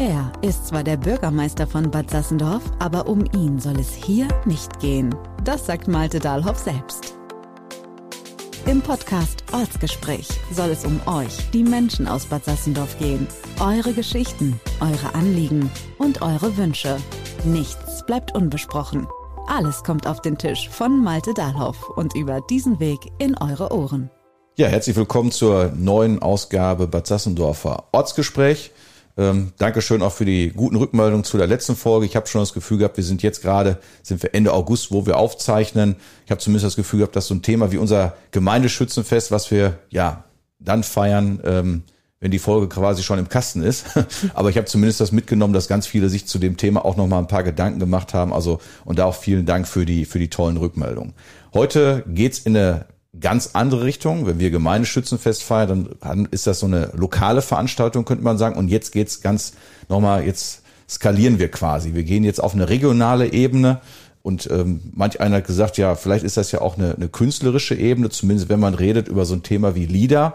Er 0.00 0.32
ist 0.40 0.68
zwar 0.68 0.82
der 0.82 0.96
Bürgermeister 0.96 1.66
von 1.66 1.90
Bad 1.90 2.08
Sassendorf, 2.08 2.62
aber 2.78 3.06
um 3.06 3.22
ihn 3.34 3.58
soll 3.60 3.78
es 3.78 3.92
hier 3.92 4.28
nicht 4.46 4.80
gehen. 4.80 5.14
Das 5.44 5.66
sagt 5.66 5.88
Malte 5.88 6.18
Dahlhoff 6.18 6.56
selbst. 6.56 7.12
Im 8.64 8.80
Podcast 8.80 9.44
Ortsgespräch 9.52 10.26
soll 10.54 10.70
es 10.70 10.86
um 10.86 11.02
euch, 11.04 11.50
die 11.50 11.62
Menschen 11.62 12.08
aus 12.08 12.24
Bad 12.24 12.46
Sassendorf 12.46 12.98
gehen. 12.98 13.26
Eure 13.60 13.92
Geschichten, 13.92 14.58
eure 14.80 15.14
Anliegen 15.14 15.70
und 15.98 16.22
eure 16.22 16.56
Wünsche. 16.56 16.96
Nichts 17.44 18.06
bleibt 18.06 18.34
unbesprochen. 18.34 19.06
Alles 19.48 19.84
kommt 19.84 20.06
auf 20.06 20.22
den 20.22 20.38
Tisch 20.38 20.70
von 20.70 21.04
Malte 21.04 21.34
Dahlhoff 21.34 21.90
und 21.90 22.16
über 22.16 22.40
diesen 22.48 22.80
Weg 22.80 23.00
in 23.18 23.36
eure 23.36 23.70
Ohren. 23.70 24.08
Ja, 24.56 24.68
herzlich 24.68 24.96
willkommen 24.96 25.30
zur 25.30 25.72
neuen 25.76 26.22
Ausgabe 26.22 26.86
Bad 26.86 27.06
Sassendorfer 27.06 27.84
Ortsgespräch. 27.92 28.70
Ähm, 29.20 29.52
Dankeschön 29.58 30.00
auch 30.00 30.12
für 30.12 30.24
die 30.24 30.48
guten 30.48 30.76
Rückmeldungen 30.76 31.24
zu 31.24 31.36
der 31.36 31.46
letzten 31.46 31.76
Folge. 31.76 32.06
Ich 32.06 32.16
habe 32.16 32.26
schon 32.26 32.40
das 32.40 32.54
Gefühl 32.54 32.78
gehabt, 32.78 32.96
wir 32.96 33.04
sind 33.04 33.22
jetzt 33.22 33.42
gerade, 33.42 33.78
sind 34.02 34.22
wir 34.22 34.34
Ende 34.34 34.54
August, 34.54 34.92
wo 34.92 35.04
wir 35.04 35.18
aufzeichnen. 35.18 35.96
Ich 36.24 36.30
habe 36.30 36.40
zumindest 36.40 36.64
das 36.64 36.76
Gefühl 36.76 37.00
gehabt, 37.00 37.16
dass 37.16 37.26
so 37.26 37.34
ein 37.34 37.42
Thema 37.42 37.70
wie 37.70 37.76
unser 37.76 38.14
Gemeindeschützenfest, 38.30 39.30
was 39.30 39.50
wir 39.50 39.78
ja 39.90 40.24
dann 40.58 40.82
feiern, 40.84 41.38
ähm, 41.44 41.82
wenn 42.20 42.30
die 42.30 42.38
Folge 42.38 42.68
quasi 42.68 43.02
schon 43.02 43.18
im 43.18 43.28
Kasten 43.28 43.62
ist. 43.62 43.84
Aber 44.34 44.48
ich 44.48 44.56
habe 44.56 44.66
zumindest 44.66 45.02
das 45.02 45.12
mitgenommen, 45.12 45.52
dass 45.52 45.68
ganz 45.68 45.86
viele 45.86 46.08
sich 46.08 46.26
zu 46.26 46.38
dem 46.38 46.56
Thema 46.56 46.82
auch 46.86 46.96
noch 46.96 47.06
mal 47.06 47.18
ein 47.18 47.28
paar 47.28 47.42
Gedanken 47.42 47.78
gemacht 47.78 48.14
haben. 48.14 48.32
Also 48.32 48.58
und 48.86 48.98
da 48.98 49.04
auch 49.04 49.16
vielen 49.16 49.44
Dank 49.44 49.68
für 49.68 49.84
die 49.84 50.06
für 50.06 50.18
die 50.18 50.30
tollen 50.30 50.56
Rückmeldungen. 50.56 51.12
Heute 51.52 52.04
geht's 52.08 52.38
in 52.38 52.56
eine 52.56 52.86
ganz 53.20 53.50
andere 53.52 53.84
Richtung. 53.84 54.26
Wenn 54.26 54.38
wir 54.38 54.50
Gemeindeschützenfest 54.50 55.42
feiern, 55.42 55.90
dann 56.00 56.28
ist 56.30 56.46
das 56.46 56.60
so 56.60 56.66
eine 56.66 56.90
lokale 56.94 57.42
Veranstaltung, 57.42 58.04
könnte 58.04 58.24
man 58.24 58.38
sagen. 58.38 58.56
Und 58.56 58.68
jetzt 58.68 58.92
geht's 58.92 59.20
ganz 59.20 59.54
nochmal, 59.88 60.24
jetzt 60.24 60.62
skalieren 60.88 61.38
wir 61.38 61.50
quasi. 61.50 61.94
Wir 61.94 62.04
gehen 62.04 62.24
jetzt 62.24 62.42
auf 62.42 62.54
eine 62.54 62.68
regionale 62.68 63.32
Ebene. 63.32 63.80
Und 64.22 64.50
ähm, 64.50 64.80
manch 64.92 65.20
einer 65.20 65.36
hat 65.36 65.46
gesagt, 65.46 65.78
ja, 65.78 65.94
vielleicht 65.94 66.24
ist 66.24 66.36
das 66.36 66.52
ja 66.52 66.60
auch 66.60 66.76
eine, 66.76 66.94
eine 66.94 67.08
künstlerische 67.08 67.74
Ebene, 67.74 68.10
zumindest 68.10 68.48
wenn 68.48 68.60
man 68.60 68.74
redet 68.74 69.08
über 69.08 69.24
so 69.24 69.34
ein 69.34 69.42
Thema 69.42 69.74
wie 69.74 69.86
Lieder. 69.86 70.34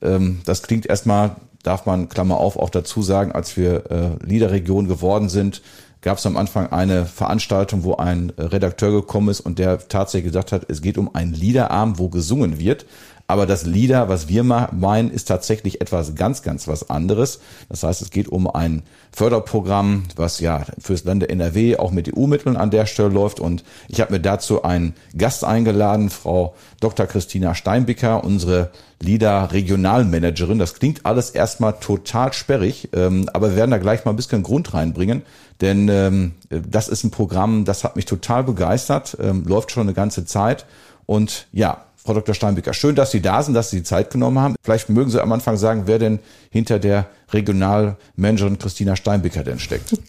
Ähm, 0.00 0.40
das 0.46 0.62
klingt 0.62 0.86
erstmal, 0.86 1.36
darf 1.62 1.84
man, 1.84 2.08
Klammer 2.08 2.38
auf, 2.38 2.56
auch 2.56 2.70
dazu 2.70 3.02
sagen, 3.02 3.32
als 3.32 3.56
wir 3.56 3.90
äh, 3.90 4.24
Liederregion 4.24 4.88
geworden 4.88 5.28
sind, 5.28 5.60
gab 6.00 6.18
es 6.18 6.26
am 6.26 6.36
Anfang 6.36 6.68
eine 6.72 7.06
Veranstaltung, 7.06 7.84
wo 7.84 7.96
ein 7.96 8.32
Redakteur 8.38 8.92
gekommen 8.92 9.28
ist 9.28 9.40
und 9.40 9.58
der 9.58 9.88
tatsächlich 9.88 10.32
gesagt 10.32 10.52
hat, 10.52 10.66
es 10.68 10.82
geht 10.82 10.98
um 10.98 11.14
einen 11.14 11.34
Liederabend, 11.34 11.98
wo 11.98 12.08
gesungen 12.08 12.58
wird. 12.58 12.86
Aber 13.30 13.44
das 13.44 13.66
Lieder, 13.66 14.08
was 14.08 14.28
wir 14.28 14.42
meinen, 14.42 15.10
ist 15.10 15.26
tatsächlich 15.26 15.82
etwas 15.82 16.14
ganz, 16.14 16.42
ganz 16.42 16.66
was 16.66 16.88
anderes. 16.88 17.40
Das 17.68 17.82
heißt, 17.82 18.00
es 18.00 18.08
geht 18.08 18.28
um 18.28 18.48
ein 18.48 18.84
Förderprogramm, 19.12 20.04
was 20.16 20.40
ja 20.40 20.64
fürs 20.78 21.04
Lande 21.04 21.28
NRW 21.28 21.76
auch 21.76 21.90
mit 21.90 22.16
EU-Mitteln 22.16 22.56
an 22.56 22.70
der 22.70 22.86
Stelle 22.86 23.10
läuft. 23.10 23.38
Und 23.38 23.64
ich 23.88 24.00
habe 24.00 24.14
mir 24.14 24.20
dazu 24.20 24.62
einen 24.62 24.94
Gast 25.14 25.44
eingeladen, 25.44 26.08
Frau 26.08 26.54
Dr. 26.80 27.04
Christina 27.04 27.54
Steinbicker, 27.54 28.24
unsere 28.24 28.70
Lieder 28.98 29.52
Regionalmanagerin. 29.52 30.58
Das 30.58 30.74
klingt 30.74 31.04
alles 31.04 31.28
erstmal 31.28 31.74
total 31.74 32.32
sperrig, 32.32 32.88
ähm, 32.94 33.28
aber 33.34 33.50
wir 33.50 33.56
werden 33.56 33.72
da 33.72 33.78
gleich 33.78 34.06
mal 34.06 34.12
ein 34.12 34.16
bisschen 34.16 34.42
Grund 34.42 34.72
reinbringen, 34.72 35.22
denn 35.60 35.88
ähm, 35.88 36.34
das 36.48 36.88
ist 36.88 37.04
ein 37.04 37.10
Programm, 37.10 37.64
das 37.64 37.84
hat 37.84 37.96
mich 37.96 38.04
total 38.04 38.44
begeistert, 38.44 39.16
ähm, 39.20 39.44
läuft 39.44 39.72
schon 39.72 39.82
eine 39.82 39.94
ganze 39.94 40.24
Zeit. 40.24 40.66
Und 41.06 41.46
ja, 41.52 41.84
Frau 42.08 42.14
Dr. 42.14 42.34
Steinbecker, 42.34 42.72
schön, 42.72 42.94
dass 42.94 43.10
Sie 43.10 43.20
da 43.20 43.42
sind, 43.42 43.52
dass 43.52 43.68
Sie 43.68 43.76
die 43.76 43.82
Zeit 43.82 44.10
genommen 44.10 44.38
haben. 44.38 44.54
Vielleicht 44.62 44.88
mögen 44.88 45.10
Sie 45.10 45.20
am 45.20 45.30
Anfang 45.30 45.58
sagen, 45.58 45.82
wer 45.84 45.98
denn 45.98 46.20
hinter 46.48 46.78
der 46.78 47.04
Regionalmanagerin 47.34 48.56
Christina 48.56 48.96
Steinbecker 48.96 49.44
denn 49.44 49.58
steckt. 49.58 49.92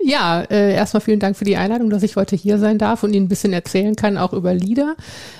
Ja, 0.00 0.42
äh, 0.42 0.74
erstmal 0.74 1.00
vielen 1.00 1.18
Dank 1.18 1.36
für 1.36 1.44
die 1.44 1.56
Einladung, 1.56 1.90
dass 1.90 2.04
ich 2.04 2.14
heute 2.14 2.36
hier 2.36 2.58
sein 2.58 2.78
darf 2.78 3.02
und 3.02 3.12
Ihnen 3.12 3.26
ein 3.26 3.28
bisschen 3.28 3.52
erzählen 3.52 3.96
kann, 3.96 4.16
auch 4.16 4.32
über 4.32 4.54
LIDA. 4.54 4.94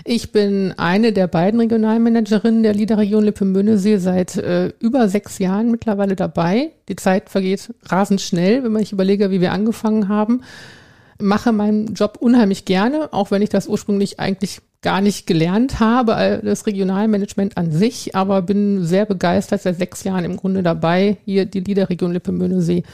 Ich 0.04 0.32
bin 0.32 0.74
eine 0.76 1.12
der 1.12 1.28
beiden 1.28 1.60
Regionalmanagerinnen 1.60 2.64
der 2.64 2.74
LIDA-Region 2.74 3.22
Lippe-Möhnesee 3.22 3.98
seit 3.98 4.36
äh, 4.36 4.72
über 4.80 5.08
sechs 5.08 5.38
Jahren 5.38 5.70
mittlerweile 5.70 6.16
dabei. 6.16 6.72
Die 6.88 6.96
Zeit 6.96 7.30
vergeht 7.30 7.72
rasend 7.84 8.20
schnell, 8.20 8.64
wenn 8.64 8.72
man 8.72 8.82
sich 8.82 8.90
überlege, 8.90 9.30
wie 9.30 9.40
wir 9.40 9.52
angefangen 9.52 10.08
haben. 10.08 10.42
Mache 11.20 11.52
meinen 11.52 11.94
Job 11.94 12.18
unheimlich 12.20 12.64
gerne, 12.64 13.12
auch 13.12 13.30
wenn 13.30 13.42
ich 13.42 13.50
das 13.50 13.68
ursprünglich 13.68 14.18
eigentlich 14.18 14.60
gar 14.80 15.00
nicht 15.00 15.26
gelernt 15.26 15.80
habe, 15.80 16.40
das 16.44 16.66
Regionalmanagement 16.66 17.56
an 17.56 17.72
sich, 17.72 18.14
aber 18.14 18.42
bin 18.42 18.84
sehr 18.84 19.06
begeistert, 19.06 19.62
seit 19.62 19.76
sechs 19.76 20.04
Jahren 20.04 20.24
im 20.24 20.36
Grunde 20.36 20.62
dabei, 20.62 21.16
hier 21.24 21.46
die 21.46 21.60
Liederregion 21.60 22.12
Lippe-Möhnesee 22.12 22.84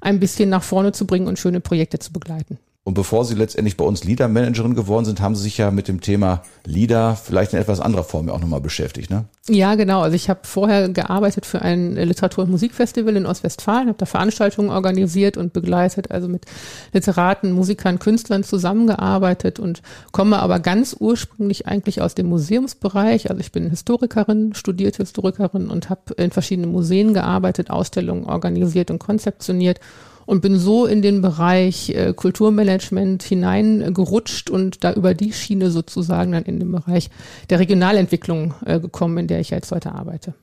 ein 0.00 0.20
bisschen 0.20 0.48
nach 0.48 0.62
vorne 0.62 0.92
zu 0.92 1.06
bringen 1.06 1.26
und 1.26 1.38
schöne 1.38 1.60
Projekte 1.60 1.98
zu 1.98 2.12
begleiten. 2.12 2.58
Und 2.86 2.92
bevor 2.92 3.24
Sie 3.24 3.34
letztendlich 3.34 3.78
bei 3.78 3.84
uns 3.86 4.04
Leader-Managerin 4.04 4.74
geworden 4.74 5.06
sind, 5.06 5.22
haben 5.22 5.34
Sie 5.34 5.42
sich 5.42 5.56
ja 5.56 5.70
mit 5.70 5.88
dem 5.88 6.02
Thema 6.02 6.42
Leader 6.66 7.16
vielleicht 7.16 7.54
in 7.54 7.58
etwas 7.58 7.80
anderer 7.80 8.04
Form 8.04 8.28
auch 8.28 8.40
nochmal 8.40 8.60
beschäftigt, 8.60 9.08
ne? 9.08 9.24
Ja, 9.48 9.74
genau. 9.74 10.02
Also 10.02 10.14
ich 10.14 10.28
habe 10.28 10.40
vorher 10.42 10.90
gearbeitet 10.90 11.46
für 11.46 11.62
ein 11.62 11.96
Literatur- 11.96 12.44
und 12.44 12.50
Musikfestival 12.50 13.16
in 13.16 13.24
Ostwestfalen, 13.24 13.88
habe 13.88 13.96
da 13.96 14.04
Veranstaltungen 14.04 14.68
organisiert 14.68 15.38
und 15.38 15.54
begleitet, 15.54 16.10
also 16.10 16.28
mit 16.28 16.44
Literaten, 16.92 17.52
Musikern, 17.52 17.98
Künstlern 17.98 18.44
zusammengearbeitet 18.44 19.58
und 19.58 19.80
komme 20.12 20.40
aber 20.40 20.60
ganz 20.60 20.94
ursprünglich 20.98 21.66
eigentlich 21.66 22.02
aus 22.02 22.14
dem 22.14 22.26
Museumsbereich. 22.26 23.30
Also 23.30 23.40
ich 23.40 23.50
bin 23.50 23.70
Historikerin, 23.70 24.52
studierte 24.52 24.98
Historikerin 25.02 25.70
und 25.70 25.88
habe 25.88 26.12
in 26.18 26.32
verschiedenen 26.32 26.70
Museen 26.70 27.14
gearbeitet, 27.14 27.70
Ausstellungen 27.70 28.26
organisiert 28.26 28.90
und 28.90 28.98
konzeptioniert 28.98 29.80
und 30.26 30.40
bin 30.40 30.58
so 30.58 30.86
in 30.86 31.02
den 31.02 31.22
Bereich 31.22 31.90
äh, 31.90 32.12
Kulturmanagement 32.14 33.22
hineingerutscht 33.22 34.50
und 34.50 34.84
da 34.84 34.92
über 34.92 35.14
die 35.14 35.32
Schiene 35.32 35.70
sozusagen 35.70 36.32
dann 36.32 36.44
in 36.44 36.58
den 36.58 36.72
Bereich 36.72 37.10
der 37.50 37.58
Regionalentwicklung 37.60 38.54
äh, 38.64 38.80
gekommen, 38.80 39.18
in 39.18 39.26
der 39.26 39.40
ich 39.40 39.50
jetzt 39.50 39.70
heute 39.72 39.92
arbeite. 39.92 40.34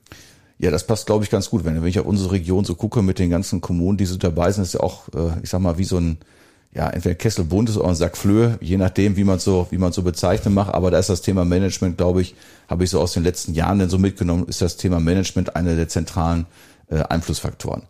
Ja, 0.58 0.70
das 0.70 0.86
passt, 0.86 1.06
glaube 1.06 1.24
ich, 1.24 1.30
ganz 1.30 1.50
gut. 1.50 1.64
Wenn, 1.64 1.80
wenn 1.82 1.88
ich 1.88 1.98
auf 1.98 2.06
unsere 2.06 2.32
Region 2.32 2.64
so 2.64 2.76
gucke 2.76 3.02
mit 3.02 3.18
den 3.18 3.30
ganzen 3.30 3.60
Kommunen, 3.60 3.98
die 3.98 4.06
so 4.06 4.16
dabei 4.16 4.52
sind, 4.52 4.62
ist 4.62 4.74
ja 4.74 4.80
auch, 4.80 5.08
äh, 5.08 5.40
ich 5.42 5.50
sag 5.50 5.60
mal, 5.60 5.76
wie 5.76 5.84
so 5.84 5.98
ein, 5.98 6.18
ja, 6.72 6.88
entweder 6.88 7.16
Kessel 7.16 7.44
bunt 7.44 7.76
oder 7.76 7.88
ein 7.88 7.94
Sack 7.94 8.16
Flöhe, 8.16 8.58
je 8.60 8.76
nachdem, 8.76 9.16
wie 9.16 9.24
man 9.24 9.40
so, 9.40 9.66
wie 9.70 9.78
man 9.78 9.92
so 9.92 10.02
bezeichnen 10.02 10.54
macht. 10.54 10.72
Aber 10.72 10.90
da 10.90 10.98
ist 10.98 11.08
das 11.08 11.20
Thema 11.20 11.44
Management, 11.44 11.98
glaube 11.98 12.22
ich, 12.22 12.34
habe 12.68 12.84
ich 12.84 12.90
so 12.90 13.00
aus 13.00 13.12
den 13.12 13.24
letzten 13.24 13.54
Jahren 13.54 13.80
denn 13.80 13.90
so 13.90 13.98
mitgenommen, 13.98 14.46
ist 14.46 14.62
das 14.62 14.76
Thema 14.76 15.00
Management 15.00 15.56
einer 15.56 15.74
der 15.74 15.88
zentralen 15.88 16.46
äh, 16.88 17.02
Einflussfaktoren. 17.02 17.82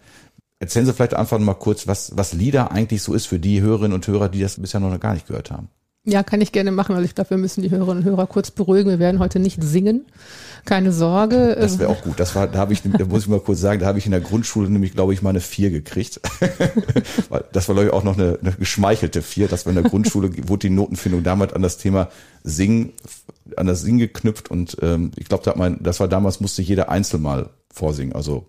Erzählen 0.62 0.86
Sie 0.86 0.92
vielleicht 0.92 1.14
einfach 1.14 1.40
mal 1.40 1.54
kurz, 1.54 1.88
was, 1.88 2.12
was 2.14 2.34
Lieder 2.34 2.70
eigentlich 2.70 3.02
so 3.02 3.14
ist 3.14 3.26
für 3.26 3.40
die 3.40 3.60
Hörerinnen 3.60 3.94
und 3.94 4.06
Hörer, 4.06 4.28
die 4.28 4.40
das 4.40 4.60
bisher 4.62 4.78
noch 4.78 5.00
gar 5.00 5.12
nicht 5.12 5.26
gehört 5.26 5.50
haben. 5.50 5.68
Ja, 6.04 6.22
kann 6.22 6.40
ich 6.40 6.52
gerne 6.52 6.70
machen. 6.70 6.94
Also 6.94 7.04
ich 7.04 7.16
glaube, 7.16 7.30
wir 7.30 7.36
müssen 7.36 7.62
die 7.62 7.72
Hörerinnen 7.72 8.04
und 8.04 8.08
Hörer 8.08 8.28
kurz 8.28 8.52
beruhigen. 8.52 8.88
Wir 8.88 9.00
werden 9.00 9.18
heute 9.18 9.40
nicht 9.40 9.60
singen. 9.60 10.06
Keine 10.64 10.92
Sorge. 10.92 11.56
Das 11.58 11.80
wäre 11.80 11.90
auch 11.90 12.00
gut. 12.02 12.20
Das 12.20 12.36
war, 12.36 12.46
da 12.46 12.60
habe 12.60 12.72
ich, 12.74 12.82
da 12.84 13.04
muss 13.06 13.22
ich 13.22 13.28
mal 13.28 13.40
kurz 13.40 13.58
sagen, 13.58 13.80
da 13.80 13.86
habe 13.86 13.98
ich 13.98 14.06
in 14.06 14.12
der 14.12 14.20
Grundschule 14.20 14.70
nämlich, 14.70 14.92
glaube 14.92 15.12
ich, 15.12 15.20
mal 15.20 15.30
eine 15.30 15.40
Vier 15.40 15.70
gekriegt. 15.70 16.20
das 17.52 17.68
war, 17.68 17.74
glaube 17.74 17.86
ich, 17.88 17.92
auch 17.92 18.04
noch 18.04 18.16
eine, 18.16 18.38
eine 18.40 18.52
geschmeichelte 18.52 19.20
Vier. 19.20 19.48
Das 19.48 19.66
war 19.66 19.72
in 19.72 19.82
der 19.82 19.90
Grundschule, 19.90 20.30
wurde 20.46 20.68
die 20.68 20.74
Notenfindung 20.74 21.24
damals 21.24 21.54
an 21.54 21.62
das 21.62 21.76
Thema 21.76 22.08
Singen, 22.44 22.92
an 23.56 23.66
das 23.66 23.82
Singen 23.82 23.98
geknüpft 23.98 24.48
und 24.48 24.76
ähm, 24.80 25.10
ich 25.16 25.26
glaube, 25.26 25.42
da 25.42 25.70
das 25.80 25.98
war 25.98 26.06
damals, 26.06 26.38
musste 26.38 26.62
jeder 26.62 26.88
einzeln 26.88 27.20
mal 27.20 27.50
vorsingen. 27.68 28.14
Also 28.14 28.46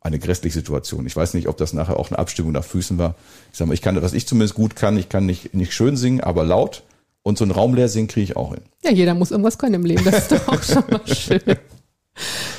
eine 0.00 0.18
grässliche 0.18 0.54
Situation. 0.58 1.06
Ich 1.06 1.16
weiß 1.16 1.34
nicht, 1.34 1.48
ob 1.48 1.56
das 1.56 1.72
nachher 1.72 1.98
auch 1.98 2.10
eine 2.10 2.18
Abstimmung 2.18 2.52
nach 2.52 2.64
Füßen 2.64 2.98
war. 2.98 3.14
Ich 3.52 3.58
sag 3.58 3.66
mal, 3.66 3.74
ich 3.74 3.82
kann, 3.82 4.00
was 4.00 4.12
ich 4.12 4.26
zumindest 4.26 4.54
gut 4.54 4.76
kann, 4.76 4.96
ich 4.96 5.08
kann 5.08 5.26
nicht, 5.26 5.54
nicht 5.54 5.72
schön 5.72 5.96
singen, 5.96 6.20
aber 6.20 6.44
laut. 6.44 6.82
Und 7.22 7.36
so 7.36 7.44
ein 7.44 7.50
Raum 7.50 7.74
leer 7.74 7.88
singen 7.88 8.08
kriege 8.08 8.24
ich 8.24 8.36
auch 8.36 8.54
hin. 8.54 8.62
Ja, 8.84 8.90
jeder 8.90 9.14
muss 9.14 9.30
irgendwas 9.30 9.58
können 9.58 9.74
im 9.74 9.84
Leben. 9.84 10.04
Das 10.04 10.18
ist 10.18 10.32
doch 10.32 10.48
auch 10.48 10.62
schon 10.62 10.84
mal 10.88 11.00
schön. 11.14 11.40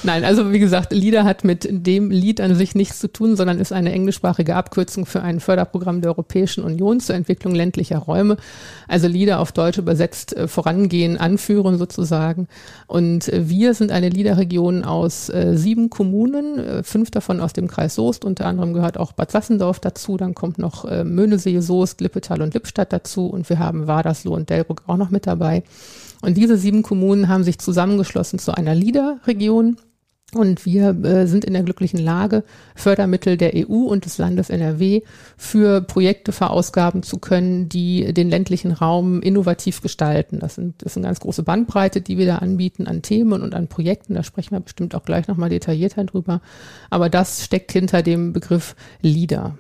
Nein, 0.04 0.24
also 0.24 0.52
wie 0.52 0.60
gesagt, 0.60 0.94
LIDA 0.94 1.24
hat 1.24 1.44
mit 1.44 1.68
dem 1.70 2.12
Lied 2.12 2.42
an 2.42 2.56
sich 2.56 2.76
nichts 2.76 3.00
zu 3.00 3.12
tun, 3.12 3.36
sondern 3.36 3.60
ist 3.60 3.74
eine 3.74 3.92
englischsprachige 3.92 4.56
Abkürzung 4.56 5.06
für 5.06 5.22
ein 5.22 5.40
Förderprogramm 5.40 6.02
der 6.02 6.12
Europäischen 6.12 6.64
Union 6.64 7.00
zur 7.00 7.16
Entwicklung 7.16 7.54
ländlicher 7.54 7.98
Räume. 7.98 8.38
Also 8.88 9.08
LIDA 9.08 9.40
auf 9.40 9.52
Deutsch 9.52 9.78
übersetzt 9.78 10.36
äh, 10.36 10.48
vorangehen, 10.48 11.18
anführen 11.18 11.78
sozusagen. 11.78 12.48
Und 12.88 13.28
äh, 13.28 13.50
wir 13.50 13.74
sind 13.74 13.92
eine 13.92 14.10
LIDA-Region 14.10 14.84
aus 14.84 15.30
äh, 15.30 15.56
sieben 15.56 15.90
Kommunen, 15.90 16.84
fünf 16.84 17.12
davon 17.12 17.40
aus 17.40 17.54
dem 17.54 17.68
Kreis 17.68 17.96
Soest, 17.96 18.26
unter 18.26 18.46
anderem 18.46 18.74
gehört 18.74 18.98
auch 18.98 19.12
Bad 19.12 19.32
Sassendorf 19.32 19.80
dazu, 19.80 20.18
dann 20.18 20.34
kommt 20.34 20.58
noch 20.58 20.86
Möhnesee, 21.04 21.60
Soest, 21.60 22.02
Lippetal 22.02 22.42
und 22.42 22.54
Lippstadt 22.54 22.94
dazu 22.94 23.28
und 23.28 23.50
wir 23.50 23.60
haben 23.60 23.88
Wadersloh 23.88 24.34
und 24.34 24.50
Delbrück 24.50 24.84
auch 24.88 24.98
noch 24.98 25.10
mit 25.10 25.28
dabei. 25.28 25.64
Und 26.22 26.38
diese 26.38 26.58
sieben 26.58 26.84
Kommunen 26.84 27.30
haben 27.30 27.44
sich 27.44 27.60
zusammengeschlossen 27.60 28.40
zu 28.40 28.54
einer 28.54 28.76
LIDA-Region 28.76 29.78
Und 30.34 30.66
wir 30.66 30.90
äh, 31.04 31.26
sind 31.26 31.44
in 31.44 31.54
der 31.54 31.64
glücklichen 31.64 32.00
Lage, 32.00 32.44
Fördermittel 32.76 33.36
der 33.36 33.54
EU 33.56 33.86
und 33.88 34.06
des 34.06 34.20
Landes 34.20 34.52
NRW 34.52 35.02
für 35.38 35.82
Projekte 35.82 36.32
verausgaben 36.32 37.02
zu 37.02 37.18
können, 37.18 37.68
die 37.68 38.14
den 38.14 38.30
ländlichen 38.30 38.72
Raum 38.72 39.22
innovativ 39.22 39.82
gestalten. 39.82 40.40
Das, 40.40 40.56
sind, 40.56 40.84
das 40.84 40.94
ist 40.94 40.98
eine 40.98 41.08
ganz 41.08 41.20
große 41.20 41.42
Bandbreite, 41.42 42.02
die 42.02 42.18
wir 42.18 42.28
da 42.28 42.38
anbieten 42.38 42.86
an 42.86 43.02
Themen 43.02 43.42
und 43.42 43.56
an 43.56 43.68
Projekten. 43.68 44.14
Da 44.14 44.24
sprechen 44.24 44.52
wir 44.52 44.60
bestimmt 44.60 44.94
auch 44.94 45.04
gleich 45.04 45.28
nochmal 45.28 45.50
detaillierter 45.50 46.04
drüber. 46.04 46.42
Aber 46.92 47.10
das 47.10 47.44
steckt 47.44 47.72
hinter 47.72 48.04
dem 48.04 48.32
Begriff 48.34 48.76
LEADER. 49.02 49.58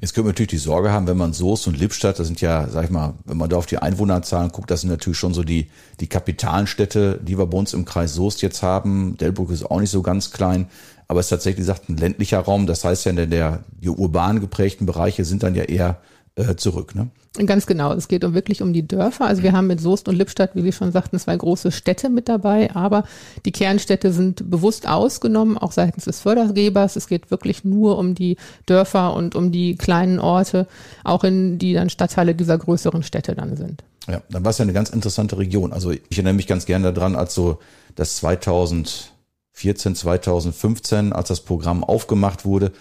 Jetzt 0.00 0.14
können 0.14 0.26
wir 0.26 0.30
natürlich 0.30 0.50
die 0.50 0.58
Sorge 0.58 0.92
haben, 0.92 1.06
wenn 1.06 1.16
man 1.16 1.32
Soest 1.32 1.66
und 1.66 1.78
Lippstadt, 1.78 2.18
das 2.18 2.26
sind 2.26 2.40
ja, 2.40 2.68
sag 2.68 2.84
ich 2.84 2.90
mal, 2.90 3.14
wenn 3.24 3.36
man 3.36 3.50
da 3.50 3.56
auf 3.56 3.66
die 3.66 3.78
Einwohnerzahlen 3.78 4.50
guckt, 4.50 4.70
das 4.70 4.82
sind 4.82 4.90
natürlich 4.90 5.18
schon 5.18 5.34
so 5.34 5.42
die, 5.42 5.70
die 6.00 6.06
kapitalen 6.06 6.66
Städte, 6.66 7.18
die 7.22 7.38
wir 7.38 7.46
bei 7.46 7.58
uns 7.58 7.74
im 7.74 7.84
Kreis 7.84 8.14
Soest 8.14 8.42
jetzt 8.42 8.62
haben. 8.62 9.16
Delbrück 9.16 9.50
ist 9.50 9.64
auch 9.64 9.80
nicht 9.80 9.90
so 9.90 10.02
ganz 10.02 10.30
klein, 10.30 10.68
aber 11.08 11.20
es 11.20 11.26
ist 11.26 11.30
tatsächlich, 11.30 11.62
gesagt, 11.66 11.88
ein 11.88 11.96
ländlicher 11.96 12.40
Raum. 12.40 12.66
Das 12.66 12.84
heißt 12.84 13.06
ja, 13.06 13.12
der, 13.12 13.26
der, 13.26 13.64
die 13.70 13.88
urban 13.88 14.40
geprägten 14.40 14.86
Bereiche 14.86 15.24
sind 15.24 15.42
dann 15.42 15.54
ja 15.54 15.64
eher 15.64 16.00
äh, 16.36 16.56
zurück. 16.56 16.94
Ne? 16.94 17.10
Ganz 17.46 17.66
genau. 17.66 17.92
Es 17.92 18.08
geht 18.08 18.24
um 18.24 18.34
wirklich 18.34 18.60
um 18.62 18.72
die 18.72 18.86
Dörfer. 18.86 19.26
Also 19.26 19.42
wir 19.42 19.52
haben 19.52 19.66
mit 19.66 19.80
Soest 19.80 20.08
und 20.08 20.16
Lippstadt, 20.16 20.54
wie 20.54 20.62
Sie 20.62 20.72
schon 20.72 20.90
sagten, 20.90 21.18
zwei 21.18 21.36
große 21.36 21.70
Städte 21.70 22.08
mit 22.08 22.28
dabei, 22.28 22.74
aber 22.74 23.04
die 23.44 23.52
Kernstädte 23.52 24.12
sind 24.12 24.50
bewusst 24.50 24.88
ausgenommen, 24.88 25.56
auch 25.56 25.72
seitens 25.72 26.04
des 26.04 26.20
Fördergebers. 26.20 26.96
Es 26.96 27.06
geht 27.06 27.30
wirklich 27.30 27.64
nur 27.64 27.98
um 27.98 28.14
die 28.14 28.36
Dörfer 28.66 29.14
und 29.14 29.36
um 29.36 29.52
die 29.52 29.76
kleinen 29.76 30.18
Orte, 30.18 30.66
auch 31.04 31.22
in 31.22 31.58
die 31.58 31.72
dann 31.72 31.90
Stadtteile 31.90 32.34
dieser 32.34 32.58
größeren 32.58 33.02
Städte 33.02 33.34
dann 33.34 33.56
sind. 33.56 33.84
Ja, 34.08 34.22
dann 34.30 34.44
war 34.44 34.50
es 34.50 34.58
ja 34.58 34.64
eine 34.64 34.72
ganz 34.72 34.90
interessante 34.90 35.38
Region. 35.38 35.72
Also 35.72 35.90
ich 35.90 36.00
erinnere 36.12 36.34
mich 36.34 36.46
ganz 36.46 36.66
gerne 36.66 36.92
daran, 36.92 37.14
als 37.14 37.34
so 37.34 37.58
das 37.94 38.16
2014, 38.16 39.94
2015, 39.94 41.12
als 41.12 41.28
das 41.28 41.40
Programm 41.40 41.84
aufgemacht 41.84 42.44
wurde, 42.44 42.72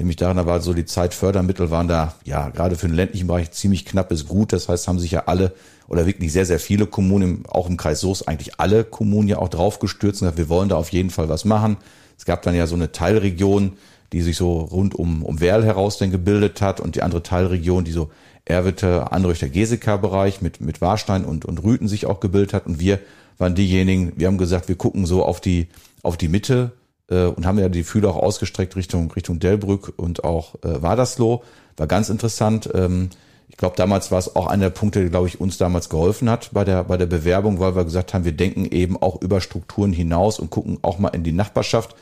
ich 0.00 0.06
mich 0.06 0.16
daran, 0.16 0.36
da 0.36 0.46
war 0.46 0.60
so 0.60 0.74
die 0.74 0.84
Zeit, 0.84 1.14
Fördermittel 1.14 1.70
waren 1.70 1.88
da, 1.88 2.14
ja, 2.24 2.50
gerade 2.50 2.76
für 2.76 2.86
den 2.86 2.96
ländlichen 2.96 3.26
Bereich 3.26 3.50
ziemlich 3.52 3.84
knapp 3.84 4.08
bis 4.08 4.26
gut. 4.26 4.52
Das 4.52 4.68
heißt, 4.68 4.88
haben 4.88 4.98
sich 4.98 5.10
ja 5.10 5.24
alle 5.26 5.52
oder 5.88 6.06
wirklich 6.06 6.32
sehr, 6.32 6.46
sehr 6.46 6.60
viele 6.60 6.86
Kommunen, 6.86 7.44
auch 7.48 7.68
im 7.68 7.76
Kreis 7.76 8.00
Soest, 8.00 8.28
eigentlich 8.28 8.60
alle 8.60 8.84
Kommunen 8.84 9.28
ja 9.28 9.38
auch 9.38 9.48
draufgestürzt 9.48 10.20
und 10.20 10.26
gesagt, 10.26 10.38
wir 10.38 10.48
wollen 10.48 10.68
da 10.68 10.76
auf 10.76 10.90
jeden 10.90 11.10
Fall 11.10 11.28
was 11.28 11.44
machen. 11.44 11.78
Es 12.18 12.24
gab 12.24 12.42
dann 12.42 12.54
ja 12.54 12.66
so 12.66 12.74
eine 12.74 12.92
Teilregion, 12.92 13.72
die 14.12 14.22
sich 14.22 14.36
so 14.36 14.60
rund 14.60 14.94
um, 14.94 15.24
um 15.24 15.40
Werl 15.40 15.64
heraus 15.64 15.98
dann 15.98 16.10
gebildet 16.10 16.60
hat 16.60 16.80
und 16.80 16.94
die 16.94 17.02
andere 17.02 17.22
Teilregion, 17.22 17.84
die 17.84 17.92
so 17.92 18.10
Erwitte, 18.44 19.12
Anrüchter, 19.12 19.48
Geseka-Bereich 19.48 20.40
mit, 20.40 20.60
mit 20.60 20.80
Warstein 20.80 21.24
und, 21.24 21.44
und 21.44 21.62
Rüten 21.62 21.88
sich 21.88 22.06
auch 22.06 22.20
gebildet 22.20 22.54
hat. 22.54 22.66
Und 22.66 22.80
wir 22.80 22.98
waren 23.36 23.54
diejenigen, 23.54 24.12
wir 24.16 24.26
haben 24.26 24.38
gesagt, 24.38 24.68
wir 24.68 24.76
gucken 24.76 25.06
so 25.06 25.24
auf 25.24 25.40
die, 25.40 25.68
auf 26.02 26.16
die 26.16 26.28
Mitte 26.28 26.72
äh, 27.08 27.26
und 27.26 27.46
haben 27.46 27.58
ja 27.58 27.68
die 27.68 27.84
Fühler 27.84 28.10
auch 28.10 28.22
ausgestreckt 28.22 28.76
Richtung 28.76 29.10
Richtung 29.10 29.38
Delbrück 29.38 29.92
und 29.96 30.24
auch 30.24 30.54
äh, 30.56 30.82
Wadersloh. 30.82 31.42
War 31.76 31.86
ganz 31.86 32.08
interessant. 32.08 32.68
Ähm, 32.74 33.10
ich 33.48 33.56
glaube, 33.56 33.76
damals 33.76 34.10
war 34.10 34.18
es 34.18 34.36
auch 34.36 34.46
einer 34.46 34.64
der 34.66 34.70
Punkte, 34.70 35.00
der, 35.00 35.10
glaube 35.10 35.26
ich, 35.26 35.40
uns 35.40 35.58
damals 35.58 35.88
geholfen 35.88 36.28
hat 36.30 36.50
bei 36.52 36.64
der, 36.64 36.84
bei 36.84 36.96
der 36.96 37.06
Bewerbung, 37.06 37.60
weil 37.60 37.74
wir 37.74 37.84
gesagt 37.84 38.14
haben, 38.14 38.24
wir 38.24 38.32
denken 38.32 38.66
eben 38.66 39.00
auch 39.00 39.20
über 39.22 39.40
Strukturen 39.40 39.92
hinaus 39.92 40.38
und 40.38 40.50
gucken 40.50 40.78
auch 40.82 40.98
mal 40.98 41.08
in 41.08 41.24
die 41.24 41.32
Nachbarschaft 41.32 41.96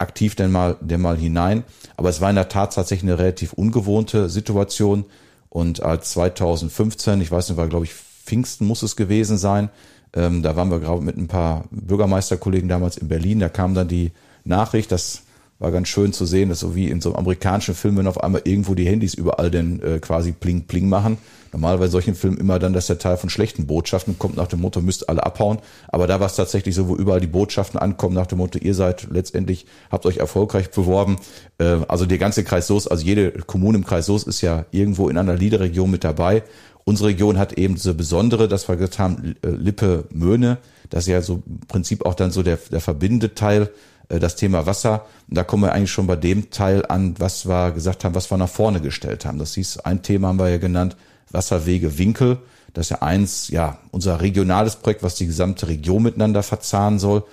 aktiv 0.00 0.34
denn 0.34 0.50
mal, 0.50 0.76
denn 0.80 1.00
mal 1.00 1.16
hinein. 1.16 1.64
Aber 1.96 2.08
es 2.08 2.20
war 2.20 2.30
in 2.30 2.36
der 2.36 2.48
Tat 2.48 2.74
tatsächlich 2.74 3.10
eine 3.10 3.18
relativ 3.18 3.52
ungewohnte 3.52 4.28
Situation. 4.28 5.04
Und 5.48 5.82
als 5.82 6.10
2015, 6.12 7.20
ich 7.20 7.30
weiß 7.30 7.48
nicht, 7.48 7.58
war 7.58 7.68
glaube 7.68 7.84
ich 7.84 7.94
Pfingsten 7.94 8.66
muss 8.66 8.82
es 8.82 8.96
gewesen 8.96 9.38
sein, 9.38 9.70
ähm, 10.12 10.42
da 10.42 10.56
waren 10.56 10.70
wir 10.70 10.80
gerade 10.80 11.02
mit 11.02 11.16
ein 11.16 11.28
paar 11.28 11.64
Bürgermeisterkollegen 11.70 12.68
damals 12.68 12.96
in 12.96 13.08
Berlin, 13.08 13.40
da 13.40 13.48
kam 13.48 13.74
dann 13.74 13.88
die 13.88 14.12
Nachricht, 14.44 14.92
das 14.92 15.22
war 15.60 15.70
ganz 15.70 15.88
schön 15.88 16.12
zu 16.14 16.24
sehen, 16.24 16.48
dass 16.48 16.60
so 16.60 16.74
wie 16.74 16.88
in 16.88 17.02
so 17.02 17.10
einem 17.10 17.18
amerikanischen 17.18 17.74
Film, 17.74 17.98
wenn 17.98 18.06
auf 18.06 18.22
einmal 18.22 18.40
irgendwo 18.44 18.74
die 18.74 18.86
Handys 18.86 19.12
überall 19.12 19.50
denn 19.50 19.80
äh, 19.82 19.98
quasi 19.98 20.32
pling 20.32 20.62
pling 20.62 20.88
machen. 20.88 21.18
Normalerweise 21.52 21.92
solchen 21.92 22.14
Filmen 22.14 22.38
immer 22.38 22.58
dann, 22.58 22.72
dass 22.72 22.86
der 22.86 22.98
Teil 22.98 23.18
von 23.18 23.28
schlechten 23.28 23.66
Botschaften 23.66 24.18
kommt 24.18 24.36
nach 24.36 24.46
dem 24.46 24.60
Motto, 24.60 24.80
müsst 24.80 25.08
alle 25.08 25.22
abhauen. 25.22 25.58
Aber 25.88 26.06
da 26.06 26.18
war 26.18 26.28
es 26.28 26.36
tatsächlich 26.36 26.74
so, 26.74 26.88
wo 26.88 26.96
überall 26.96 27.20
die 27.20 27.26
Botschaften 27.26 27.78
ankommen 27.78 28.14
nach 28.14 28.26
dem 28.26 28.38
Motto, 28.38 28.58
ihr 28.58 28.74
seid 28.74 29.08
letztendlich, 29.10 29.66
habt 29.90 30.06
euch 30.06 30.16
erfolgreich 30.16 30.70
beworben. 30.70 31.18
Äh, 31.58 31.78
also 31.88 32.06
der 32.06 32.18
ganze 32.18 32.42
Kreis 32.42 32.66
Soos, 32.66 32.88
also 32.88 33.04
jede 33.04 33.30
Kommune 33.32 33.76
im 33.76 33.84
Kreis 33.84 34.06
Soos 34.06 34.22
ist 34.22 34.40
ja 34.40 34.64
irgendwo 34.70 35.10
in 35.10 35.18
einer 35.18 35.36
Liederregion 35.36 35.90
mit 35.90 36.04
dabei. 36.04 36.42
Unsere 36.84 37.10
Region 37.10 37.38
hat 37.38 37.52
eben 37.58 37.74
diese 37.74 37.92
besondere, 37.92 38.48
dass 38.48 38.66
wir 38.66 38.76
gesagt 38.76 38.98
haben, 38.98 39.36
äh, 39.42 39.48
Lippe 39.48 40.04
Möhne, 40.10 40.56
das 40.88 41.04
ist 41.04 41.08
ja 41.08 41.20
so 41.20 41.42
im 41.46 41.60
Prinzip 41.68 42.06
auch 42.06 42.14
dann 42.14 42.30
so 42.30 42.42
der, 42.42 42.58
der 42.70 42.80
verbindende 42.80 43.34
Teil 43.34 43.70
das 44.18 44.36
Thema 44.36 44.66
Wasser. 44.66 45.06
Da 45.28 45.44
kommen 45.44 45.62
wir 45.62 45.72
eigentlich 45.72 45.92
schon 45.92 46.06
bei 46.06 46.16
dem 46.16 46.50
Teil 46.50 46.84
an, 46.86 47.14
was 47.18 47.46
wir 47.46 47.70
gesagt 47.70 48.04
haben, 48.04 48.14
was 48.14 48.30
wir 48.30 48.38
nach 48.38 48.48
vorne 48.48 48.80
gestellt 48.80 49.24
haben. 49.24 49.38
Das 49.38 49.54
hieß, 49.54 49.78
ein 49.80 50.02
Thema 50.02 50.28
haben 50.28 50.38
wir 50.38 50.48
ja 50.48 50.58
genannt, 50.58 50.96
Wasserwege 51.30 51.98
Winkel. 51.98 52.38
Das 52.72 52.86
ist 52.86 52.90
ja 52.90 53.02
eins, 53.02 53.48
ja, 53.48 53.78
unser 53.90 54.20
regionales 54.20 54.76
Projekt, 54.76 55.02
was 55.02 55.14
die 55.14 55.26
gesamte 55.26 55.68
Region 55.68 56.02
miteinander 56.02 56.42
verzahnen 56.42 56.98
soll. 56.98 57.24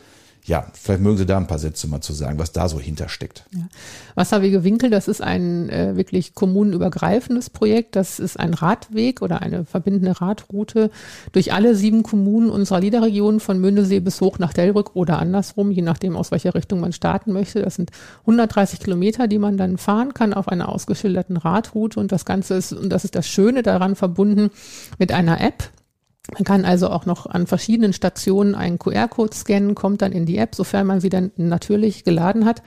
Ja, 0.48 0.66
vielleicht 0.74 1.02
mögen 1.02 1.18
Sie 1.18 1.26
da 1.26 1.36
ein 1.36 1.46
paar 1.46 1.60
Sätze 1.60 1.90
mal 1.90 2.00
zu 2.00 2.14
sagen, 2.14 2.40
was 2.40 2.54
da 2.54 2.70
so 2.70 2.80
hintersteckt. 2.80 3.44
Ja. 3.54 3.68
Wasserwege 4.16 4.64
Winkel, 4.64 4.90
das 4.90 5.10
ist 5.10 5.22
ein 5.22 5.70
äh, 5.70 5.98
wirklich 5.98 6.36
kommunenübergreifendes 6.36 7.50
Projekt. 7.50 7.98
Das 7.98 8.18
ist 8.18 8.40
ein 8.40 8.54
Radweg 8.54 9.22
oder 9.22 9.42
eine 9.42 9.66
verbindende 9.66 10.22
Radroute 10.22 10.90
durch 11.34 11.52
alle 11.52 11.76
sieben 11.76 12.02
Kommunen 12.02 12.50
unserer 12.50 12.80
Liederregion 12.80 13.42
von 13.42 13.60
Mündesee 13.60 14.00
bis 14.00 14.22
hoch 14.22 14.40
nach 14.40 14.54
Delbrück 14.54 14.96
oder 14.96 15.20
andersrum, 15.20 15.70
je 15.70 15.82
nachdem, 15.82 16.16
aus 16.16 16.32
welcher 16.32 16.56
Richtung 16.56 16.80
man 16.80 16.94
starten 16.94 17.34
möchte. 17.34 17.62
Das 17.62 17.76
sind 17.76 17.92
130 18.22 18.80
Kilometer, 18.80 19.28
die 19.28 19.40
man 19.40 19.58
dann 19.58 19.78
fahren 19.78 20.14
kann 20.14 20.34
auf 20.34 20.48
einer 20.48 20.70
ausgeschilderten 20.70 21.36
Radroute. 21.36 22.00
Und 22.00 22.14
das 22.14 22.24
Ganze 22.24 22.54
ist, 22.54 22.72
und 22.72 22.90
das 22.90 23.04
ist 23.04 23.16
das 23.16 23.28
Schöne 23.28 23.64
daran 23.64 23.98
verbunden 23.98 24.50
mit 24.98 25.12
einer 25.12 25.42
App, 25.42 25.72
man 26.34 26.44
kann 26.44 26.66
also 26.66 26.90
auch 26.90 27.06
noch 27.06 27.26
an 27.26 27.48
verschiedenen 27.48 27.94
Stationen 27.94 28.56
einen 28.56 28.80
QR-Code 28.80 29.36
scannen, 29.36 29.76
kommt 29.76 30.02
dann 30.02 30.12
in 30.12 30.26
die 30.26 30.38
App, 30.38 30.56
sofern 30.56 30.86
man 30.86 31.00
sie 31.00 31.10
dann 31.10 31.32
natürlich 31.38 32.04
geladen 32.04 32.46
hat 32.46 32.62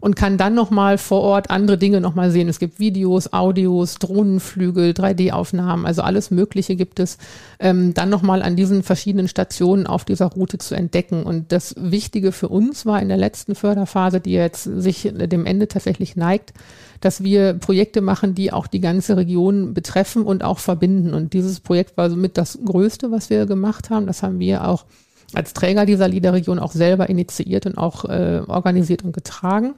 und 0.00 0.16
kann 0.16 0.38
dann 0.38 0.54
nochmal 0.54 0.98
vor 0.98 1.22
Ort 1.22 1.50
andere 1.50 1.78
Dinge 1.78 2.00
nochmal 2.00 2.30
sehen. 2.30 2.48
Es 2.48 2.58
gibt 2.58 2.78
Videos, 2.78 3.32
Audios, 3.32 3.96
Drohnenflügel, 3.96 4.92
3D-Aufnahmen, 4.92 5.86
also 5.86 6.02
alles 6.02 6.30
Mögliche 6.30 6.76
gibt 6.76 7.00
es 7.00 7.18
ähm, 7.58 7.94
dann 7.94 8.10
nochmal 8.10 8.42
an 8.42 8.56
diesen 8.56 8.82
verschiedenen 8.82 9.28
Stationen 9.28 9.86
auf 9.86 10.04
dieser 10.04 10.26
Route 10.26 10.58
zu 10.58 10.74
entdecken. 10.74 11.22
Und 11.22 11.52
das 11.52 11.74
Wichtige 11.78 12.32
für 12.32 12.48
uns 12.48 12.86
war 12.86 13.00
in 13.00 13.08
der 13.08 13.16
letzten 13.16 13.54
Förderphase, 13.54 14.20
die 14.20 14.32
jetzt 14.32 14.64
sich 14.64 15.10
dem 15.14 15.46
Ende 15.46 15.68
tatsächlich 15.68 16.16
neigt, 16.16 16.52
dass 17.00 17.22
wir 17.22 17.54
Projekte 17.54 18.00
machen, 18.00 18.34
die 18.34 18.52
auch 18.52 18.66
die 18.66 18.80
ganze 18.80 19.16
Region 19.16 19.74
betreffen 19.74 20.22
und 20.22 20.42
auch 20.42 20.58
verbinden. 20.58 21.14
Und 21.14 21.32
dieses 21.32 21.60
Projekt 21.60 21.96
war 21.96 22.10
somit 22.10 22.36
das 22.38 22.58
Größte, 22.64 23.10
was 23.10 23.30
wir 23.30 23.46
gemacht 23.46 23.90
haben. 23.90 24.06
Das 24.06 24.22
haben 24.22 24.38
wir 24.38 24.66
auch 24.66 24.84
als 25.34 25.52
Träger 25.52 25.86
dieser 25.86 26.08
Liederregion 26.08 26.58
auch 26.58 26.72
selber 26.72 27.08
initiiert 27.08 27.66
und 27.66 27.76
auch 27.76 28.04
äh, 28.04 28.42
organisiert 28.46 29.04
und 29.04 29.12
getragen. 29.12 29.74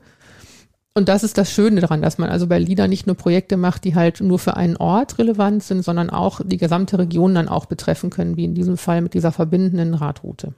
Und 0.94 1.08
das 1.08 1.22
ist 1.22 1.38
das 1.38 1.50
Schöne 1.50 1.80
daran, 1.80 2.02
dass 2.02 2.18
man 2.18 2.30
also 2.30 2.46
bei 2.46 2.58
LIDA 2.58 2.88
nicht 2.88 3.06
nur 3.06 3.16
Projekte 3.16 3.56
macht, 3.56 3.84
die 3.84 3.94
halt 3.94 4.20
nur 4.20 4.38
für 4.38 4.56
einen 4.56 4.76
Ort 4.76 5.18
relevant 5.18 5.62
sind, 5.62 5.84
sondern 5.84 6.10
auch 6.10 6.40
die 6.44 6.56
gesamte 6.56 6.98
Region 6.98 7.34
dann 7.34 7.48
auch 7.48 7.66
betreffen 7.66 8.10
können, 8.10 8.36
wie 8.36 8.44
in 8.44 8.54
diesem 8.54 8.76
Fall 8.76 9.00
mit 9.00 9.14
dieser 9.14 9.30
verbindenden 9.30 9.94
Radroute. 9.94 10.54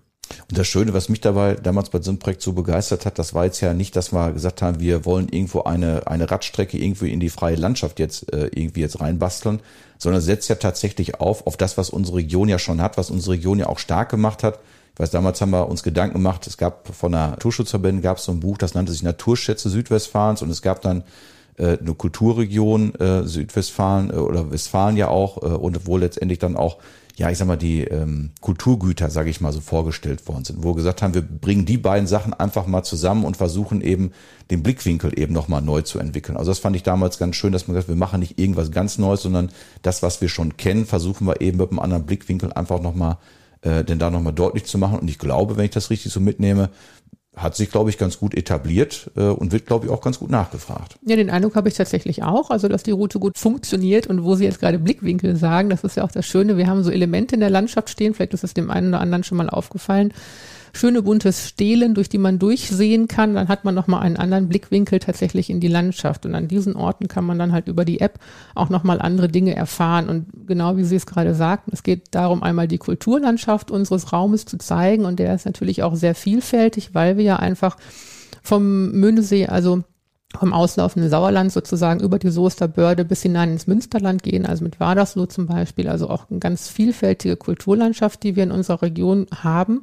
Und 0.49 0.59
das 0.59 0.67
Schöne, 0.67 0.95
was 0.95 1.09
mich 1.11 1.21
dabei 1.21 1.55
damals 1.55 1.91
bei 1.91 1.99
diesem 1.99 2.19
Projekt 2.19 2.43
so 2.43 2.55
begeistert 2.55 3.05
hat, 3.05 3.19
das 3.19 3.35
war 3.35 3.45
jetzt 3.45 3.61
ja 3.61 3.75
nicht, 3.75 3.95
dass 3.97 4.13
wir 4.13 4.33
gesagt 4.33 4.63
haben, 4.63 4.81
wir 4.81 5.05
wollen 5.05 5.29
irgendwo 5.29 5.63
eine, 5.65 6.07
eine 6.07 6.31
Radstrecke 6.31 6.79
irgendwie 6.79 7.13
in 7.13 7.21
die 7.21 7.29
freie 7.29 7.57
Landschaft 7.57 7.99
jetzt 7.99 8.33
äh, 8.33 8.47
irgendwie 8.55 8.81
jetzt 8.81 9.01
reinbasteln, 9.01 9.61
sondern 9.99 10.23
setzt 10.23 10.49
ja 10.49 10.57
tatsächlich 10.57 11.21
auf, 11.21 11.47
auf 11.47 11.57
das, 11.57 11.77
was 11.77 11.91
unsere 11.91 12.19
Region 12.19 12.49
ja 12.49 12.59
schon 12.59 12.81
hat, 12.81 12.97
was 12.97 13.11
unsere 13.11 13.37
Region 13.37 13.59
ja 13.59 13.67
auch 13.67 13.79
stark 13.79 14.11
gemacht 14.11 14.43
hat. 14.43 14.61
Ich 14.95 15.01
weiß, 15.01 15.11
damals 15.11 15.41
haben 15.41 15.51
wir 15.51 15.69
uns 15.69 15.83
Gedanken 15.83 16.15
gemacht, 16.15 16.47
es 16.47 16.59
gab 16.59 16.95
von 16.95 17.13
der 17.13 17.29
Naturschutzverbände 17.29 18.03
gab 18.03 18.19
es 18.19 18.25
so 18.25 18.33
ein 18.33 18.41
Buch, 18.41 18.59
das 18.59 18.75
nannte 18.75 18.93
sich 18.93 19.03
Naturschätze 19.03 19.71
Südwestfalens 19.71 20.43
und 20.43 20.51
es 20.51 20.61
gab 20.61 20.83
dann 20.83 21.05
äh, 21.57 21.79
eine 21.79 21.95
Kulturregion 21.95 22.95
äh, 22.97 23.25
Südwestfalen 23.25 24.11
äh, 24.11 24.17
oder 24.17 24.51
Westfalen 24.51 24.97
ja 24.97 25.09
auch 25.09 25.43
äh, 25.43 25.47
und 25.47 25.87
wo 25.87 25.97
letztendlich 25.97 26.39
dann 26.39 26.57
auch 26.57 26.79
ja, 27.17 27.31
ich 27.31 27.39
sag 27.39 27.47
mal, 27.47 27.57
die 27.57 27.85
ähm, 27.85 28.31
Kulturgüter, 28.41 29.11
sage 29.11 29.29
ich 29.29 29.41
mal, 29.41 29.53
so 29.53 29.61
vorgestellt 29.61 30.27
worden 30.29 30.45
sind, 30.45 30.63
wo 30.63 30.71
wir 30.71 30.77
gesagt 30.77 31.03
haben, 31.03 31.15
wir 31.15 31.23
bringen 31.23 31.67
die 31.67 31.77
beiden 31.77 32.07
Sachen 32.07 32.33
einfach 32.33 32.67
mal 32.67 32.83
zusammen 32.85 33.25
und 33.25 33.37
versuchen 33.37 33.83
eben 33.83 34.13
den 34.51 34.63
Blickwinkel 34.63 35.19
eben 35.19 35.35
nochmal 35.35 35.61
neu 35.61 35.83
zu 35.83 35.99
entwickeln. 35.99 36.39
Also 36.39 36.51
das 36.51 36.59
fand 36.59 36.75
ich 36.75 36.83
damals 36.83 37.19
ganz 37.19 37.37
schön, 37.37 37.53
dass 37.53 37.69
man 37.69 37.75
gesagt, 37.75 37.89
wir 37.89 37.97
machen 37.97 38.21
nicht 38.21 38.39
irgendwas 38.39 38.71
ganz 38.71 38.97
Neues, 38.97 39.23
sondern 39.23 39.51
das, 39.83 40.03
was 40.03 40.23
wir 40.23 40.29
schon 40.29 40.57
kennen, 40.57 40.87
versuchen 40.87 41.27
wir 41.27 41.43
eben 41.43 41.59
mit 41.59 41.71
einem 41.71 41.81
anderen 41.81 42.07
Blickwinkel 42.07 42.53
einfach 42.55 42.81
nochmal 42.81 43.19
äh, 43.63 43.85
denn 43.85 43.99
da 43.99 44.11
nochmal 44.11 44.33
deutlich 44.33 44.65
zu 44.65 44.79
machen. 44.79 44.99
Und 44.99 45.09
ich 45.09 45.19
glaube, 45.19 45.57
wenn 45.57 45.65
ich 45.65 45.71
das 45.71 45.91
richtig 45.91 46.13
so 46.13 46.21
mitnehme, 46.21 46.71
hat 47.35 47.57
sich, 47.57 47.71
glaube 47.71 47.89
ich, 47.89 47.97
ganz 47.97 48.19
gut 48.19 48.35
etabliert 48.35 49.11
äh, 49.17 49.23
und 49.23 49.53
wird, 49.53 49.67
glaube 49.67 49.87
ich, 49.87 49.93
auch 49.93 50.03
ganz 50.03 50.19
gut 50.19 50.31
nachgefragt. 50.31 50.99
Ja, 51.07 51.17
den 51.17 51.31
Eindruck 51.31 51.57
habe 51.57 51.69
ich 51.69 51.75
tatsächlich 51.75 52.23
auch, 52.23 52.51
also 52.51 52.69
dass 52.69 52.83
die 52.83 52.91
Route 52.91 53.19
gut 53.19 53.39
funktioniert 53.39 54.07
und 54.07 54.23
wo 54.23 54.35
Sie 54.35 54.45
jetzt 54.45 54.61
gerade 54.61 54.79
Blickwinkel 54.79 55.37
sagen, 55.37 55.71
das 55.71 55.83
ist 55.83 55.97
ja 55.97 56.05
auch 56.05 56.13
das 56.13 56.27
Schöne, 56.27 56.59
wir 56.59 56.67
haben 56.67 56.83
so 56.83 56.91
Elemente 56.91 57.35
in 57.35 57.41
der 57.41 57.49
Landschaft 57.49 57.89
stehen, 57.89 58.13
vielleicht 58.13 58.35
ist 58.35 58.45
es 58.45 58.53
dem 58.53 58.71
einen 58.71 58.89
oder 58.89 59.01
anderen 59.01 59.25
schon 59.25 59.39
mal 59.39 59.49
aufgefallen, 59.49 60.13
schöne 60.73 61.03
bunte 61.03 61.33
Stelen, 61.33 61.95
durch 61.95 62.09
die 62.09 62.19
man 62.19 62.39
durchsehen 62.39 63.09
kann. 63.09 63.35
Dann 63.35 63.49
hat 63.49 63.65
man 63.65 63.75
nochmal 63.75 64.03
einen 64.03 64.17
anderen 64.17 64.49
Blickwinkel 64.49 64.99
tatsächlich 64.99 65.51
in 65.51 65.61
die 65.61 65.69
Landschaft. 65.69 66.25
Und 66.25 66.35
an 66.35 66.49
diesen 66.49 66.77
Orten 66.77 67.09
kann 67.09 67.25
man 67.25 67.39
dann 67.39 67.53
halt 67.53 67.69
über 67.69 67.85
die 67.85 68.01
App 68.01 68.19
auch 68.55 68.71
nochmal 68.71 69.01
andere 69.01 69.29
Dinge 69.29 69.55
erfahren. 69.55 70.09
Und 70.09 70.47
genau 70.47 70.77
wie 70.77 70.85
Sie 70.85 70.97
es 70.97 71.07
gerade 71.07 71.35
sagten, 71.35 71.71
es 71.73 71.83
geht 71.83 72.15
darum, 72.15 72.43
einmal 72.43 72.69
die 72.69 72.79
Kulturlandschaft 72.79 73.71
unseres 73.71 74.13
Raumes 74.13 74.47
zu 74.47 74.57
zeigen. 74.59 75.05
Und 75.05 75.19
der 75.19 75.35
ist 75.35 75.47
natürlich 75.47 75.83
auch 75.83 75.95
sehr 75.95 76.15
vielfältig, 76.15 76.95
weil 76.95 77.17
wir 77.17 77.25
ja 77.25 77.37
einfach 77.37 77.77
vom 78.43 78.93
Möhnesee, 78.93 79.47
also 79.47 79.85
vom 80.39 80.55
auslaufenden 80.55 81.11
Sauerland 81.11 81.53
sozusagen 81.53 82.01
über 82.01 82.19
die 82.19 82.31
Soester 82.31 82.67
Börde 82.67 83.05
bis 83.05 83.21
hinein 83.21 83.53
ins 83.53 83.67
Münsterland 83.67 84.23
gehen, 84.23 84.47
also 84.47 84.65
mit 84.65 84.81
Wadersloh 84.81 85.27
zum 85.27 85.47
Beispiel, 85.47 85.89
also 85.89 86.09
auch 86.09 86.31
eine 86.31 86.39
ganz 86.39 86.69
vielfältige 86.69 87.37
Kulturlandschaft, 87.37 88.23
die 88.23 88.35
wir 88.35 88.45
in 88.45 88.51
unserer 88.51 88.81
Region 88.81 89.27
haben 89.43 89.83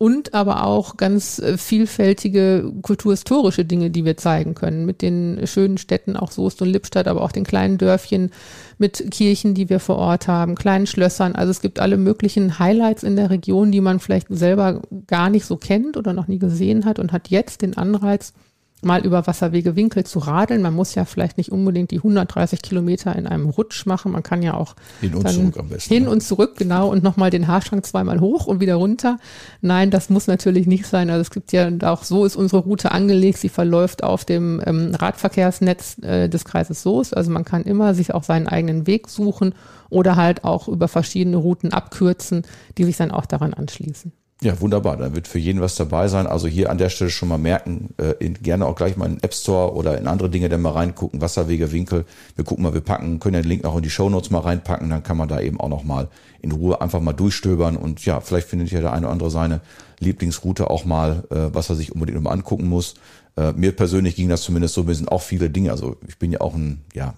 und 0.00 0.32
aber 0.32 0.64
auch 0.64 0.96
ganz 0.96 1.40
äh, 1.40 1.58
vielfältige 1.58 2.72
kulturhistorische 2.80 3.66
Dinge, 3.66 3.90
die 3.90 4.06
wir 4.06 4.16
zeigen 4.16 4.54
können, 4.54 4.86
mit 4.86 5.02
den 5.02 5.46
schönen 5.46 5.76
Städten, 5.76 6.16
auch 6.16 6.30
Soest 6.30 6.62
und 6.62 6.70
Lippstadt, 6.70 7.06
aber 7.06 7.20
auch 7.20 7.32
den 7.32 7.44
kleinen 7.44 7.76
Dörfchen, 7.76 8.30
mit 8.78 9.10
Kirchen, 9.10 9.52
die 9.52 9.68
wir 9.68 9.78
vor 9.78 9.96
Ort 9.96 10.26
haben, 10.26 10.54
kleinen 10.54 10.86
Schlössern. 10.86 11.34
Also 11.34 11.50
es 11.50 11.60
gibt 11.60 11.80
alle 11.80 11.98
möglichen 11.98 12.58
Highlights 12.58 13.02
in 13.02 13.14
der 13.14 13.28
Region, 13.28 13.72
die 13.72 13.82
man 13.82 14.00
vielleicht 14.00 14.28
selber 14.30 14.80
gar 15.06 15.28
nicht 15.28 15.44
so 15.44 15.58
kennt 15.58 15.98
oder 15.98 16.14
noch 16.14 16.28
nie 16.28 16.38
gesehen 16.38 16.86
hat 16.86 16.98
und 16.98 17.12
hat 17.12 17.28
jetzt 17.28 17.60
den 17.60 17.76
Anreiz, 17.76 18.32
mal 18.82 19.04
über 19.04 19.26
Wasserwege 19.26 19.76
Winkel 19.76 20.04
zu 20.04 20.18
radeln. 20.18 20.62
Man 20.62 20.74
muss 20.74 20.94
ja 20.94 21.04
vielleicht 21.04 21.36
nicht 21.38 21.52
unbedingt 21.52 21.90
die 21.90 21.98
130 21.98 22.62
Kilometer 22.62 23.14
in 23.16 23.26
einem 23.26 23.48
Rutsch 23.48 23.86
machen. 23.86 24.12
Man 24.12 24.22
kann 24.22 24.42
ja 24.42 24.54
auch 24.54 24.74
hin 25.00 25.14
und 25.14 25.28
zurück 25.28 25.56
am 25.58 25.68
besten. 25.68 25.94
Hin 25.94 26.04
ne? 26.04 26.10
und 26.10 26.22
zurück, 26.22 26.56
genau, 26.56 26.88
und 26.88 27.02
nochmal 27.02 27.30
den 27.30 27.46
Haarstrang 27.46 27.82
zweimal 27.82 28.20
hoch 28.20 28.46
und 28.46 28.60
wieder 28.60 28.76
runter. 28.76 29.18
Nein, 29.60 29.90
das 29.90 30.10
muss 30.10 30.26
natürlich 30.26 30.66
nicht 30.66 30.86
sein. 30.86 31.10
Also 31.10 31.22
es 31.22 31.30
gibt 31.30 31.52
ja 31.52 31.70
auch 31.82 32.04
so 32.04 32.24
ist 32.24 32.36
unsere 32.36 32.62
Route 32.62 32.92
angelegt. 32.92 33.38
Sie 33.38 33.48
verläuft 33.48 34.02
auf 34.02 34.24
dem 34.24 34.62
ähm, 34.64 34.94
Radverkehrsnetz 34.94 35.98
äh, 36.02 36.28
des 36.28 36.44
Kreises 36.44 36.82
Soest. 36.82 37.16
Also 37.16 37.30
man 37.30 37.44
kann 37.44 37.62
immer 37.62 37.94
sich 37.94 38.14
auch 38.14 38.24
seinen 38.24 38.48
eigenen 38.48 38.86
Weg 38.86 39.08
suchen 39.08 39.54
oder 39.88 40.16
halt 40.16 40.44
auch 40.44 40.68
über 40.68 40.88
verschiedene 40.88 41.36
Routen 41.36 41.72
abkürzen, 41.72 42.42
die 42.78 42.84
sich 42.84 42.96
dann 42.96 43.10
auch 43.10 43.26
daran 43.26 43.54
anschließen. 43.54 44.12
Ja, 44.42 44.58
wunderbar. 44.58 44.96
Dann 44.96 45.14
wird 45.14 45.28
für 45.28 45.38
jeden 45.38 45.60
was 45.60 45.74
dabei 45.74 46.08
sein. 46.08 46.26
Also 46.26 46.48
hier 46.48 46.70
an 46.70 46.78
der 46.78 46.88
Stelle 46.88 47.10
schon 47.10 47.28
mal 47.28 47.36
merken, 47.36 47.90
äh, 47.98 48.14
in, 48.20 48.34
gerne 48.34 48.64
auch 48.64 48.74
gleich 48.74 48.96
mal 48.96 49.04
in 49.04 49.16
den 49.16 49.22
App 49.22 49.34
Store 49.34 49.74
oder 49.74 49.98
in 49.98 50.06
andere 50.06 50.30
Dinge 50.30 50.48
dann 50.48 50.62
mal 50.62 50.70
reingucken, 50.70 51.20
Wasserwege, 51.20 51.72
Winkel. 51.72 52.06
Wir 52.36 52.44
gucken 52.44 52.64
mal, 52.64 52.72
wir 52.72 52.80
packen, 52.80 53.20
können 53.20 53.34
ja 53.34 53.42
den 53.42 53.48
Link 53.48 53.66
auch 53.66 53.76
in 53.76 53.82
die 53.82 53.90
Show 53.90 54.08
Notes 54.08 54.30
mal 54.30 54.38
reinpacken, 54.38 54.88
dann 54.88 55.02
kann 55.02 55.18
man 55.18 55.28
da 55.28 55.40
eben 55.40 55.60
auch 55.60 55.68
noch 55.68 55.84
mal 55.84 56.08
in 56.40 56.52
Ruhe 56.52 56.80
einfach 56.80 57.00
mal 57.00 57.12
durchstöbern 57.12 57.76
und 57.76 58.02
ja, 58.06 58.20
vielleicht 58.20 58.48
findet 58.48 58.70
ja 58.70 58.80
der 58.80 58.94
eine 58.94 59.06
oder 59.06 59.12
andere 59.12 59.30
seine 59.30 59.60
Lieblingsroute 59.98 60.70
auch 60.70 60.86
mal, 60.86 61.24
äh, 61.30 61.54
was 61.54 61.68
er 61.68 61.76
sich 61.76 61.92
unbedingt 61.92 62.22
mal 62.22 62.30
angucken 62.30 62.66
muss. 62.66 62.94
Äh, 63.36 63.52
mir 63.52 63.72
persönlich 63.72 64.16
ging 64.16 64.30
das 64.30 64.40
zumindest 64.40 64.72
so, 64.72 64.84
mir 64.84 64.94
sind 64.94 65.12
auch 65.12 65.20
viele 65.20 65.50
Dinge, 65.50 65.70
also 65.70 65.96
ich 66.08 66.18
bin 66.18 66.32
ja 66.32 66.40
auch 66.40 66.54
ein, 66.54 66.80
ja, 66.94 67.12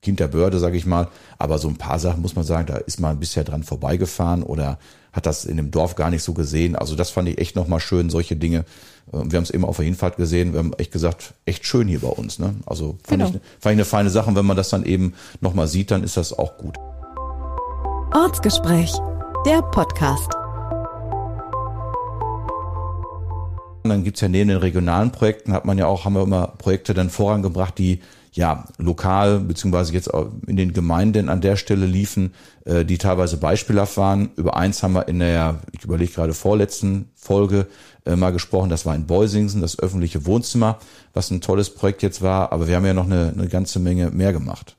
Kind 0.00 0.20
der 0.20 0.28
Börde, 0.28 0.58
sage 0.58 0.76
ich 0.76 0.84
mal, 0.84 1.08
aber 1.38 1.58
so 1.58 1.66
ein 1.66 1.76
paar 1.76 1.98
Sachen 1.98 2.20
muss 2.20 2.36
man 2.36 2.44
sagen, 2.44 2.66
da 2.66 2.76
ist 2.76 3.00
man 3.00 3.18
bisher 3.18 3.42
dran 3.42 3.62
vorbeigefahren 3.62 4.42
oder 4.42 4.78
hat 5.14 5.26
das 5.26 5.44
in 5.44 5.56
dem 5.56 5.70
Dorf 5.70 5.94
gar 5.94 6.10
nicht 6.10 6.22
so 6.22 6.34
gesehen. 6.34 6.76
Also 6.76 6.96
das 6.96 7.10
fand 7.10 7.28
ich 7.28 7.38
echt 7.38 7.56
nochmal 7.56 7.80
schön, 7.80 8.10
solche 8.10 8.36
Dinge. 8.36 8.64
Ähm, 9.12 9.30
wir 9.30 9.36
haben 9.38 9.44
es 9.44 9.50
eben 9.50 9.64
auf 9.64 9.76
der 9.76 9.86
Hinfahrt 9.86 10.16
gesehen. 10.16 10.52
Wir 10.52 10.58
haben 10.58 10.72
echt 10.74 10.92
gesagt, 10.92 11.34
echt 11.46 11.64
schön 11.64 11.88
hier 11.88 12.00
bei 12.00 12.08
uns. 12.08 12.38
Ne? 12.38 12.54
Also 12.66 12.98
fand, 13.04 13.22
genau. 13.22 13.24
ich, 13.26 13.32
fand 13.32 13.72
ich 13.72 13.78
eine 13.78 13.84
feine 13.84 14.10
Sache. 14.10 14.28
Und 14.28 14.36
wenn 14.36 14.46
man 14.46 14.56
das 14.56 14.68
dann 14.68 14.84
eben 14.84 15.14
nochmal 15.40 15.68
sieht, 15.68 15.90
dann 15.90 16.02
ist 16.02 16.16
das 16.16 16.32
auch 16.36 16.58
gut. 16.58 16.76
Ortsgespräch, 18.12 18.92
der 19.46 19.62
Podcast. 19.62 20.43
Und 23.84 23.90
dann 23.90 24.02
gibt's 24.02 24.22
ja 24.22 24.28
neben 24.28 24.48
den 24.48 24.58
regionalen 24.58 25.12
Projekten, 25.12 25.52
hat 25.52 25.66
man 25.66 25.76
ja 25.76 25.86
auch, 25.86 26.06
haben 26.06 26.14
wir 26.14 26.22
immer 26.22 26.46
Projekte 26.58 26.94
dann 26.94 27.10
vorangebracht, 27.10 27.76
die 27.76 28.00
ja 28.32 28.64
lokal 28.78 29.40
beziehungsweise 29.40 29.92
jetzt 29.92 30.10
in 30.46 30.56
den 30.56 30.72
Gemeinden 30.72 31.28
an 31.28 31.42
der 31.42 31.56
Stelle 31.56 31.84
liefen, 31.84 32.32
äh, 32.64 32.86
die 32.86 32.96
teilweise 32.96 33.36
beispielhaft 33.36 33.98
waren. 33.98 34.30
Über 34.36 34.56
eins 34.56 34.82
haben 34.82 34.94
wir 34.94 35.06
in 35.06 35.18
der, 35.18 35.60
ich 35.72 35.84
überlege 35.84 36.12
gerade 36.12 36.32
vorletzten 36.32 37.10
Folge 37.14 37.66
äh, 38.06 38.16
mal 38.16 38.32
gesprochen, 38.32 38.70
das 38.70 38.86
war 38.86 38.94
in 38.94 39.06
Beusingsen, 39.06 39.60
das 39.60 39.78
öffentliche 39.78 40.24
Wohnzimmer, 40.24 40.78
was 41.12 41.30
ein 41.30 41.42
tolles 41.42 41.68
Projekt 41.68 42.02
jetzt 42.02 42.22
war, 42.22 42.52
aber 42.52 42.66
wir 42.66 42.76
haben 42.76 42.86
ja 42.86 42.94
noch 42.94 43.04
eine, 43.04 43.34
eine 43.36 43.48
ganze 43.48 43.80
Menge 43.80 44.10
mehr 44.10 44.32
gemacht. 44.32 44.76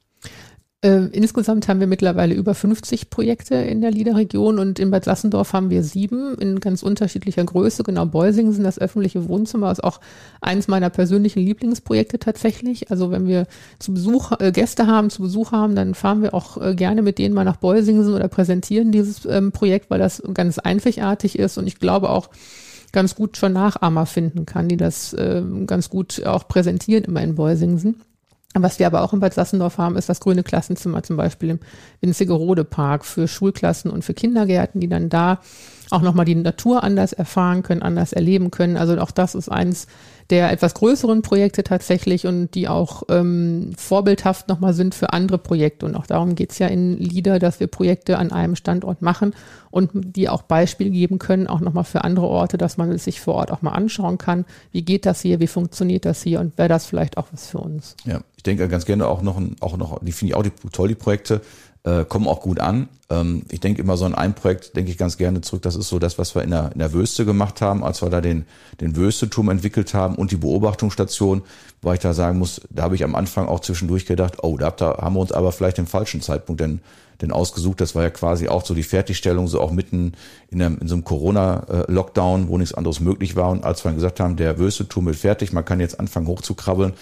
Äh, 0.85 1.07
insgesamt 1.13 1.67
haben 1.67 1.79
wir 1.79 1.87
mittlerweile 1.87 2.35
über 2.35 2.53
50 2.53 3.09
Projekte 3.09 3.55
in 3.55 3.81
der 3.81 3.89
Liederregion 3.89 4.59
und 4.59 4.77
in 4.77 4.91
Bad 4.91 5.05
Sassendorf 5.05 5.51
haben 5.51 5.71
wir 5.71 5.81
sieben 5.81 6.35
in 6.37 6.59
ganz 6.59 6.83
unterschiedlicher 6.83 7.43
Größe. 7.43 7.81
Genau, 7.81 8.05
Beusingsen, 8.05 8.63
das 8.63 8.77
öffentliche 8.77 9.27
Wohnzimmer, 9.27 9.71
ist 9.71 9.83
auch 9.83 9.99
eines 10.41 10.67
meiner 10.67 10.91
persönlichen 10.91 11.39
Lieblingsprojekte 11.39 12.19
tatsächlich. 12.19 12.91
Also 12.91 13.09
wenn 13.09 13.25
wir 13.25 13.47
zu 13.79 13.95
Besuch 13.95 14.33
äh, 14.39 14.51
Gäste 14.51 14.85
haben, 14.85 15.09
zu 15.09 15.23
Besuch 15.23 15.51
haben, 15.51 15.73
dann 15.73 15.95
fahren 15.95 16.21
wir 16.21 16.35
auch 16.35 16.61
äh, 16.61 16.75
gerne 16.75 17.01
mit 17.01 17.17
denen 17.17 17.33
mal 17.33 17.45
nach 17.45 17.57
Beusingsen 17.57 18.13
oder 18.13 18.27
präsentieren 18.27 18.91
dieses 18.91 19.25
ähm, 19.25 19.51
Projekt, 19.51 19.89
weil 19.89 19.97
das 19.97 20.21
ganz 20.35 20.59
einzigartig 20.59 21.39
ist 21.39 21.57
und 21.57 21.65
ich 21.65 21.79
glaube 21.79 22.11
auch, 22.11 22.29
ganz 22.91 23.15
gut 23.15 23.35
schon 23.35 23.51
Nachahmer 23.51 24.05
finden 24.05 24.45
kann, 24.45 24.69
die 24.69 24.77
das 24.77 25.11
äh, 25.13 25.41
ganz 25.65 25.89
gut 25.89 26.23
auch 26.25 26.47
präsentieren 26.47 27.03
immer 27.03 27.21
in 27.23 27.35
Beusingsen. 27.35 27.95
Was 28.57 28.79
wir 28.79 28.87
aber 28.87 29.01
auch 29.01 29.11
in 29.11 29.19
Bad 29.19 29.33
Sassendorf 29.33 29.77
haben, 29.77 29.97
ist 29.97 30.07
das 30.07 30.21
grüne 30.21 30.41
Klassenzimmer 30.41 31.03
zum 31.03 31.17
Beispiel 31.17 31.49
im 31.49 31.59
Winzigerode 31.99 32.63
Park 32.63 33.05
für 33.05 33.27
Schulklassen 33.27 33.91
und 33.91 34.05
für 34.05 34.13
Kindergärten, 34.13 34.79
die 34.79 34.87
dann 34.87 35.09
da 35.09 35.39
auch 35.91 36.01
nochmal 36.01 36.25
die 36.25 36.35
Natur 36.35 36.83
anders 36.83 37.13
erfahren 37.13 37.63
können, 37.63 37.81
anders 37.81 38.13
erleben 38.13 38.51
können. 38.51 38.77
Also 38.77 38.97
auch 38.99 39.11
das 39.11 39.35
ist 39.35 39.49
eins 39.49 39.87
der 40.29 40.51
etwas 40.51 40.73
größeren 40.73 41.21
Projekte 41.21 41.63
tatsächlich 41.63 42.25
und 42.25 42.55
die 42.55 42.67
auch 42.67 43.03
ähm, 43.09 43.73
vorbildhaft 43.77 44.47
nochmal 44.47 44.73
sind 44.73 44.95
für 44.95 45.13
andere 45.13 45.37
Projekte. 45.37 45.85
Und 45.85 45.95
auch 45.95 46.07
darum 46.07 46.33
geht's 46.33 46.57
ja 46.57 46.67
in 46.67 46.97
LIDA, 46.97 47.37
dass 47.37 47.59
wir 47.59 47.67
Projekte 47.67 48.17
an 48.17 48.31
einem 48.31 48.55
Standort 48.55 49.01
machen 49.01 49.35
und 49.69 49.91
die 49.93 50.27
auch 50.27 50.41
Beispiel 50.41 50.89
geben 50.89 51.19
können, 51.19 51.47
auch 51.47 51.59
nochmal 51.59 51.83
für 51.83 52.03
andere 52.03 52.27
Orte, 52.27 52.57
dass 52.57 52.77
man 52.77 52.91
es 52.91 53.03
sich 53.03 53.21
vor 53.21 53.35
Ort 53.35 53.51
auch 53.51 53.61
mal 53.61 53.73
anschauen 53.73 54.17
kann. 54.17 54.45
Wie 54.71 54.81
geht 54.81 55.05
das 55.05 55.21
hier? 55.21 55.39
Wie 55.39 55.47
funktioniert 55.47 56.05
das 56.05 56.23
hier? 56.23 56.39
Und 56.39 56.57
wäre 56.57 56.69
das 56.69 56.85
vielleicht 56.85 57.17
auch 57.17 57.27
was 57.31 57.47
für 57.47 57.59
uns? 57.59 57.95
Ja, 58.05 58.21
ich 58.35 58.43
denke 58.43 58.67
ganz 58.67 58.85
gerne 58.85 59.07
auch 59.07 59.21
noch, 59.21 59.39
auch 59.59 59.77
noch, 59.77 59.99
die 60.03 60.11
finde 60.11 60.31
ich 60.31 60.35
auch 60.35 60.43
die, 60.43 60.51
toll, 60.71 60.87
die 60.87 60.95
Projekte 60.95 61.41
äh, 61.85 62.03
kommen 62.03 62.27
auch 62.27 62.41
gut 62.41 62.59
an. 62.59 62.89
Ähm, 63.09 63.43
ich 63.49 63.59
denke 63.59 63.81
immer 63.81 63.95
so 63.95 64.05
an 64.05 64.15
ein 64.15 64.33
Projekt, 64.33 64.75
denke 64.75 64.91
ich 64.91 64.97
ganz 64.97 65.17
gerne 65.17 65.41
zurück. 65.41 65.61
Das 65.61 65.75
ist 65.75 65.87
so 65.87 65.99
das, 65.99 66.17
was 66.17 66.35
wir 66.35 66.41
in 66.41 66.49
der, 66.49 66.71
in 66.73 66.79
der 66.79 66.93
Wüste 66.93 67.25
gemacht 67.25 67.61
haben, 67.61 67.83
als 67.83 68.01
wir 68.01 68.09
da 68.09 68.21
den, 68.21 68.45
den 68.81 68.95
Wüsteturm 68.95 69.49
entwickelt 69.49 69.93
haben 69.93 70.15
und 70.15 70.31
die 70.31 70.37
Beobachtungsstation, 70.37 71.43
weil 71.81 71.95
ich 71.95 71.99
da 71.99 72.13
sagen 72.13 72.39
muss, 72.39 72.61
da 72.71 72.83
habe 72.83 72.95
ich 72.95 73.03
am 73.03 73.13
Anfang 73.13 73.47
auch 73.47 73.59
zwischendurch 73.59 74.05
gedacht, 74.05 74.43
oh, 74.43 74.57
da, 74.57 74.73
haben 74.79 75.15
wir 75.15 75.19
uns 75.19 75.31
aber 75.31 75.51
vielleicht 75.51 75.77
den 75.77 75.85
falschen 75.85 76.21
Zeitpunkt 76.21 76.59
denn, 76.59 76.79
denn 77.21 77.31
ausgesucht. 77.31 77.79
Das 77.79 77.93
war 77.93 78.01
ja 78.01 78.09
quasi 78.09 78.47
auch 78.47 78.65
so 78.65 78.73
die 78.73 78.83
Fertigstellung, 78.83 79.47
so 79.47 79.61
auch 79.61 79.71
mitten 79.71 80.13
in, 80.49 80.61
einem, 80.61 80.79
in 80.79 80.87
so 80.87 80.95
einem 80.95 81.03
Corona-Lockdown, 81.03 82.47
wo 82.47 82.57
nichts 82.57 82.73
anderes 82.73 82.99
möglich 82.99 83.35
war. 83.35 83.51
Und 83.51 83.63
als 83.63 83.85
wir 83.85 83.89
dann 83.89 83.97
gesagt 83.97 84.19
haben, 84.19 84.35
der 84.37 84.57
Wüsteturm 84.57 85.05
wird 85.05 85.17
fertig, 85.17 85.53
man 85.53 85.63
kann 85.63 85.79
jetzt 85.79 85.99
anfangen 85.99 86.25
hochzukrabbeln, 86.25 86.93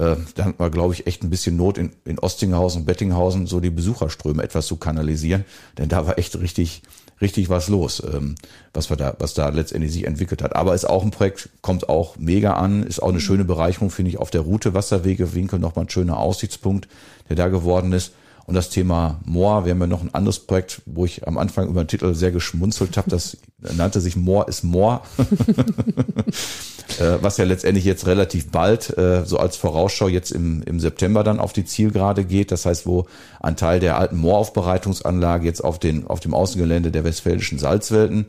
äh, 0.00 0.16
da 0.34 0.44
hatten 0.46 0.58
wir, 0.58 0.70
glaube 0.70 0.94
ich, 0.94 1.06
echt 1.06 1.22
ein 1.22 1.30
bisschen 1.30 1.56
Not 1.56 1.76
in, 1.76 1.92
in 2.06 2.18
Ostinghausen, 2.18 2.86
Bettinghausen, 2.86 3.46
so 3.46 3.60
die 3.60 3.70
Besucherströme 3.70 4.42
etwas 4.42 4.66
zu 4.66 4.76
kanalisieren. 4.76 5.44
Denn 5.76 5.90
da 5.90 6.06
war 6.06 6.18
echt 6.18 6.40
richtig, 6.40 6.82
richtig 7.20 7.50
was 7.50 7.68
los, 7.68 8.02
ähm, 8.10 8.36
was 8.72 8.88
wir 8.88 8.96
da, 8.96 9.14
was 9.18 9.34
da 9.34 9.50
letztendlich 9.50 9.92
sich 9.92 10.06
entwickelt 10.06 10.42
hat. 10.42 10.56
Aber 10.56 10.74
ist 10.74 10.88
auch 10.88 11.02
ein 11.02 11.10
Projekt, 11.10 11.50
kommt 11.60 11.90
auch 11.90 12.16
mega 12.16 12.54
an, 12.54 12.82
ist 12.82 13.02
auch 13.02 13.10
eine 13.10 13.20
schöne 13.20 13.44
Bereicherung, 13.44 13.90
finde 13.90 14.10
ich, 14.10 14.18
auf 14.18 14.30
der 14.30 14.40
Route 14.40 14.72
Wasserwege 14.72 15.34
Winkel 15.34 15.58
nochmal 15.58 15.84
ein 15.84 15.90
schöner 15.90 16.18
Aussichtspunkt, 16.18 16.88
der 17.28 17.36
da 17.36 17.48
geworden 17.48 17.92
ist. 17.92 18.12
Und 18.50 18.56
das 18.56 18.68
Thema 18.68 19.20
Moor, 19.24 19.64
wir 19.64 19.70
haben 19.70 19.80
ja 19.80 19.86
noch 19.86 20.02
ein 20.02 20.12
anderes 20.12 20.40
Projekt, 20.40 20.82
wo 20.84 21.04
ich 21.04 21.24
am 21.24 21.38
Anfang 21.38 21.68
über 21.68 21.84
den 21.84 21.86
Titel 21.86 22.14
sehr 22.14 22.32
geschmunzelt 22.32 22.96
habe. 22.96 23.08
Das 23.08 23.36
nannte 23.76 24.00
sich 24.00 24.16
Moor 24.16 24.48
ist 24.48 24.64
Moor. 24.64 25.02
äh, 26.98 27.18
was 27.20 27.36
ja 27.36 27.44
letztendlich 27.44 27.84
jetzt 27.84 28.08
relativ 28.08 28.50
bald, 28.50 28.98
äh, 28.98 29.24
so 29.24 29.38
als 29.38 29.56
Vorausschau 29.56 30.08
jetzt 30.08 30.32
im, 30.32 30.64
im 30.64 30.80
September 30.80 31.22
dann 31.22 31.38
auf 31.38 31.52
die 31.52 31.64
Zielgerade 31.64 32.24
geht. 32.24 32.50
Das 32.50 32.66
heißt, 32.66 32.86
wo 32.86 33.06
ein 33.38 33.54
Teil 33.54 33.78
der 33.78 33.96
alten 33.96 34.16
Mooraufbereitungsanlage 34.16 35.46
jetzt 35.46 35.62
auf, 35.62 35.78
den, 35.78 36.08
auf 36.08 36.18
dem 36.18 36.34
Außengelände 36.34 36.90
der 36.90 37.04
westfälischen 37.04 37.60
Salzwelten 37.60 38.26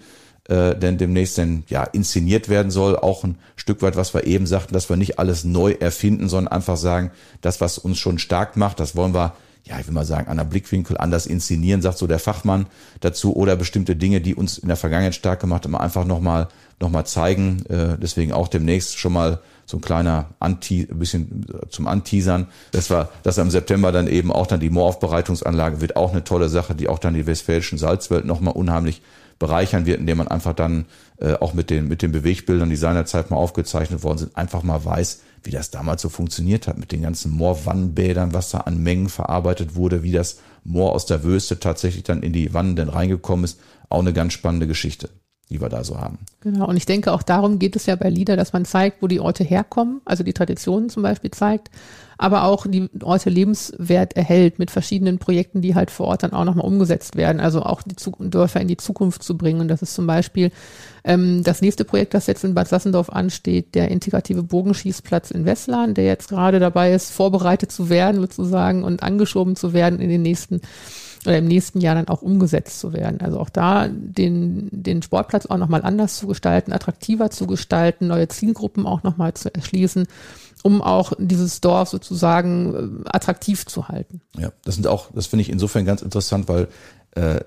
äh, 0.49 0.75
denn 0.75 0.99
demnächst 0.99 1.39
dann 1.39 1.63
ja 1.67 1.83
inszeniert 1.83 2.47
werden 2.47 2.69
soll. 2.69 2.95
Auch 2.95 3.23
ein 3.23 3.39
Stück 3.55 3.81
weit, 3.81 3.95
was 3.95 4.13
wir 4.13 4.27
eben 4.27 4.45
sagten, 4.45 4.75
dass 4.75 4.87
wir 4.87 4.97
nicht 4.97 5.17
alles 5.17 5.45
neu 5.45 5.71
erfinden, 5.79 6.29
sondern 6.29 6.53
einfach 6.53 6.77
sagen, 6.77 7.09
das, 7.41 7.59
was 7.59 7.79
uns 7.79 7.97
schon 7.97 8.19
stark 8.19 8.55
macht, 8.55 8.79
das 8.79 8.95
wollen 8.95 9.15
wir 9.15 9.33
ja, 9.63 9.79
ich 9.79 9.87
will 9.87 9.93
mal 9.93 10.05
sagen, 10.05 10.27
an 10.27 10.37
der 10.37 10.43
Blickwinkel 10.43 10.97
anders 10.97 11.25
inszenieren, 11.25 11.81
sagt 11.81 11.97
so 11.97 12.07
der 12.07 12.19
Fachmann 12.19 12.65
dazu, 12.99 13.35
oder 13.35 13.55
bestimmte 13.55 13.95
Dinge, 13.95 14.21
die 14.21 14.35
uns 14.35 14.57
in 14.57 14.67
der 14.67 14.77
Vergangenheit 14.77 15.15
stark 15.15 15.39
gemacht 15.39 15.65
haben, 15.65 15.75
einfach 15.75 16.05
nochmal 16.05 16.47
noch 16.79 16.89
mal 16.89 17.05
zeigen. 17.05 17.63
Äh, 17.67 17.97
deswegen 18.01 18.33
auch 18.33 18.47
demnächst 18.47 18.97
schon 18.97 19.13
mal 19.13 19.39
so 19.65 19.77
ein 19.77 19.81
kleiner 19.81 20.29
Anti, 20.39 20.87
ein 20.89 20.99
bisschen 20.99 21.45
zum 21.69 21.87
Anteasern. 21.87 22.47
Das 22.71 22.89
war, 22.89 23.09
das 23.23 23.39
am 23.39 23.51
September 23.51 23.91
dann 23.91 24.07
eben 24.07 24.31
auch 24.31 24.47
dann 24.47 24.59
die 24.59 24.69
Mooraufbereitungsanlage 24.69 25.79
wird 25.79 25.95
auch 25.95 26.11
eine 26.11 26.23
tolle 26.23 26.49
Sache, 26.49 26.75
die 26.75 26.89
auch 26.89 26.99
dann 26.99 27.13
die 27.13 27.27
westfälischen 27.27 27.77
Salzwelt 27.77 28.25
nochmal 28.25 28.53
unheimlich 28.55 29.01
bereichern 29.39 29.85
wird, 29.85 29.99
indem 29.99 30.19
man 30.19 30.27
einfach 30.27 30.53
dann 30.53 30.85
äh, 31.19 31.33
auch 31.33 31.53
mit 31.53 31.69
den, 31.69 31.87
mit 31.87 32.01
den 32.01 32.11
Bewegbildern, 32.11 32.69
die 32.69 32.75
seinerzeit 32.75 33.31
mal 33.31 33.37
aufgezeichnet 33.37 34.03
worden 34.03 34.17
sind, 34.19 34.37
einfach 34.37 34.63
mal 34.63 34.83
weiß, 34.83 35.21
wie 35.43 35.51
das 35.51 35.71
damals 35.71 36.01
so 36.01 36.09
funktioniert 36.09 36.67
hat 36.67 36.77
mit 36.77 36.91
den 36.91 37.01
ganzen 37.01 37.31
Moorwannenbädern, 37.31 38.33
was 38.33 38.51
da 38.51 38.59
an 38.59 38.81
Mengen 38.81 39.09
verarbeitet 39.09 39.75
wurde, 39.75 40.03
wie 40.03 40.11
das 40.11 40.39
Moor 40.63 40.93
aus 40.93 41.05
der 41.05 41.23
Wüste 41.23 41.59
tatsächlich 41.59 42.03
dann 42.03 42.23
in 42.23 42.33
die 42.33 42.53
Wannen 42.53 42.75
denn 42.75 42.89
reingekommen 42.89 43.45
ist. 43.45 43.59
Auch 43.89 43.99
eine 43.99 44.13
ganz 44.13 44.33
spannende 44.33 44.67
Geschichte 44.67 45.09
die 45.51 45.61
wir 45.61 45.69
da 45.69 45.83
so 45.83 45.99
haben. 45.99 46.17
Genau, 46.39 46.67
und 46.67 46.77
ich 46.77 46.85
denke, 46.85 47.11
auch 47.11 47.21
darum 47.21 47.59
geht 47.59 47.75
es 47.75 47.85
ja 47.85 47.95
bei 47.95 48.09
Lieder, 48.09 48.37
dass 48.37 48.53
man 48.53 48.65
zeigt, 48.65 49.01
wo 49.01 49.07
die 49.07 49.19
Orte 49.19 49.43
herkommen, 49.43 50.01
also 50.05 50.23
die 50.23 50.33
Traditionen 50.33 50.89
zum 50.89 51.03
Beispiel 51.03 51.29
zeigt, 51.29 51.69
aber 52.17 52.45
auch 52.45 52.65
die 52.67 52.87
Orte 53.03 53.29
lebenswert 53.29 54.15
erhält 54.15 54.59
mit 54.59 54.71
verschiedenen 54.71 55.17
Projekten, 55.17 55.61
die 55.61 55.75
halt 55.75 55.91
vor 55.91 56.07
Ort 56.07 56.23
dann 56.23 56.33
auch 56.33 56.45
nochmal 56.45 56.65
umgesetzt 56.65 57.15
werden, 57.17 57.41
also 57.41 57.63
auch 57.63 57.81
die 57.81 57.95
Dörfer 58.29 58.61
in 58.61 58.67
die 58.67 58.77
Zukunft 58.77 59.23
zu 59.23 59.37
bringen. 59.37 59.59
Und 59.59 59.67
das 59.67 59.81
ist 59.81 59.93
zum 59.93 60.07
Beispiel 60.07 60.51
ähm, 61.03 61.43
das 61.43 61.61
nächste 61.61 61.83
Projekt, 61.83 62.13
das 62.13 62.27
jetzt 62.27 62.43
in 62.43 62.53
Bad 62.53 62.67
Sassendorf 62.67 63.09
ansteht, 63.09 63.75
der 63.75 63.89
integrative 63.89 64.43
Bogenschießplatz 64.43 65.31
in 65.31 65.45
Westland, 65.45 65.97
der 65.97 66.05
jetzt 66.05 66.29
gerade 66.29 66.59
dabei 66.59 66.93
ist, 66.93 67.11
vorbereitet 67.11 67.71
zu 67.71 67.89
werden 67.89 68.21
sozusagen 68.21 68.83
und 68.83 69.03
angeschoben 69.03 69.55
zu 69.55 69.73
werden 69.73 69.99
in 69.99 70.09
den 70.09 70.21
nächsten 70.21 70.61
oder 71.25 71.37
im 71.37 71.45
nächsten 71.45 71.81
Jahr 71.81 71.95
dann 71.95 72.07
auch 72.07 72.21
umgesetzt 72.21 72.79
zu 72.79 72.93
werden. 72.93 73.21
Also 73.21 73.39
auch 73.39 73.49
da 73.49 73.87
den, 73.87 74.69
den 74.71 75.01
Sportplatz 75.01 75.45
auch 75.45 75.57
nochmal 75.57 75.83
anders 75.83 76.17
zu 76.17 76.27
gestalten, 76.27 76.73
attraktiver 76.73 77.29
zu 77.29 77.47
gestalten, 77.47 78.07
neue 78.07 78.27
Zielgruppen 78.27 78.85
auch 78.85 79.03
nochmal 79.03 79.33
zu 79.33 79.53
erschließen, 79.53 80.07
um 80.63 80.81
auch 80.81 81.13
dieses 81.17 81.61
Dorf 81.61 81.89
sozusagen 81.89 83.03
äh, 83.05 83.09
attraktiv 83.09 83.65
zu 83.65 83.87
halten. 83.87 84.21
Ja, 84.37 84.51
das 84.63 84.75
sind 84.75 84.87
auch, 84.87 85.09
das 85.13 85.27
finde 85.27 85.41
ich 85.41 85.49
insofern 85.49 85.85
ganz 85.85 86.01
interessant, 86.01 86.47
weil 86.47 86.67
äh, 87.11 87.41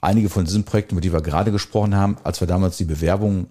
einige 0.00 0.28
von 0.28 0.44
diesen 0.44 0.64
Projekten, 0.64 0.94
über 0.94 1.00
die 1.00 1.12
wir 1.12 1.22
gerade 1.22 1.50
gesprochen 1.50 1.96
haben, 1.96 2.16
als 2.24 2.40
wir 2.40 2.46
damals 2.46 2.76
die 2.76 2.84
Bewerbung 2.84 3.48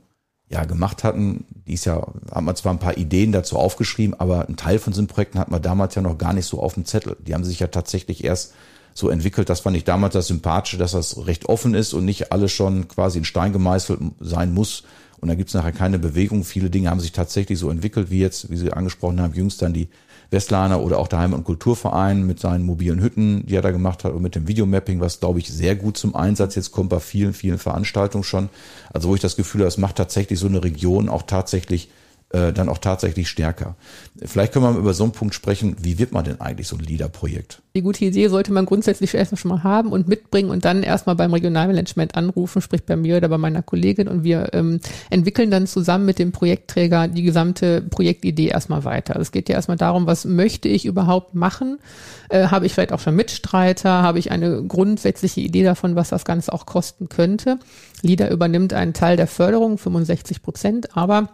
ja 0.50 0.64
gemacht 0.64 1.04
hatten, 1.04 1.46
die 1.68 1.74
ist 1.74 1.86
ja, 1.86 2.08
haben 2.32 2.46
wir 2.46 2.56
zwar 2.56 2.72
ein 2.72 2.80
paar 2.80 2.98
Ideen 2.98 3.34
dazu 3.34 3.58
aufgeschrieben, 3.58 4.18
aber 4.18 4.48
ein 4.48 4.56
Teil 4.56 4.80
von 4.80 4.94
diesen 4.94 5.08
Projekten 5.08 5.40
hatten 5.40 5.52
wir 5.52 5.60
damals 5.60 5.96
ja 5.96 6.02
noch 6.02 6.18
gar 6.18 6.32
nicht 6.32 6.46
so 6.46 6.62
auf 6.62 6.76
dem 6.76 6.86
Zettel. 6.86 7.18
Die 7.20 7.34
haben 7.34 7.44
sich 7.44 7.60
ja 7.60 7.68
tatsächlich 7.68 8.24
erst 8.24 8.54
so 8.98 9.10
entwickelt. 9.10 9.50
Das 9.50 9.62
fand 9.62 9.78
ich 9.78 9.84
damals 9.84 10.14
das 10.14 10.28
Sympathische, 10.28 10.78
dass 10.78 10.92
das 10.92 11.26
recht 11.28 11.46
offen 11.46 11.74
ist 11.74 11.94
und 11.94 12.06
nicht 12.06 12.32
alles 12.32 12.52
schon 12.52 12.88
quasi 12.88 13.20
in 13.20 13.26
Stein 13.26 13.54
gemeißelt 13.54 14.00
sein 14.20 14.54
muss. 14.54 14.84
Und 15.20 15.30
da 15.30 15.36
gibt 15.36 15.50
es 15.50 15.54
nachher 15.54 15.72
keine 15.72 16.00
Bewegung. 16.00 16.44
Viele 16.44 16.70
Dinge 16.70 16.90
haben 16.90 17.00
sich 17.00 17.12
tatsächlich 17.12 17.60
so 17.60 17.70
entwickelt, 17.70 18.10
wie 18.10 18.20
jetzt, 18.20 18.50
wie 18.50 18.58
Sie 18.58 18.72
angesprochen 18.74 19.22
haben, 19.22 19.34
jüngst 19.34 19.62
dann 19.62 19.74
die 19.74 19.88
Westlaner 20.30 20.82
oder 20.82 21.00
auch 21.00 21.08
der 21.08 21.20
Heim- 21.20 21.34
und 21.34 21.44
Kulturverein 21.44 22.26
mit 22.26 22.40
seinen 22.40 22.66
mobilen 22.66 23.02
Hütten, 23.02 23.46
die 23.46 23.56
er 23.56 23.62
da 23.62 23.72
gemacht 23.72 24.04
hat 24.04 24.14
und 24.14 24.22
mit 24.22 24.36
dem 24.36 24.48
Videomapping, 24.48 25.00
was 25.00 25.20
glaube 25.20 25.40
ich 25.40 25.50
sehr 25.50 25.76
gut 25.76 25.98
zum 25.98 26.16
Einsatz 26.16 26.56
jetzt 26.56 26.72
kommt 26.72 26.90
bei 26.90 27.00
vielen, 27.00 27.34
vielen 27.34 27.58
Veranstaltungen 27.58 28.24
schon. 28.24 28.50
Also 28.92 29.10
wo 29.10 29.16
ich 29.16 29.22
das 29.22 29.38
Gefühl 29.38 29.62
habe, 29.62 29.70
es 29.70 29.78
macht 29.78 29.96
tatsächlich 29.96 30.38
so 30.40 30.48
eine 30.48 30.64
Region 30.64 31.08
auch 31.08 31.24
tatsächlich 31.24 31.90
äh, 32.30 32.52
dann 32.52 32.68
auch 32.68 32.78
tatsächlich 32.78 33.30
stärker. 33.30 33.76
Vielleicht 34.24 34.52
können 34.52 34.66
wir 34.66 34.72
mal 34.72 34.80
über 34.80 34.94
so 34.94 35.04
einen 35.04 35.14
Punkt 35.14 35.34
sprechen, 35.34 35.78
wie 35.82 35.98
wird 35.98 36.12
man 36.12 36.26
denn 36.26 36.42
eigentlich 36.42 36.68
so 36.68 36.76
ein 36.76 36.84
LEADER-Projekt? 36.84 37.62
Die 37.74 37.82
gute 37.82 38.04
Idee 38.04 38.28
sollte 38.28 38.52
man 38.52 38.66
grundsätzlich 38.66 39.14
erstmal 39.14 39.40
schon 39.40 39.50
mal 39.50 39.64
haben 39.64 39.92
und 39.94 40.10
mitbringen 40.10 40.50
und 40.50 40.66
dann 40.66 40.84
erstmal 40.84 41.16
beim 41.16 41.34
Regionalmanagement 41.34 42.16
anrufen, 42.16 42.62
sprich 42.62 42.84
bei 42.84 42.98
mir 42.98 43.18
oder 43.18 43.30
bei 43.30 43.38
meiner 43.38 43.62
Kollegin 43.62 44.10
und 44.10 44.26
wir 44.26 44.50
ähm, 44.54 44.82
entwickeln 45.10 45.52
dann 45.52 45.68
zusammen 45.68 46.06
mit 46.06 46.20
dem 46.20 46.34
Projektträger 46.34 47.08
die 47.08 47.24
gesamte 47.24 47.82
Projektidee 47.82 48.48
erstmal 48.48 48.84
weiter. 48.84 49.16
Also 49.16 49.22
es 49.22 49.32
geht 49.32 49.48
ja 49.48 49.56
erstmal 49.56 49.78
darum, 49.78 50.06
was 50.06 50.26
möchte 50.26 50.68
ich 50.68 50.86
überhaupt 50.86 51.34
machen? 51.34 51.80
Äh, 52.30 52.48
habe 52.48 52.66
ich 52.66 52.74
vielleicht 52.74 52.92
auch 52.92 53.00
schon 53.00 53.16
Mitstreiter? 53.16 54.02
Habe 54.02 54.20
ich 54.20 54.32
eine 54.32 54.64
grundsätzliche 54.64 55.40
Idee 55.40 55.64
davon, 55.64 55.96
was 55.96 56.10
das 56.10 56.26
Ganze 56.26 56.52
auch 56.52 56.66
kosten 56.66 57.08
könnte? 57.08 57.58
LEADER 58.02 58.32
übernimmt 58.32 58.74
einen 58.74 58.94
Teil 58.94 59.16
der 59.16 59.28
Förderung, 59.28 59.78
65 59.78 60.42
Prozent, 60.42 60.98
aber 60.98 61.30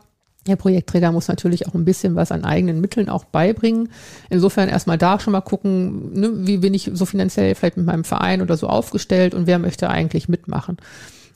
der 0.47 0.55
Projektträger 0.57 1.11
muss 1.11 1.27
natürlich 1.27 1.67
auch 1.67 1.73
ein 1.73 1.85
bisschen 1.85 2.15
was 2.15 2.31
an 2.31 2.43
eigenen 2.43 2.81
Mitteln 2.81 3.09
auch 3.09 3.23
beibringen. 3.23 3.89
Insofern 4.29 4.69
erstmal 4.69 4.97
da 4.97 5.19
schon 5.19 5.31
mal 5.31 5.41
gucken, 5.41 6.13
ne, 6.13 6.31
wie 6.47 6.57
bin 6.57 6.73
ich 6.73 6.91
so 6.93 7.05
finanziell 7.05 7.55
vielleicht 7.55 7.77
mit 7.77 7.85
meinem 7.85 8.03
Verein 8.03 8.41
oder 8.41 8.57
so 8.57 8.67
aufgestellt 8.67 9.33
und 9.33 9.47
wer 9.47 9.59
möchte 9.59 9.89
eigentlich 9.89 10.27
mitmachen. 10.27 10.77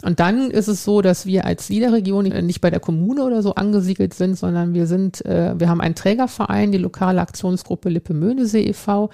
Und 0.03 0.19
dann 0.19 0.51
ist 0.51 0.67
es 0.67 0.83
so, 0.83 1.01
dass 1.01 1.25
wir 1.25 1.45
als 1.45 1.69
Liederregion 1.69 2.25
nicht 2.45 2.61
bei 2.61 2.69
der 2.69 2.79
Kommune 2.79 3.23
oder 3.23 3.41
so 3.41 3.55
angesiedelt 3.55 4.13
sind, 4.13 4.37
sondern 4.37 4.73
wir 4.73 4.85
sind, 4.85 5.25
äh, 5.25 5.59
wir 5.59 5.69
haben 5.69 5.81
einen 5.81 5.95
Trägerverein, 5.95 6.71
die 6.71 6.77
lokale 6.77 7.21
Aktionsgruppe 7.21 7.89
Lippe-Möhnesee 7.89 8.61
e.V. 8.61 9.09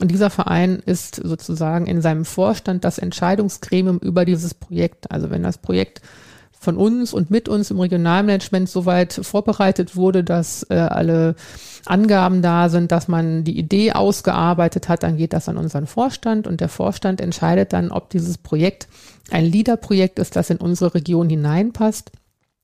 Und 0.00 0.10
dieser 0.10 0.30
Verein 0.30 0.82
ist 0.84 1.16
sozusagen 1.16 1.86
in 1.86 2.02
seinem 2.02 2.24
Vorstand 2.24 2.84
das 2.84 2.98
Entscheidungsgremium 2.98 3.98
über 3.98 4.24
dieses 4.24 4.52
Projekt. 4.52 5.10
Also 5.10 5.30
wenn 5.30 5.42
das 5.42 5.58
Projekt 5.58 6.02
von 6.60 6.76
uns 6.76 7.12
und 7.12 7.30
mit 7.30 7.48
uns 7.48 7.70
im 7.70 7.78
Regionalmanagement 7.78 8.68
soweit 8.68 9.12
vorbereitet 9.12 9.94
wurde, 9.96 10.24
dass 10.24 10.64
äh, 10.70 10.74
alle 10.74 11.36
Angaben 11.86 12.42
da 12.42 12.68
sind, 12.68 12.90
dass 12.90 13.06
man 13.08 13.44
die 13.44 13.58
Idee 13.58 13.92
ausgearbeitet 13.92 14.88
hat, 14.88 15.02
dann 15.02 15.16
geht 15.16 15.32
das 15.32 15.48
an 15.48 15.56
unseren 15.56 15.86
Vorstand 15.86 16.46
und 16.46 16.60
der 16.60 16.68
Vorstand 16.68 17.20
entscheidet 17.20 17.72
dann, 17.72 17.90
ob 17.90 18.10
dieses 18.10 18.38
Projekt 18.38 18.88
ein 19.30 19.44
LEADER-Projekt 19.44 20.18
ist, 20.18 20.36
das 20.36 20.50
in 20.50 20.58
unsere 20.58 20.94
Region 20.94 21.28
hineinpasst. 21.28 22.10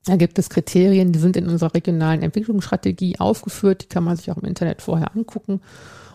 Da 0.05 0.17
gibt 0.17 0.37
es 0.37 0.49
Kriterien, 0.49 1.11
die 1.11 1.19
sind 1.19 1.35
in 1.35 1.47
unserer 1.47 1.73
regionalen 1.73 2.21
Entwicklungsstrategie 2.21 3.19
aufgeführt, 3.19 3.83
die 3.83 3.87
kann 3.87 4.03
man 4.03 4.17
sich 4.17 4.29
auch 4.29 4.37
im 4.37 4.47
Internet 4.47 4.81
vorher 4.81 5.15
angucken. 5.15 5.61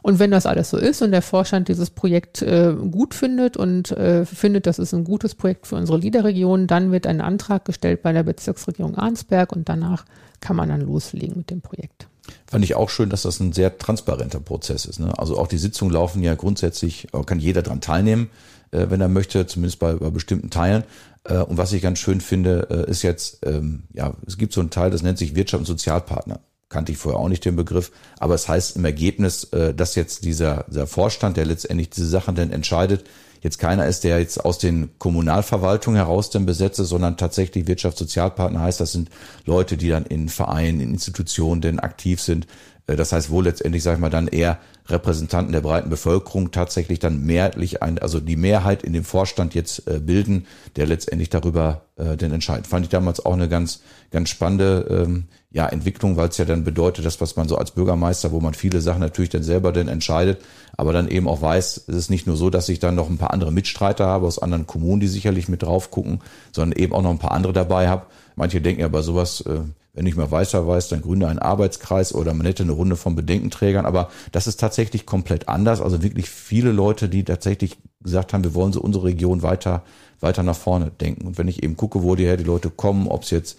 Und 0.02 0.18
wenn 0.18 0.30
das 0.30 0.46
alles 0.46 0.70
so 0.70 0.76
ist 0.76 1.02
und 1.02 1.10
der 1.10 1.22
Vorstand 1.22 1.68
dieses 1.68 1.90
Projekt 1.90 2.42
äh, 2.42 2.74
gut 2.90 3.14
findet 3.14 3.56
und 3.56 3.90
äh, 3.92 4.24
findet, 4.24 4.66
das 4.66 4.78
ist 4.78 4.94
ein 4.94 5.04
gutes 5.04 5.34
Projekt 5.34 5.66
für 5.66 5.76
unsere 5.76 5.98
Liederregion, 5.98 6.66
dann 6.66 6.92
wird 6.92 7.06
ein 7.06 7.20
Antrag 7.20 7.64
gestellt 7.64 8.02
bei 8.02 8.12
der 8.12 8.22
Bezirksregierung 8.22 8.96
Arnsberg 8.96 9.52
und 9.52 9.68
danach 9.68 10.04
kann 10.40 10.56
man 10.56 10.68
dann 10.68 10.80
loslegen 10.80 11.36
mit 11.36 11.50
dem 11.50 11.60
Projekt. 11.60 12.06
Fand 12.46 12.64
ich 12.64 12.74
auch 12.74 12.88
schön, 12.88 13.10
dass 13.10 13.22
das 13.22 13.40
ein 13.40 13.52
sehr 13.52 13.78
transparenter 13.78 14.40
Prozess 14.40 14.84
ist. 14.84 15.00
Ne? 15.00 15.12
Also 15.18 15.38
auch 15.38 15.48
die 15.48 15.58
Sitzungen 15.58 15.92
laufen 15.92 16.22
ja 16.22 16.34
grundsätzlich, 16.34 17.08
äh, 17.12 17.22
kann 17.24 17.40
jeder 17.40 17.62
dran 17.62 17.80
teilnehmen, 17.80 18.30
äh, 18.70 18.86
wenn 18.88 19.00
er 19.00 19.08
möchte, 19.08 19.46
zumindest 19.46 19.80
bei, 19.80 19.94
bei 19.94 20.10
bestimmten 20.10 20.50
Teilen. 20.50 20.84
Äh, 21.24 21.38
und 21.38 21.58
was 21.58 21.72
ich 21.72 21.82
ganz 21.82 21.98
schön 21.98 22.20
finde, 22.20 22.68
äh, 22.70 22.90
ist 22.90 23.02
jetzt, 23.02 23.44
ähm, 23.44 23.82
ja, 23.92 24.14
es 24.26 24.38
gibt 24.38 24.52
so 24.52 24.60
einen 24.60 24.70
Teil, 24.70 24.90
das 24.90 25.02
nennt 25.02 25.18
sich 25.18 25.34
Wirtschaft 25.34 25.60
und 25.60 25.66
Sozialpartner 25.66 26.40
kannte 26.70 26.92
ich 26.92 26.98
vorher 26.98 27.20
auch 27.20 27.28
nicht 27.28 27.44
den 27.44 27.56
Begriff, 27.56 27.90
aber 28.18 28.35
es 28.35 28.48
heißt 28.48 28.76
im 28.76 28.85
Ergebnis, 28.85 29.44
äh, 29.52 29.74
dass 29.74 29.96
jetzt 29.96 30.24
dieser, 30.24 30.64
dieser 30.68 30.87
Vorstand, 30.87 31.37
der 31.37 31.44
letztendlich 31.44 31.90
diese 31.90 32.09
Sachen 32.09 32.37
dann 32.37 32.50
entscheidet, 32.52 33.04
jetzt 33.42 33.59
keiner 33.59 33.87
ist, 33.87 34.04
der 34.04 34.20
jetzt 34.20 34.42
aus 34.44 34.59
den 34.59 34.90
Kommunalverwaltungen 34.98 35.96
heraus 35.96 36.30
dann 36.30 36.46
besetzt 36.46 36.76
sondern 36.76 37.16
tatsächlich 37.16 37.66
Wirtschaftssozialpartner 37.66 38.61
heißt, 38.61 38.80
das 38.80 38.92
sind 38.92 39.11
Leute, 39.46 39.76
die 39.76 39.88
dann 39.88 40.06
in 40.06 40.28
Vereinen, 40.28 40.80
in 40.80 40.92
Institutionen 40.92 41.61
denn 41.61 41.80
aktiv 41.80 42.20
sind. 42.20 42.46
Äh, 42.90 42.96
das 42.96 43.12
heißt, 43.12 43.31
wo 43.31 43.40
letztendlich, 43.40 43.83
sag 43.83 43.94
ich 43.94 44.00
mal, 44.00 44.11
dann 44.11 44.29
eher 44.29 44.59
Repräsentanten 44.87 45.53
der 45.53 45.61
breiten 45.61 45.90
Bevölkerung 45.90 46.50
tatsächlich 46.50 46.98
dann 46.98 47.24
mehrheitlich 47.24 47.83
ein, 47.83 47.98
also 47.98 48.20
die 48.20 48.37
Mehrheit 48.37 48.83
in 48.83 48.92
dem 48.92 49.05
Vorstand 49.05 49.55
jetzt 49.55 49.87
äh, 49.87 50.00
bilden, 50.00 50.46
der 50.76 50.87
letztendlich 50.87 51.31
darüber 51.31 51.83
äh, 51.96 52.16
denn 52.16 52.33
entscheidet. 52.33 52.66
Fand 52.66 52.85
ich 52.85 52.90
damals 52.90 53.24
auch 53.24 53.35
eine 53.35 53.48
ganz, 53.48 53.81
ganz 54.11 54.29
spannende 54.29 54.87
ähm, 55.07 55.24
ja, 55.53 55.66
Entwicklung, 55.66 56.16
weil 56.16 56.29
es 56.29 56.38
ja 56.38 56.44
dann 56.44 56.64
bedeutet, 56.64 57.05
das, 57.05 57.20
was 57.20 57.37
man 57.37 57.48
so 57.48 57.57
als 57.57 57.72
Bürgermeister, 57.72 58.31
wo 58.33 58.40
man 58.40 58.55
viele 58.55 58.81
Sachen 58.81 59.00
natürlich 59.00 59.31
dann 59.31 59.42
selber 59.42 59.72
dann 59.72 59.88
entscheidet, 59.88 60.40
aber 60.76 60.92
dann 60.92 61.09
eben 61.09 61.29
auch 61.29 61.42
weiß, 61.42 61.85
es 61.88 61.94
ist 61.94 62.11
nicht 62.11 62.26
nur 62.26 62.37
so, 62.37 62.50
dass 62.50 62.68
ich 62.68 62.79
dann 62.79 62.94
noch 62.94 63.11
ein 63.11 63.18
paar 63.18 63.33
andere 63.33 63.53
Mitstreiter 63.53 64.07
habe 64.07 64.26
aus 64.26 64.38
anderen 64.38 64.66
Kommunen, 64.66 65.00
die 65.00 65.09
sicherlich 65.09 65.48
mit 65.48 65.62
drauf 65.62 65.90
gucken, 65.90 66.20
sondern 66.53 66.79
eben 66.79 66.92
auch 66.92 67.03
noch 67.03 67.11
ein 67.11 67.18
paar 67.18 67.33
andere 67.33 67.53
dabei 67.53 67.88
habe. 67.88 68.07
Manche 68.37 68.61
denken 68.61 68.81
ja 68.81 68.88
bei 68.88 69.03
sowas, 69.03 69.40
äh, 69.42 69.61
wenn 69.92 70.07
ich 70.07 70.16
mal 70.16 70.31
weiter 70.31 70.66
weiß, 70.66 70.88
dann 70.88 71.03
gründe 71.03 71.26
einen 71.26 71.40
Arbeitskreis 71.40 72.14
oder 72.14 72.33
man 72.33 72.46
hätte 72.46 72.62
eine 72.62 72.72
Runde 72.72 72.96
von 72.96 73.16
Bedenkenträgern. 73.16 73.87
Aber 73.87 74.11
das 74.33 74.46
ist 74.46 74.61
tatsächlich 74.61 75.05
komplett 75.05 75.48
anders. 75.48 75.81
Also 75.81 76.03
wirklich 76.03 76.31
viele 76.31 76.70
Leute, 76.70 77.09
die 77.09 77.24
tatsächlich 77.24 77.79
gesagt 78.03 78.33
haben, 78.33 78.44
wir 78.44 78.55
wollen 78.55 78.72
so 78.72 78.81
unsere 78.81 79.05
Region 79.05 79.42
weiter, 79.42 79.83
weiter 80.20 80.42
nach 80.42 80.57
vorne 80.57 80.90
denken. 80.90 81.26
Und 81.26 81.38
wenn 81.38 81.48
ich 81.48 81.62
eben 81.62 81.76
gucke, 81.76 82.03
wo 82.03 82.14
die 82.14 82.24
her 82.24 82.37
die 82.37 82.44
Leute 82.44 82.70
kommen, 82.70 83.09
ob 83.09 83.24
es 83.24 83.31
jetzt 83.31 83.59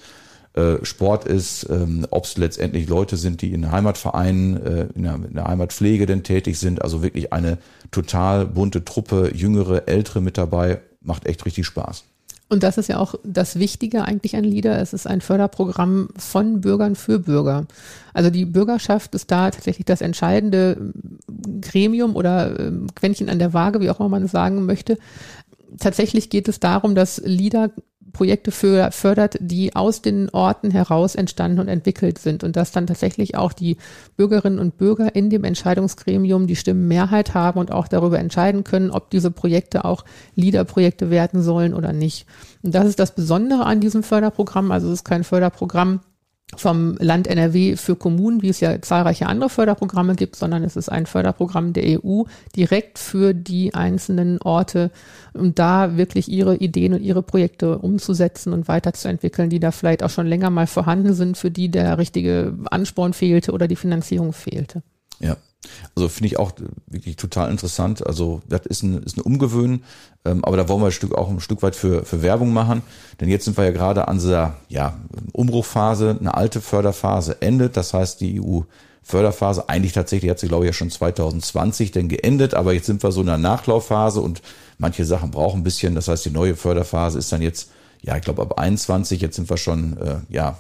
äh, 0.54 0.84
Sport 0.84 1.26
ist, 1.26 1.68
ähm, 1.70 2.08
ob 2.12 2.26
es 2.26 2.38
letztendlich 2.38 2.88
Leute 2.88 3.18
sind, 3.18 3.42
die 3.42 3.54
in 3.54 3.72
Heimatvereinen, 3.72 4.66
äh, 4.66 4.88
in, 4.96 5.04
der, 5.04 5.16
in 5.16 5.34
der 5.34 5.46
Heimatpflege 5.46 6.06
denn 6.06 6.24
tätig 6.24 6.60
sind. 6.60 6.82
Also 6.82 7.04
wirklich 7.04 7.34
eine 7.34 7.58
total 7.92 8.46
bunte 8.46 8.86
Truppe, 8.86 9.32
jüngere, 9.34 9.88
ältere 9.88 10.22
mit 10.22 10.38
dabei. 10.38 10.82
Macht 11.02 11.26
echt 11.26 11.46
richtig 11.46 11.66
Spaß. 11.66 12.06
Und 12.52 12.64
das 12.64 12.78
ist 12.78 12.90
ja 12.90 13.00
auch 13.00 13.16
das 13.24 13.60
Wichtige 13.60 14.04
eigentlich 14.04 14.36
an 14.36 14.44
LIDA. 14.44 14.76
Es 14.76 14.92
ist 14.92 15.08
ein 15.08 15.22
Förderprogramm 15.22 16.10
von 16.18 16.60
Bürgern 16.60 16.96
für 16.96 17.18
Bürger. 17.18 17.66
Also 18.14 18.30
die 18.30 18.44
Bürgerschaft 18.44 19.16
ist 19.16 19.32
da 19.32 19.52
tatsächlich 19.52 19.86
das 19.86 20.02
entscheidende 20.02 20.92
Gremium 21.62 22.14
oder 22.18 22.60
ähm, 22.60 22.88
Quäntchen 22.94 23.30
an 23.30 23.40
der 23.40 23.54
Waage, 23.54 23.80
wie 23.80 23.90
auch 23.90 24.02
immer 24.02 24.10
man 24.10 24.24
es 24.24 24.32
sagen 24.32 24.66
möchte. 24.66 24.98
Tatsächlich 25.80 26.30
geht 26.30 26.50
es 26.50 26.60
darum, 26.60 26.94
dass 26.94 27.22
LIDA 27.24 27.70
Projekte 28.12 28.52
für, 28.52 28.92
fördert, 28.92 29.38
die 29.40 29.76
aus 29.76 30.02
den 30.02 30.30
Orten 30.30 30.72
heraus 30.72 31.16
entstanden 31.16 31.60
und 31.60 31.68
entwickelt 31.68 32.18
sind 32.20 32.44
und 32.44 32.56
dass 32.56 32.72
dann 32.72 32.88
tatsächlich 32.88 33.36
auch 33.36 33.54
die 33.54 33.78
Bürgerinnen 34.18 34.60
und 34.60 34.78
Bürger 34.78 35.16
in 35.16 35.30
dem 35.30 35.44
Entscheidungsgremium 35.44 36.48
die 36.48 36.56
Stimmenmehrheit 36.56 37.34
haben 37.34 37.60
und 37.60 37.72
auch 37.72 37.88
darüber 37.88 38.20
entscheiden 38.20 38.64
können, 38.64 38.92
ob 38.92 39.10
diese 39.10 39.32
Projekte 39.32 39.86
auch 39.86 40.06
LEADER-Projekte 40.36 41.10
werden 41.10 41.42
sollen 41.42 41.74
oder 41.74 41.94
nicht. 41.94 42.26
Und 42.62 42.76
das 42.76 42.86
ist 42.86 43.00
das 43.00 43.16
Besondere 43.16 43.66
an 43.66 43.80
diesem 43.80 44.04
Förderprogramm. 44.04 44.72
Also 44.72 44.88
es 44.88 45.00
ist 45.00 45.06
kein 45.06 45.24
Förderprogramm, 45.24 46.02
vom 46.58 46.96
Land 47.00 47.28
NRW 47.28 47.76
für 47.76 47.96
Kommunen, 47.96 48.42
wie 48.42 48.50
es 48.50 48.60
ja 48.60 48.82
zahlreiche 48.82 49.28
andere 49.28 49.50
Förderprogramme 49.50 50.16
gibt, 50.16 50.36
sondern 50.36 50.64
es 50.64 50.76
ist 50.76 50.90
ein 50.90 51.06
Förderprogramm 51.06 51.74
der 51.74 52.04
EU 52.04 52.24
direkt 52.56 53.00
für 53.00 53.34
die 53.34 53.74
einzelnen 53.74 54.42
Orte, 54.42 54.92
um 55.34 55.56
da 55.56 55.98
wirklich 55.98 56.30
ihre 56.30 56.58
Ideen 56.58 56.94
und 56.94 57.02
ihre 57.02 57.24
Projekte 57.24 57.78
umzusetzen 57.78 58.54
und 58.54 58.68
weiterzuentwickeln, 58.68 59.50
die 59.50 59.60
da 59.60 59.72
vielleicht 59.72 60.04
auch 60.04 60.10
schon 60.10 60.28
länger 60.28 60.50
mal 60.50 60.68
vorhanden 60.68 61.14
sind, 61.14 61.38
für 61.38 61.52
die 61.52 61.70
der 61.70 61.98
richtige 61.98 62.54
Ansporn 62.70 63.14
fehlte 63.14 63.52
oder 63.52 63.68
die 63.68 63.76
Finanzierung 63.76 64.34
fehlte. 64.34 64.84
Ja, 65.20 65.38
also 65.96 66.10
finde 66.10 66.28
ich 66.28 66.40
auch 66.40 66.52
wirklich 66.88 67.16
total 67.16 67.52
interessant. 67.52 68.06
Also 68.06 68.42
das 68.48 68.66
ist 68.66 68.84
ein, 68.84 69.04
ist 69.04 69.18
ein 69.18 69.22
Umgewöhnen, 69.22 69.84
ähm, 70.26 70.44
aber 70.44 70.58
da 70.58 70.68
wollen 70.68 70.82
wir 70.82 70.88
ein 70.88 70.92
Stück 70.92 71.14
auch 71.16 71.30
ein 71.30 71.40
Stück 71.40 71.62
weit 71.62 71.76
für, 71.76 72.06
für 72.06 72.22
Werbung 72.22 72.54
machen. 72.54 72.82
Denn 73.20 73.30
jetzt 73.30 73.46
sind 73.46 73.58
wir 73.58 73.66
ja 73.66 73.72
gerade 73.72 74.08
an 74.08 74.18
dieser 74.18 74.56
ja, 74.70 74.98
Umbruchphase, 75.34 76.18
eine 76.20 76.34
alte 76.34 76.62
Förderphase 76.62 77.42
endet. 77.42 77.78
Das 77.78 77.94
heißt, 77.94 78.22
die 78.22 78.42
EU 78.42 78.62
Förderphase, 79.04 79.68
eigentlich 79.68 79.94
tatsächlich 79.94 80.30
hat 80.30 80.40
sie, 80.40 80.48
glaube 80.48 80.66
ich, 80.66 80.70
ja 80.70 80.74
schon 80.74 80.92
2020 80.92 81.92
denn 81.92 82.08
geendet, 82.08 82.54
aber 82.54 82.74
jetzt 82.74 82.86
sind 82.86 83.02
wir 83.02 83.12
so 83.12 83.22
in 83.22 83.30
einer 83.30 83.38
Nachlaufphase 83.40 84.22
und 84.22 84.42
manche 84.78 85.06
Sachen 85.06 85.32
brauchen 85.32 85.62
ein 85.62 85.64
bisschen. 85.64 85.96
Das 85.96 86.08
heißt, 86.08 86.24
die 86.26 86.30
neue 86.30 86.56
Förderphase 86.56 87.18
ist 87.18 87.32
dann 87.32 87.42
jetzt, 87.42 87.72
ja, 88.02 88.16
ich 88.16 88.24
glaube, 88.24 88.44
ab 88.44 88.60
21, 88.60 89.20
jetzt 89.20 89.36
sind 89.36 89.50
wir 89.50 89.58
schon, 89.58 89.98
äh, 89.98 90.18
ja, 90.30 90.58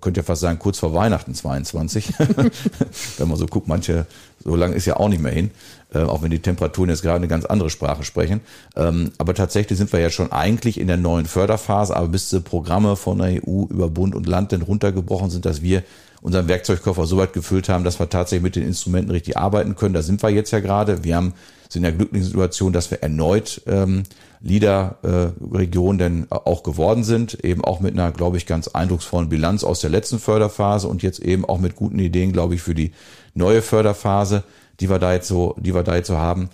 könnt 0.00 0.16
ihr 0.16 0.24
fast 0.24 0.42
sagen, 0.42 0.58
kurz 0.58 0.78
vor 0.78 0.94
Weihnachten 0.94 1.34
22. 1.34 2.12
wenn 3.18 3.28
man 3.28 3.36
so 3.36 3.46
guckt, 3.46 3.68
manche, 3.68 4.06
so 4.44 4.56
lange 4.56 4.74
ist 4.74 4.86
ja 4.86 4.96
auch 4.96 5.08
nicht 5.08 5.22
mehr 5.22 5.32
hin, 5.32 5.50
äh, 5.94 6.00
auch 6.00 6.22
wenn 6.22 6.30
die 6.30 6.40
Temperaturen 6.40 6.90
jetzt 6.90 7.02
gerade 7.02 7.16
eine 7.16 7.28
ganz 7.28 7.44
andere 7.44 7.70
Sprache 7.70 8.04
sprechen. 8.04 8.40
Ähm, 8.76 9.12
aber 9.18 9.34
tatsächlich 9.34 9.78
sind 9.78 9.92
wir 9.92 10.00
ja 10.00 10.10
schon 10.10 10.32
eigentlich 10.32 10.78
in 10.78 10.86
der 10.86 10.96
neuen 10.96 11.26
Förderphase, 11.26 11.96
aber 11.96 12.08
bis 12.08 12.28
diese 12.28 12.42
Programme 12.42 12.96
von 12.96 13.18
der 13.18 13.42
EU 13.46 13.64
über 13.64 13.88
Bund 13.88 14.14
und 14.14 14.26
Land 14.26 14.52
denn 14.52 14.62
runtergebrochen 14.62 15.30
sind, 15.30 15.46
dass 15.46 15.62
wir 15.62 15.82
unseren 16.22 16.48
Werkzeugkoffer 16.48 17.06
so 17.06 17.18
weit 17.18 17.32
gefüllt 17.32 17.68
haben, 17.68 17.84
dass 17.84 17.98
wir 17.98 18.08
tatsächlich 18.08 18.42
mit 18.42 18.56
den 18.56 18.64
Instrumenten 18.64 19.10
richtig 19.10 19.36
arbeiten 19.36 19.76
können. 19.76 19.94
Da 19.94 20.02
sind 20.02 20.22
wir 20.22 20.30
jetzt 20.30 20.50
ja 20.50 20.60
gerade. 20.60 21.04
Wir 21.04 21.16
haben 21.16 21.34
sind 21.68 21.80
in 21.80 21.82
der 21.82 21.92
glücklichen 21.92 22.26
Situation, 22.26 22.72
dass 22.72 22.90
wir 22.90 23.02
erneut 23.02 23.62
ähm, 23.66 24.04
Leader-Region 24.40 25.96
äh, 25.96 25.98
denn 25.98 26.26
auch 26.30 26.62
geworden 26.62 27.04
sind, 27.04 27.44
eben 27.44 27.64
auch 27.64 27.80
mit 27.80 27.94
einer, 27.94 28.12
glaube 28.12 28.36
ich, 28.36 28.46
ganz 28.46 28.68
eindrucksvollen 28.68 29.28
Bilanz 29.28 29.64
aus 29.64 29.80
der 29.80 29.90
letzten 29.90 30.18
Förderphase 30.18 30.88
und 30.88 31.02
jetzt 31.02 31.20
eben 31.20 31.44
auch 31.44 31.58
mit 31.58 31.76
guten 31.76 31.98
Ideen, 31.98 32.32
glaube 32.32 32.54
ich, 32.54 32.62
für 32.62 32.74
die 32.74 32.92
neue 33.34 33.62
Förderphase, 33.62 34.44
die 34.80 34.90
wir 34.90 34.98
da 34.98 35.12
jetzt 35.12 35.28
so, 35.28 35.54
die 35.58 35.74
wir 35.74 35.82
da 35.82 35.96
jetzt 35.96 36.08
so 36.08 36.16
haben. 36.16 36.50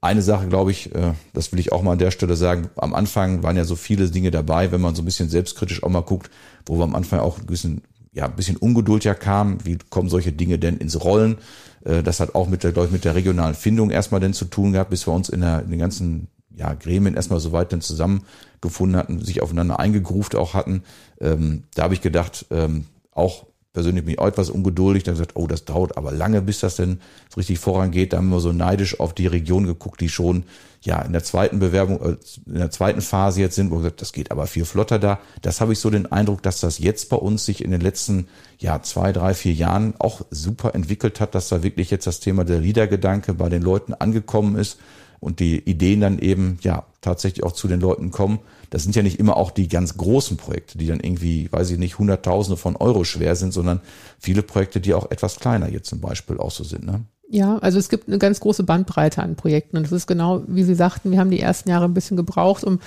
Eine 0.00 0.22
Sache, 0.22 0.48
glaube 0.48 0.72
ich, 0.72 0.94
äh, 0.94 1.12
das 1.32 1.52
will 1.52 1.60
ich 1.60 1.72
auch 1.72 1.82
mal 1.82 1.92
an 1.92 1.98
der 1.98 2.10
Stelle 2.10 2.36
sagen, 2.36 2.70
am 2.76 2.94
Anfang 2.94 3.42
waren 3.42 3.56
ja 3.56 3.64
so 3.64 3.76
viele 3.76 4.10
Dinge 4.10 4.30
dabei, 4.30 4.72
wenn 4.72 4.80
man 4.80 4.94
so 4.94 5.02
ein 5.02 5.04
bisschen 5.04 5.28
selbstkritisch 5.28 5.82
auch 5.82 5.88
mal 5.88 6.00
guckt, 6.00 6.30
wo 6.66 6.76
wir 6.78 6.84
am 6.84 6.94
Anfang 6.94 7.20
auch 7.20 7.38
ein 7.38 7.46
bisschen, 7.46 7.82
ja, 8.12 8.26
ein 8.26 8.36
bisschen 8.36 8.56
Ungeduld 8.56 9.04
ja 9.04 9.14
kam, 9.14 9.64
wie 9.64 9.78
kommen 9.90 10.08
solche 10.08 10.32
Dinge 10.32 10.58
denn 10.58 10.76
ins 10.76 11.02
Rollen? 11.02 11.38
Äh, 11.84 12.02
das 12.02 12.20
hat 12.20 12.34
auch 12.34 12.48
mit 12.48 12.62
der, 12.62 12.72
glaube 12.72 12.86
ich, 12.86 12.92
mit 12.92 13.04
der 13.04 13.14
regionalen 13.14 13.54
Findung 13.54 13.90
erstmal 13.90 14.20
denn 14.20 14.34
zu 14.34 14.44
tun 14.44 14.72
gehabt, 14.72 14.90
bis 14.90 15.06
wir 15.06 15.14
uns 15.14 15.28
in, 15.28 15.40
der, 15.40 15.62
in 15.62 15.70
den 15.70 15.78
ganzen 15.78 16.28
ja, 16.54 16.74
Gremien 16.74 17.14
erstmal 17.14 17.40
so 17.40 17.52
weit 17.52 17.72
dann 17.72 17.80
zusammengefunden 17.80 18.96
hatten, 18.96 19.24
sich 19.24 19.42
aufeinander 19.42 19.80
eingegruft 19.80 20.36
auch 20.36 20.52
hatten. 20.52 20.82
Ähm, 21.20 21.64
da 21.74 21.84
habe 21.84 21.94
ich 21.94 22.02
gedacht, 22.02 22.46
ähm, 22.50 22.84
auch 23.12 23.46
persönlich 23.72 24.04
bin 24.04 24.14
ich 24.14 24.18
auch 24.18 24.26
etwas 24.26 24.50
ungeduldig, 24.50 25.02
dann 25.02 25.14
gesagt, 25.14 25.32
oh, 25.34 25.46
das 25.46 25.64
dauert 25.64 25.96
aber 25.96 26.12
lange, 26.12 26.42
bis 26.42 26.60
das 26.60 26.76
denn 26.76 27.00
so 27.30 27.36
richtig 27.36 27.58
vorangeht. 27.58 28.12
Da 28.12 28.18
haben 28.18 28.28
wir 28.28 28.40
so 28.40 28.52
neidisch 28.52 29.00
auf 29.00 29.14
die 29.14 29.26
Region 29.26 29.66
geguckt, 29.66 30.00
die 30.00 30.08
schon 30.08 30.44
ja 30.82 31.00
in 31.00 31.12
der 31.12 31.24
zweiten 31.24 31.58
Bewerbung, 31.58 32.00
äh, 32.00 32.16
in 32.46 32.58
der 32.58 32.70
zweiten 32.70 33.00
Phase 33.00 33.40
jetzt 33.40 33.54
sind, 33.54 33.70
wo 33.70 33.76
gesagt, 33.76 34.02
das 34.02 34.12
geht 34.12 34.30
aber 34.30 34.46
viel 34.46 34.64
flotter 34.64 34.98
da. 34.98 35.20
Das 35.40 35.60
habe 35.60 35.72
ich 35.72 35.78
so 35.78 35.88
den 35.90 36.10
Eindruck, 36.10 36.42
dass 36.42 36.60
das 36.60 36.78
jetzt 36.78 37.08
bei 37.08 37.16
uns 37.16 37.46
sich 37.46 37.64
in 37.64 37.70
den 37.70 37.80
letzten 37.80 38.28
ja 38.58 38.82
zwei, 38.82 39.12
drei, 39.12 39.32
vier 39.32 39.52
Jahren 39.54 39.94
auch 39.98 40.22
super 40.30 40.74
entwickelt 40.74 41.20
hat, 41.20 41.34
dass 41.34 41.48
da 41.48 41.62
wirklich 41.62 41.90
jetzt 41.90 42.06
das 42.06 42.20
Thema 42.20 42.44
der 42.44 42.58
Liedergedanke 42.58 43.34
bei 43.34 43.48
den 43.48 43.62
Leuten 43.62 43.94
angekommen 43.94 44.56
ist 44.56 44.78
und 45.20 45.40
die 45.40 45.58
Ideen 45.58 46.00
dann 46.00 46.18
eben 46.18 46.58
ja 46.62 46.84
tatsächlich 47.00 47.44
auch 47.44 47.52
zu 47.52 47.68
den 47.68 47.80
Leuten 47.80 48.10
kommen. 48.10 48.40
Das 48.72 48.84
sind 48.84 48.96
ja 48.96 49.02
nicht 49.02 49.18
immer 49.18 49.36
auch 49.36 49.50
die 49.50 49.68
ganz 49.68 49.98
großen 49.98 50.38
Projekte, 50.38 50.78
die 50.78 50.86
dann 50.86 51.00
irgendwie, 51.00 51.52
weiß 51.52 51.70
ich 51.70 51.78
nicht, 51.78 51.98
Hunderttausende 51.98 52.56
von 52.56 52.74
Euro 52.74 53.04
schwer 53.04 53.36
sind, 53.36 53.52
sondern 53.52 53.82
viele 54.18 54.42
Projekte, 54.42 54.80
die 54.80 54.94
auch 54.94 55.10
etwas 55.10 55.36
kleiner 55.36 55.68
jetzt 55.68 55.90
zum 55.90 56.00
Beispiel 56.00 56.38
auch 56.38 56.50
so 56.50 56.64
sind. 56.64 56.86
Ne? 56.86 57.04
Ja, 57.34 57.56
also 57.62 57.78
es 57.78 57.88
gibt 57.88 58.08
eine 58.08 58.18
ganz 58.18 58.40
große 58.40 58.62
Bandbreite 58.62 59.22
an 59.22 59.36
Projekten 59.36 59.78
und 59.78 59.86
es 59.86 59.92
ist 59.92 60.06
genau, 60.06 60.42
wie 60.48 60.64
Sie 60.64 60.74
sagten, 60.74 61.10
wir 61.10 61.18
haben 61.18 61.30
die 61.30 61.40
ersten 61.40 61.70
Jahre 61.70 61.86
ein 61.86 61.94
bisschen 61.94 62.18
gebraucht, 62.18 62.62
um 62.62 62.78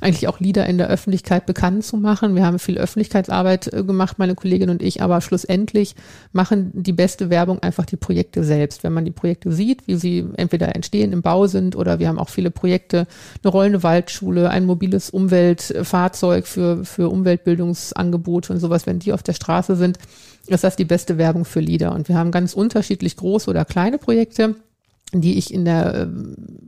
eigentlich 0.00 0.26
auch 0.26 0.40
Lieder 0.40 0.66
in 0.66 0.76
der 0.76 0.88
Öffentlichkeit 0.88 1.46
bekannt 1.46 1.84
zu 1.84 1.96
machen. 1.98 2.34
Wir 2.34 2.44
haben 2.44 2.58
viel 2.58 2.78
Öffentlichkeitsarbeit 2.78 3.72
äh, 3.72 3.84
gemacht, 3.84 4.18
meine 4.18 4.34
Kollegin 4.34 4.70
und 4.70 4.82
ich, 4.82 5.02
aber 5.02 5.20
schlussendlich 5.20 5.94
machen 6.32 6.72
die 6.74 6.92
beste 6.92 7.30
Werbung 7.30 7.62
einfach 7.62 7.86
die 7.86 7.96
Projekte 7.96 8.42
selbst. 8.42 8.82
Wenn 8.82 8.92
man 8.92 9.04
die 9.04 9.12
Projekte 9.12 9.52
sieht, 9.52 9.86
wie 9.86 9.94
sie 9.94 10.26
entweder 10.36 10.74
entstehen, 10.74 11.12
im 11.12 11.22
Bau 11.22 11.46
sind 11.46 11.76
oder 11.76 12.00
wir 12.00 12.08
haben 12.08 12.18
auch 12.18 12.28
viele 12.28 12.50
Projekte, 12.50 13.06
eine 13.44 13.52
rollende 13.52 13.84
Waldschule, 13.84 14.50
ein 14.50 14.66
mobiles 14.66 15.10
Umweltfahrzeug 15.10 16.48
für, 16.48 16.84
für 16.84 17.08
Umweltbildungsangebote 17.08 18.52
und 18.52 18.58
sowas, 18.58 18.84
wenn 18.84 18.98
die 18.98 19.12
auf 19.12 19.22
der 19.22 19.34
Straße 19.34 19.76
sind, 19.76 20.00
ist 20.46 20.64
das 20.64 20.76
die 20.76 20.84
beste 20.84 21.18
Werbung 21.18 21.44
für 21.44 21.60
Lieder. 21.60 21.92
Und 21.92 22.08
wir 22.08 22.16
haben 22.16 22.30
ganz 22.30 22.54
unterschiedlich 22.54 23.16
große 23.16 23.48
oder 23.48 23.64
kleine 23.64 23.91
Projekte 23.98 24.56
die 25.14 25.36
ich 25.36 25.52
in 25.52 25.66
der, 25.66 25.94
äh, 25.94 26.06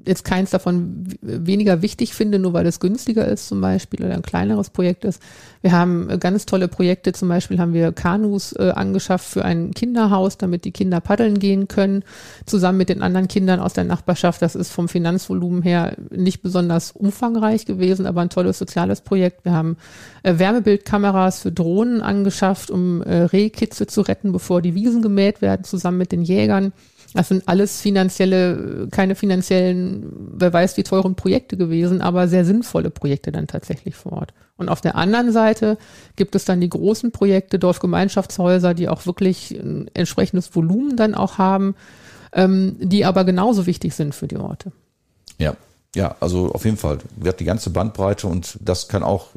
jetzt 0.07 0.25
keins 0.25 0.51
davon 0.51 1.07
weniger 1.23 1.81
wichtig 1.81 2.15
finde, 2.15 2.39
nur 2.39 2.53
weil 2.53 2.67
es 2.67 2.79
günstiger 2.79 3.27
ist 3.27 3.49
zum 3.49 3.61
Beispiel 3.63 4.05
oder 4.05 4.13
ein 4.13 4.23
kleineres 4.23 4.69
Projekt 4.69 5.05
ist. 5.07 5.23
Wir 5.63 5.73
haben 5.73 6.11
äh, 6.11 6.19
ganz 6.19 6.45
tolle 6.45 6.69
Projekte, 6.69 7.15
zum 7.15 7.29
Beispiel 7.29 7.59
haben 7.59 7.73
wir 7.73 7.93
Kanus 7.93 8.53
äh, 8.53 8.73
angeschafft 8.75 9.27
für 9.27 9.45
ein 9.45 9.73
Kinderhaus, 9.73 10.37
damit 10.37 10.67
die 10.67 10.73
Kinder 10.73 11.01
paddeln 11.01 11.39
gehen 11.39 11.69
können, 11.69 12.05
zusammen 12.45 12.77
mit 12.77 12.91
den 12.91 13.03
anderen 13.03 13.29
Kindern 13.29 13.61
aus 13.61 13.73
der 13.73 13.85
Nachbarschaft. 13.85 14.43
Das 14.43 14.55
ist 14.55 14.71
vom 14.71 14.89
Finanzvolumen 14.89 15.63
her 15.63 15.97
nicht 16.11 16.43
besonders 16.43 16.93
umfangreich 16.93 17.65
gewesen, 17.65 18.05
aber 18.05 18.21
ein 18.21 18.31
tolles 18.31 18.59
soziales 18.59 19.01
Projekt. 19.01 19.47
Wir 19.47 19.53
haben 19.53 19.79
äh, 20.23 20.39
Wärmebildkameras 20.39 21.41
für 21.41 21.53
Drohnen 21.53 22.03
angeschafft, 22.03 22.71
um 22.71 23.01
äh, 23.03 23.23
Rehkitze 23.23 23.87
zu 23.87 24.03
retten, 24.03 24.33
bevor 24.33 24.61
die 24.61 24.75
Wiesen 24.75 25.01
gemäht 25.01 25.41
werden, 25.41 25.65
zusammen 25.65 25.97
mit 25.97 26.13
den 26.13 26.23
Jägern. 26.23 26.75
Das 27.15 27.29
sind 27.29 27.49
alles 27.49 27.81
finanzielle, 27.81 28.89
keine 28.91 29.15
finanziellen, 29.15 30.13
wer 30.35 30.53
weiß 30.53 30.77
wie 30.77 30.83
teuren 30.83 31.15
Projekte 31.15 31.57
gewesen, 31.57 32.01
aber 32.01 32.27
sehr 32.27 32.45
sinnvolle 32.45 32.91
Projekte 32.91 33.31
dann 33.31 33.47
tatsächlich 33.47 33.95
vor 33.95 34.13
Ort. 34.15 34.35
Und 34.57 34.69
auf 34.69 34.81
der 34.81 34.97
anderen 34.97 35.31
Seite 35.33 35.79
gibt 36.17 36.35
es 36.35 36.45
dann 36.45 36.61
die 36.61 36.69
großen 36.69 37.13
Projekte, 37.13 37.61
Dorfgemeinschaftshäuser, 37.61 38.75
die 38.75 38.89
auch 38.89 39.07
wirklich 39.07 39.53
ein 39.53 39.89
entsprechendes 39.95 40.55
Volumen 40.57 40.97
dann 40.97 41.15
auch 41.15 41.39
haben, 41.39 41.77
ähm, 42.33 42.77
die 42.81 43.05
aber 43.05 43.25
genauso 43.25 43.67
wichtig 43.67 43.95
sind 43.95 44.13
für 44.13 44.27
die 44.27 44.37
Orte. 44.37 44.73
Ja, 45.39 45.57
ja, 45.95 46.17
also 46.21 46.53
auf 46.53 46.65
jeden 46.65 46.77
Fall 46.77 46.99
wird 47.17 47.41
die 47.41 47.45
ganze 47.45 47.71
Bandbreite 47.71 48.27
und 48.27 48.59
das 48.61 48.89
kann 48.89 49.03
auch 49.03 49.29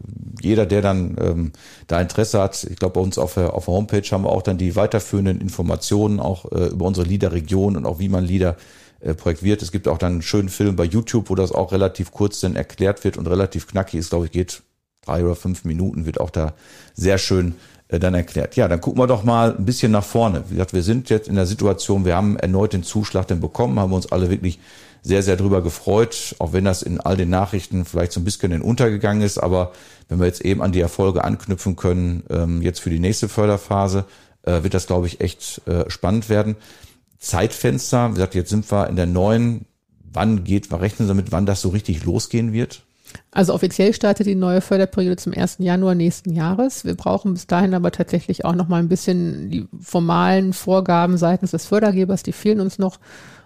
jeder, 0.42 0.66
der 0.66 0.82
dann 0.82 1.16
ähm, 1.20 1.52
da 1.88 2.02
Interesse 2.02 2.42
hat. 2.42 2.64
Ich 2.64 2.78
glaube, 2.78 2.96
bei 2.96 3.02
uns 3.02 3.18
auf 3.18 3.36
der, 3.36 3.54
auf 3.54 3.66
der 3.66 3.74
Homepage 3.76 4.04
haben 4.12 4.24
wir 4.24 4.32
auch 4.32 4.42
dann 4.42 4.58
die 4.58 4.76
weiterführenden 4.76 5.40
Informationen 5.40 6.20
auch 6.20 6.52
äh, 6.52 6.68
über 6.68 6.86
unsere 6.86 7.08
Liederregion 7.08 7.78
und 7.78 7.86
auch 7.86 8.00
wie 8.00 8.10
man 8.10 8.24
Lieder 8.24 8.58
äh, 9.00 9.14
projektiert. 9.14 9.62
Es 9.62 9.72
gibt 9.72 9.88
auch 9.88 10.00
dann 10.00 10.14
einen 10.14 10.22
schönen 10.24 10.50
Film 10.50 10.76
bei 10.76 10.84
YouTube, 10.84 11.30
wo 11.30 11.36
das 11.36 11.52
auch 11.52 11.72
relativ 11.72 12.12
kurz 12.12 12.40
dann 12.40 12.56
erklärt 12.56 13.04
wird 13.04 13.18
und 13.18 13.28
relativ 13.28 13.68
knackig 13.68 14.00
ist, 14.00 14.10
glaube 14.10 14.26
ich, 14.26 14.32
geht 14.32 14.64
drei 15.06 15.24
oder 15.24 15.36
fünf 15.36 15.64
Minuten, 15.64 16.06
wird 16.06 16.20
auch 16.20 16.32
da 16.32 16.54
sehr 16.96 17.20
schön 17.20 17.56
äh, 17.90 18.00
dann 18.00 18.16
erklärt. 18.16 18.56
Ja, 18.56 18.68
dann 18.68 18.82
gucken 18.82 19.00
wir 19.00 19.08
doch 19.08 19.24
mal 19.24 19.56
ein 19.56 19.66
bisschen 19.66 19.92
nach 19.92 20.04
vorne. 20.04 20.44
Wie 20.48 20.56
gesagt, 20.56 20.74
wir 20.74 20.84
sind 20.84 21.10
jetzt 21.10 21.28
in 21.28 21.36
der 21.36 21.46
Situation, 21.46 22.06
wir 22.06 22.16
haben 22.16 22.38
erneut 22.38 22.74
den 22.74 22.84
Zuschlag 22.84 23.28
dann 23.28 23.40
bekommen, 23.40 23.80
haben 23.80 23.94
uns 23.94 24.12
alle 24.12 24.30
wirklich 24.30 24.60
sehr, 25.08 25.24
sehr 25.24 25.38
drüber 25.38 25.62
gefreut, 25.62 26.36
auch 26.40 26.54
wenn 26.54 26.66
das 26.66 26.82
in 26.82 27.00
all 27.00 27.16
den 27.16 27.30
Nachrichten 27.30 27.86
vielleicht 27.86 28.12
so 28.12 28.20
ein 28.20 28.26
bisschen 28.26 28.52
in 28.52 28.62
untergegangen 28.62 29.24
ist. 29.24 29.38
Aber 29.38 29.72
wenn 30.10 30.20
wir 30.20 30.26
jetzt 30.26 30.42
eben 30.42 30.62
an 30.62 30.74
die 30.74 30.82
Erfolge 30.82 31.24
anknüpfen 31.24 31.76
können, 31.78 32.24
ähm, 32.30 32.62
jetzt 32.62 32.82
für 32.82 32.90
die 32.90 33.00
nächste 33.00 33.30
Förderphase, 33.30 34.06
äh, 34.44 34.64
wird 34.64 34.74
das, 34.74 34.88
glaube 34.88 35.08
ich, 35.08 35.22
echt 35.22 35.62
äh, 35.66 35.90
spannend 35.90 36.30
werden. 36.30 36.56
Zeitfenster, 37.20 38.10
wie 38.10 38.16
gesagt, 38.16 38.36
jetzt 38.36 38.50
sind 38.50 38.70
wir 38.70 38.88
in 38.88 38.98
der 38.98 39.06
neuen, 39.06 39.66
wann 40.12 40.44
geht, 40.44 40.72
rechnen 40.72 41.08
Sie 41.08 41.12
damit, 41.14 41.32
wann 41.32 41.46
das 41.46 41.62
so 41.62 41.70
richtig 41.70 42.04
losgehen 42.04 42.52
wird? 42.52 42.84
Also 43.32 43.54
offiziell 43.54 43.94
startet 43.94 44.28
die 44.28 44.36
neue 44.36 44.62
Förderperiode 44.62 45.16
zum 45.16 45.34
1. 45.34 45.58
Januar 45.60 45.96
nächsten 45.96 46.34
Jahres. 46.34 46.84
Wir 46.84 46.96
brauchen 46.96 47.34
bis 47.34 47.48
dahin 47.48 47.74
aber 47.74 47.92
tatsächlich 47.92 48.44
auch 48.44 48.56
noch 48.56 48.68
mal 48.68 48.80
ein 48.80 48.90
bisschen 48.90 49.50
die 49.50 49.68
formalen 49.80 50.52
Vorgaben 50.54 51.18
seitens 51.18 51.52
des 51.52 51.66
Fördergebers, 51.66 52.24
die 52.24 52.34
fehlen 52.34 52.60
uns 52.60 52.78
noch. 52.78 53.00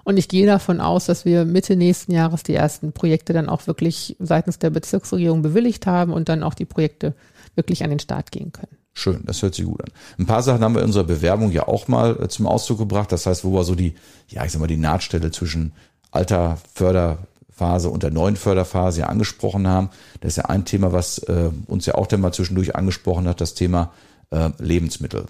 Und 0.04 0.18
ich 0.18 0.28
gehe 0.28 0.46
davon 0.46 0.80
aus, 0.80 1.06
dass 1.06 1.26
wir 1.26 1.46
Mitte 1.46 1.76
nächsten 1.76 2.12
Jahres 2.12 2.44
die 2.44 2.56
ersten 2.56 2.92
Projekte 2.92 3.34
dann 3.34 3.50
auch 3.50 3.68
wirklich 3.68 4.16
seitens 4.20 4.60
der 4.60 4.70
Bezirksregierung 4.70 5.42
bewilligt 5.42 5.86
haben 5.86 6.14
und 6.14 6.30
dann 6.30 6.44
auch 6.44 6.54
die 6.54 6.66
Projekte 6.66 7.14
wirklich 7.56 7.84
an 7.84 7.90
den 7.90 8.00
Start 8.00 8.32
gehen 8.32 8.52
können. 8.52 8.78
Schön, 8.94 9.22
das 9.26 9.42
hört 9.42 9.56
sich 9.56 9.66
gut 9.66 9.82
an. 9.82 9.92
Ein 10.20 10.26
paar 10.26 10.44
Sachen 10.44 10.64
haben 10.64 10.76
wir 10.76 10.82
in 10.82 10.88
unserer 10.88 11.06
Bewerbung 11.06 11.52
ja 11.52 11.68
auch 11.68 11.88
mal 11.88 12.18
äh, 12.22 12.28
zum 12.28 12.46
Ausdruck 12.46 12.80
gebracht. 12.80 13.12
Das 13.12 13.26
heißt, 13.26 13.46
wo 13.46 13.54
wir 13.54 13.64
so 13.64 13.76
die, 13.76 13.96
ja, 14.28 14.44
ich 14.44 14.52
sag 14.52 14.60
mal, 14.60 14.68
die 14.68 14.78
Nahtstelle 14.78 15.32
zwischen 15.32 15.72
alter 16.12 16.58
Förderphase 16.74 17.90
und 17.90 18.04
der 18.04 18.12
neuen 18.12 18.36
Förderphase 18.36 19.02
ja 19.02 19.06
angesprochen 19.08 19.68
haben. 19.68 19.90
Das 20.20 20.34
ist 20.34 20.38
ja 20.38 20.46
ein 20.46 20.66
Thema, 20.66 20.92
was 20.92 21.20
äh, 21.20 21.52
uns 21.68 21.86
ja 21.86 21.96
auch 21.96 22.08
dann 22.08 22.20
mal 22.20 22.34
zwischendurch 22.34 22.76
angesprochen 22.76 23.28
hat, 23.28 23.40
das 23.40 23.54
Thema 23.54 23.94
äh, 24.30 24.50
Lebensmittel. 24.58 25.28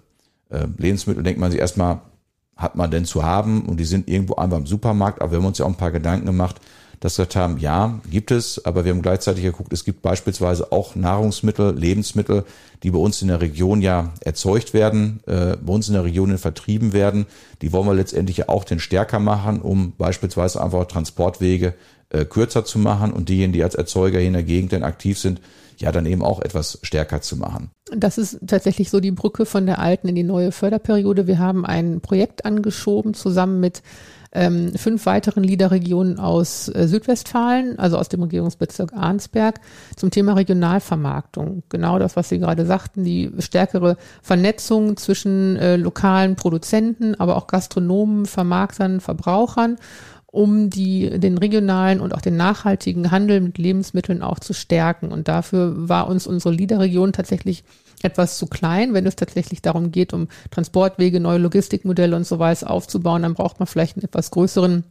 Äh, 0.50 0.68
Lebensmittel 0.78 1.24
denkt 1.24 1.40
man 1.40 1.52
sich 1.52 1.60
erstmal, 1.60 2.02
hat 2.56 2.76
man 2.76 2.92
denn 2.92 3.06
zu 3.06 3.24
haben? 3.24 3.64
Und 3.66 3.78
die 3.78 3.86
sind 3.86 4.08
irgendwo 4.08 4.36
einfach 4.36 4.58
im 4.58 4.66
Supermarkt, 4.66 5.22
aber 5.22 5.32
wir 5.32 5.40
haben 5.40 5.46
uns 5.46 5.58
ja 5.58 5.66
auch 5.66 5.70
ein 5.70 5.76
paar 5.76 5.92
Gedanken 5.92 6.26
gemacht, 6.26 6.60
dass 7.02 7.18
wir 7.18 7.26
gesagt 7.26 7.36
haben, 7.36 7.58
ja, 7.58 8.00
gibt 8.10 8.32
es, 8.32 8.64
aber 8.64 8.86
wir 8.86 8.92
haben 8.92 9.02
gleichzeitig 9.02 9.44
geguckt, 9.44 9.74
es 9.74 9.84
gibt 9.84 10.04
beispielsweise 10.04 10.72
auch 10.72 10.96
Nahrungsmittel, 10.96 11.76
Lebensmittel, 11.76 12.46
die 12.84 12.92
bei 12.92 13.00
uns 13.00 13.22
in 13.24 13.28
der 13.28 13.42
Region 13.42 13.82
ja 13.82 14.14
erzeugt 14.22 14.74
werden, 14.74 15.20
äh, 15.26 15.58
bei 15.58 15.74
uns 15.74 15.88
in 15.88 15.96
der 15.96 16.04
Region 16.04 16.38
vertrieben 16.38 16.94
werden. 16.94 17.26
Die 17.64 17.74
wollen 17.74 17.88
wir 17.88 17.96
letztendlich 17.96 18.38
ja 18.38 18.50
auch 18.50 18.64
den 18.64 18.80
stärker 18.80 19.20
machen, 19.20 19.62
um 19.62 19.94
beispielsweise 19.98 20.64
einfach 20.64 20.86
Transportwege 20.86 21.74
äh, 22.10 22.24
kürzer 22.24 22.66
zu 22.66 22.78
machen 22.78 23.12
und 23.12 23.30
diejenigen, 23.30 23.54
die 23.54 23.64
als 23.64 23.76
Erzeuger 23.76 24.20
hier 24.20 24.28
in 24.28 24.34
der 24.34 24.44
Gegend 24.44 24.72
dann 24.72 24.84
aktiv 24.84 25.18
sind, 25.18 25.42
ja 25.78 25.92
dann 25.92 26.06
eben 26.06 26.22
auch 26.22 26.40
etwas 26.40 26.78
stärker 26.84 27.22
zu 27.22 27.36
machen. 27.36 27.72
Das 27.92 28.20
ist 28.20 28.38
tatsächlich 28.46 28.92
so 28.92 29.00
die 29.00 29.10
Brücke 29.10 29.48
von 29.48 29.66
der 29.66 29.80
alten 29.80 30.08
in 30.08 30.16
die 30.16 30.24
neue 30.24 30.52
Förderperiode. 30.52 31.26
Wir 31.26 31.40
haben 31.40 31.66
ein 31.66 32.00
Projekt 32.00 32.46
angeschoben 32.46 33.16
zusammen 33.16 33.60
mit 33.60 33.82
ähm, 34.34 34.74
fünf 34.76 35.06
weiteren 35.06 35.44
Liederregionen 35.44 36.20
aus 36.20 36.70
äh, 36.70 36.88
Südwestfalen, 36.88 37.78
also 37.80 37.98
aus 37.98 38.10
dem 38.10 38.24
Regierungsbezirk 38.24 38.94
Arnsberg, 38.94 39.60
zum 39.96 40.10
Thema 40.10 40.34
Regionalvermarktung. 40.34 41.64
Genau 41.70 42.00
das, 42.00 42.16
was 42.16 42.30
Sie 42.30 42.40
gerade 42.40 42.66
sagten, 42.66 43.04
die 43.04 43.32
stärkere 43.40 43.98
Vernetzung 44.22 44.96
zwischen 44.98 45.58
äh, 45.58 45.76
lokalen 45.76 46.36
Produzenten, 46.36 47.16
aber 47.16 47.36
auch 47.36 47.48
Gastronomen, 47.48 48.26
Vermarktern, 48.26 49.02
Verbrauchern 49.02 49.78
um 50.32 50.70
die, 50.70 51.20
den 51.20 51.38
regionalen 51.38 52.00
und 52.00 52.16
auch 52.16 52.22
den 52.22 52.38
nachhaltigen 52.38 53.12
Handel 53.12 53.42
mit 53.42 53.58
Lebensmitteln 53.58 54.24
auch 54.24 54.40
zu 54.40 54.54
stärken. 54.54 55.12
Und 55.12 55.28
dafür 55.28 55.90
war 55.90 56.08
uns 56.08 56.26
unsere 56.26 56.54
Liederregion 56.54 57.12
tatsächlich 57.12 57.66
etwas 58.02 58.38
zu 58.38 58.48
klein. 58.48 58.94
Wenn 58.94 59.06
es 59.06 59.18
tatsächlich 59.18 59.62
darum 59.62 59.92
geht, 59.92 60.14
um 60.14 60.30
Transportwege, 60.50 61.20
neue 61.20 61.38
Logistikmodelle 61.38 62.16
und 62.16 62.26
so 62.26 62.40
weiter 62.40 62.72
aufzubauen, 62.72 63.24
dann 63.24 63.34
braucht 63.34 63.60
man 63.60 63.68
vielleicht 63.68 63.98
einen 63.98 64.06
etwas 64.06 64.32
größeren 64.32 64.86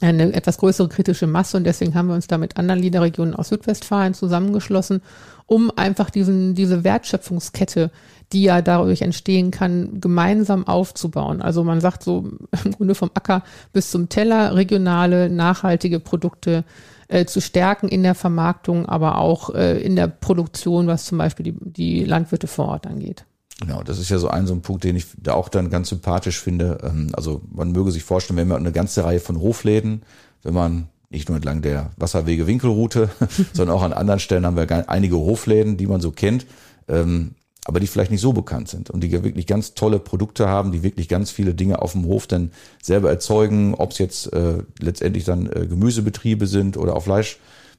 eine 0.00 0.34
etwas 0.34 0.58
größere 0.58 0.88
kritische 0.88 1.26
Masse 1.26 1.56
und 1.56 1.64
deswegen 1.64 1.94
haben 1.94 2.08
wir 2.08 2.14
uns 2.14 2.26
da 2.26 2.36
mit 2.36 2.58
anderen 2.58 2.80
Liederregionen 2.80 3.34
aus 3.34 3.48
Südwestfalen 3.48 4.12
zusammengeschlossen, 4.12 5.00
um 5.46 5.70
einfach 5.74 6.10
diesen, 6.10 6.54
diese 6.54 6.84
Wertschöpfungskette, 6.84 7.90
die 8.32 8.42
ja 8.42 8.60
dadurch 8.60 9.00
entstehen 9.00 9.50
kann, 9.50 10.00
gemeinsam 10.00 10.66
aufzubauen. 10.66 11.40
Also 11.40 11.64
man 11.64 11.80
sagt 11.80 12.02
so 12.02 12.28
im 12.64 12.72
Grunde 12.72 12.94
vom 12.94 13.10
Acker 13.14 13.42
bis 13.72 13.90
zum 13.90 14.10
Teller 14.10 14.54
regionale, 14.54 15.30
nachhaltige 15.30 15.98
Produkte 15.98 16.64
äh, 17.08 17.24
zu 17.24 17.40
stärken 17.40 17.88
in 17.88 18.02
der 18.02 18.14
Vermarktung, 18.14 18.86
aber 18.86 19.18
auch 19.18 19.54
äh, 19.54 19.80
in 19.80 19.96
der 19.96 20.08
Produktion, 20.08 20.88
was 20.88 21.06
zum 21.06 21.16
Beispiel 21.16 21.44
die, 21.44 21.56
die 21.60 22.04
Landwirte 22.04 22.48
vor 22.48 22.68
Ort 22.68 22.86
angeht. 22.86 23.24
Genau, 23.60 23.82
das 23.82 23.98
ist 23.98 24.10
ja 24.10 24.18
so 24.18 24.28
ein 24.28 24.46
so 24.46 24.54
ein 24.54 24.60
Punkt, 24.60 24.84
den 24.84 24.96
ich 24.96 25.06
da 25.16 25.32
auch 25.32 25.48
dann 25.48 25.70
ganz 25.70 25.88
sympathisch 25.88 26.40
finde. 26.40 26.78
Ähm, 26.82 27.10
also 27.12 27.40
man 27.50 27.72
möge 27.72 27.90
sich 27.90 28.04
vorstellen, 28.04 28.36
wenn 28.36 28.48
man 28.48 28.58
eine 28.58 28.72
ganze 28.72 29.04
Reihe 29.04 29.20
von 29.20 29.40
Hofläden, 29.40 30.02
wenn 30.42 30.54
man 30.54 30.88
nicht 31.08 31.28
nur 31.28 31.36
entlang 31.36 31.62
der 31.62 31.90
Wasserwege 31.96 32.46
Winkelroute, 32.46 33.08
sondern 33.52 33.76
auch 33.76 33.82
an 33.82 33.92
anderen 33.92 34.20
Stellen 34.20 34.44
haben 34.44 34.56
wir 34.56 34.90
einige 34.90 35.16
Hofläden, 35.16 35.76
die 35.76 35.86
man 35.86 36.00
so 36.00 36.10
kennt. 36.10 36.46
Ähm, 36.88 37.34
aber 37.64 37.80
die 37.80 37.88
vielleicht 37.88 38.12
nicht 38.12 38.20
so 38.20 38.32
bekannt 38.32 38.68
sind 38.68 38.90
und 38.90 39.00
die 39.00 39.10
wirklich 39.10 39.46
ganz 39.46 39.74
tolle 39.74 39.98
Produkte 39.98 40.48
haben, 40.48 40.70
die 40.70 40.84
wirklich 40.84 41.08
ganz 41.08 41.32
viele 41.32 41.52
Dinge 41.52 41.82
auf 41.82 41.92
dem 41.92 42.04
Hof 42.04 42.28
dann 42.28 42.52
selber 42.80 43.10
erzeugen, 43.10 43.74
ob 43.74 43.90
es 43.90 43.98
jetzt 43.98 44.32
äh, 44.32 44.58
letztendlich 44.78 45.24
dann 45.24 45.46
äh, 45.46 45.66
Gemüsebetriebe 45.66 46.46
sind 46.46 46.76
oder 46.76 46.94
auch 46.94 47.08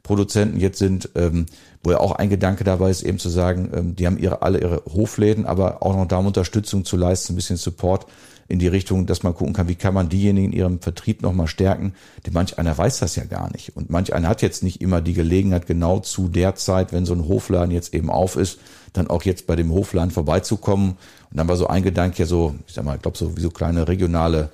Fleischproduzenten 0.08 0.60
jetzt 0.60 0.80
sind, 0.80 1.10
ähm, 1.16 1.46
wo 1.84 1.92
ja 1.92 2.00
auch 2.00 2.14
ein 2.14 2.30
Gedanke 2.30 2.64
dabei 2.64 2.90
ist, 2.90 3.04
eben 3.04 3.20
zu 3.20 3.30
sagen, 3.30 3.72
ähm, 3.74 3.96
die 3.96 4.06
haben 4.08 4.18
ihre 4.18 4.42
alle 4.42 4.60
ihre 4.60 4.84
Hofläden, 4.86 5.46
aber 5.46 5.84
auch 5.84 5.96
noch 5.96 6.08
da 6.08 6.18
Unterstützung 6.18 6.86
zu 6.86 6.98
leisten, 6.98 7.34
ein 7.34 7.36
bisschen 7.36 7.58
Support 7.58 8.08
in 8.50 8.60
die 8.60 8.68
Richtung, 8.68 9.06
dass 9.06 9.24
man 9.24 9.34
gucken 9.34 9.54
kann, 9.54 9.68
wie 9.68 9.76
kann 9.76 9.94
man 9.94 10.08
diejenigen 10.08 10.54
in 10.54 10.58
ihrem 10.58 10.80
Vertrieb 10.80 11.22
nochmal 11.22 11.48
stärken. 11.48 11.94
Denn 12.26 12.34
manch 12.34 12.58
einer 12.58 12.78
weiß 12.78 13.00
das 13.00 13.18
ja 13.18 13.26
gar 13.26 13.52
nicht. 13.52 13.76
Und 13.76 13.90
manch 13.90 14.14
einer 14.14 14.30
hat 14.30 14.42
jetzt 14.42 14.64
nicht 14.64 14.82
immer 14.82 15.02
die 15.02 15.14
Gelegenheit, 15.14 15.68
genau 15.68 16.00
zu 16.00 16.30
der 16.30 16.56
Zeit, 16.56 16.94
wenn 16.94 17.06
so 17.06 17.14
ein 17.14 17.28
Hofladen 17.28 17.72
jetzt 17.72 17.94
eben 17.94 18.10
auf 18.10 18.38
ist, 18.38 18.60
dann 18.94 19.08
auch 19.08 19.24
jetzt 19.24 19.48
bei 19.48 19.58
dem 19.58 19.72
Hofladen 19.72 20.12
vorbeizukommen. 20.12 20.92
Und 20.92 21.38
dann 21.38 21.50
war 21.50 21.58
so 21.58 21.68
ein 21.68 21.84
Gedanke, 21.84 22.26
so, 22.26 22.56
ich 22.68 22.74
sag 22.74 22.86
mal, 22.86 22.96
ich 22.96 23.02
glaube, 23.02 23.18
so 23.18 23.36
wie 23.36 23.42
so 23.42 23.50
kleine 23.50 23.90
regionale 23.90 24.50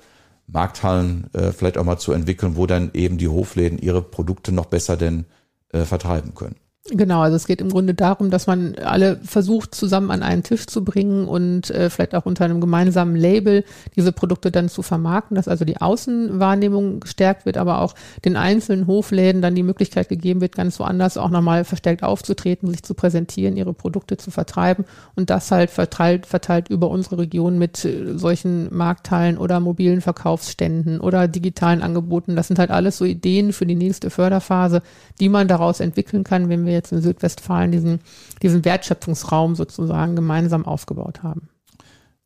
Markthallen 0.46 1.32
äh, 1.34 1.52
vielleicht 1.52 1.78
auch 1.78 1.84
mal 1.84 1.98
zu 1.98 2.12
entwickeln, 2.12 2.56
wo 2.56 2.66
dann 2.66 2.90
eben 2.94 3.18
die 3.18 3.28
Hofläden 3.28 3.78
ihre 3.78 4.02
Produkte 4.02 4.52
noch 4.52 4.66
besser 4.66 4.96
denn 4.96 5.26
äh, 5.70 5.84
vertreiben 5.84 6.34
können. 6.34 6.56
Genau, 6.90 7.22
also 7.22 7.34
es 7.36 7.46
geht 7.46 7.62
im 7.62 7.70
Grunde 7.70 7.94
darum, 7.94 8.28
dass 8.28 8.46
man 8.46 8.74
alle 8.74 9.16
versucht, 9.24 9.74
zusammen 9.74 10.10
an 10.10 10.22
einen 10.22 10.42
Tisch 10.42 10.66
zu 10.66 10.84
bringen 10.84 11.26
und 11.26 11.70
äh, 11.70 11.88
vielleicht 11.88 12.14
auch 12.14 12.26
unter 12.26 12.44
einem 12.44 12.60
gemeinsamen 12.60 13.16
Label 13.16 13.64
diese 13.96 14.12
Produkte 14.12 14.50
dann 14.50 14.68
zu 14.68 14.82
vermarkten, 14.82 15.34
dass 15.34 15.48
also 15.48 15.64
die 15.64 15.80
Außenwahrnehmung 15.80 17.00
gestärkt 17.00 17.46
wird, 17.46 17.56
aber 17.56 17.80
auch 17.80 17.94
den 18.26 18.36
einzelnen 18.36 18.86
Hofläden 18.86 19.40
dann 19.40 19.54
die 19.54 19.62
Möglichkeit 19.62 20.10
gegeben 20.10 20.42
wird, 20.42 20.56
ganz 20.56 20.78
woanders 20.78 21.16
auch 21.16 21.30
nochmal 21.30 21.64
verstärkt 21.64 22.02
aufzutreten, 22.02 22.68
sich 22.68 22.82
zu 22.82 22.92
präsentieren, 22.92 23.56
ihre 23.56 23.72
Produkte 23.72 24.18
zu 24.18 24.30
vertreiben 24.30 24.84
und 25.16 25.30
das 25.30 25.50
halt 25.50 25.70
verteilt, 25.70 26.26
verteilt 26.26 26.68
über 26.68 26.90
unsere 26.90 27.16
Region 27.16 27.56
mit 27.56 27.82
äh, 27.86 28.18
solchen 28.18 28.68
Marktteilen 28.76 29.38
oder 29.38 29.58
mobilen 29.58 30.02
Verkaufsständen 30.02 31.00
oder 31.00 31.28
digitalen 31.28 31.80
Angeboten. 31.80 32.36
Das 32.36 32.48
sind 32.48 32.58
halt 32.58 32.70
alles 32.70 32.98
so 32.98 33.06
Ideen 33.06 33.54
für 33.54 33.64
die 33.64 33.74
nächste 33.74 34.10
Förderphase, 34.10 34.82
die 35.18 35.30
man 35.30 35.48
daraus 35.48 35.80
entwickeln 35.80 36.24
kann, 36.24 36.50
wenn 36.50 36.66
wir 36.66 36.73
jetzt 36.74 36.92
in 36.92 37.00
Südwestfalen 37.00 37.72
diesen, 37.72 38.00
diesen 38.42 38.64
Wertschöpfungsraum 38.64 39.54
sozusagen 39.54 40.14
gemeinsam 40.16 40.66
aufgebaut 40.66 41.22
haben. 41.22 41.48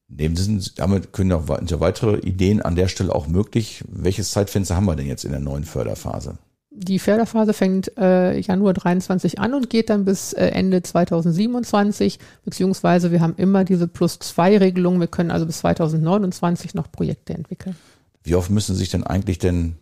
Neben 0.08 0.34
diesen, 0.34 0.64
damit 0.76 1.12
können 1.12 1.32
auch 1.32 1.48
weitere 1.48 2.18
Ideen 2.18 2.62
an 2.62 2.76
der 2.76 2.88
Stelle 2.88 3.14
auch 3.14 3.28
möglich. 3.28 3.84
Welches 3.88 4.30
Zeitfenster 4.30 4.74
haben 4.74 4.86
wir 4.86 4.96
denn 4.96 5.06
jetzt 5.06 5.24
in 5.24 5.32
der 5.32 5.40
neuen 5.40 5.64
Förderphase? 5.64 6.38
Die 6.70 6.98
Förderphase 6.98 7.52
fängt 7.52 7.96
äh, 7.98 8.38
Januar 8.38 8.72
23 8.72 9.38
an 9.38 9.52
und 9.52 9.68
geht 9.68 9.90
dann 9.90 10.04
bis 10.04 10.32
äh, 10.32 10.46
Ende 10.46 10.82
2027, 10.82 12.18
beziehungsweise 12.44 13.10
wir 13.10 13.20
haben 13.20 13.34
immer 13.36 13.64
diese 13.64 13.88
Plus-2-Regelung. 13.88 15.00
Wir 15.00 15.08
können 15.08 15.30
also 15.30 15.44
bis 15.44 15.58
2029 15.58 16.74
noch 16.74 16.90
Projekte 16.90 17.34
entwickeln. 17.34 17.74
Wie 18.22 18.34
oft 18.34 18.50
müssen 18.50 18.76
sich 18.76 18.90
denn 18.90 19.04
eigentlich 19.04 19.38
denn 19.38 19.76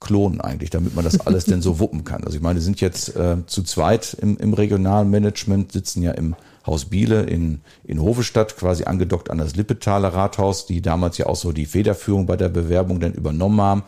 klonen 0.00 0.40
eigentlich, 0.40 0.70
damit 0.70 0.94
man 0.94 1.04
das 1.04 1.20
alles 1.20 1.44
denn 1.44 1.62
so 1.62 1.78
wuppen 1.80 2.04
kann. 2.04 2.24
Also 2.24 2.36
ich 2.36 2.42
meine, 2.42 2.60
sind 2.60 2.80
jetzt 2.80 3.16
äh, 3.16 3.38
zu 3.46 3.62
zweit 3.62 4.14
im, 4.20 4.36
im 4.36 4.52
regionalen 4.52 5.10
Management, 5.10 5.72
sitzen 5.72 6.02
ja 6.02 6.12
im 6.12 6.36
Haus 6.66 6.86
Biele 6.86 7.22
in, 7.22 7.60
in 7.84 8.02
Hovestadt, 8.02 8.56
quasi 8.56 8.84
angedockt 8.84 9.30
an 9.30 9.38
das 9.38 9.54
Lippetaler 9.54 10.08
Rathaus, 10.08 10.66
die 10.66 10.82
damals 10.82 11.16
ja 11.16 11.26
auch 11.26 11.36
so 11.36 11.52
die 11.52 11.66
Federführung 11.66 12.26
bei 12.26 12.36
der 12.36 12.48
Bewerbung 12.48 13.00
dann 13.00 13.12
übernommen 13.12 13.60
haben. 13.60 13.82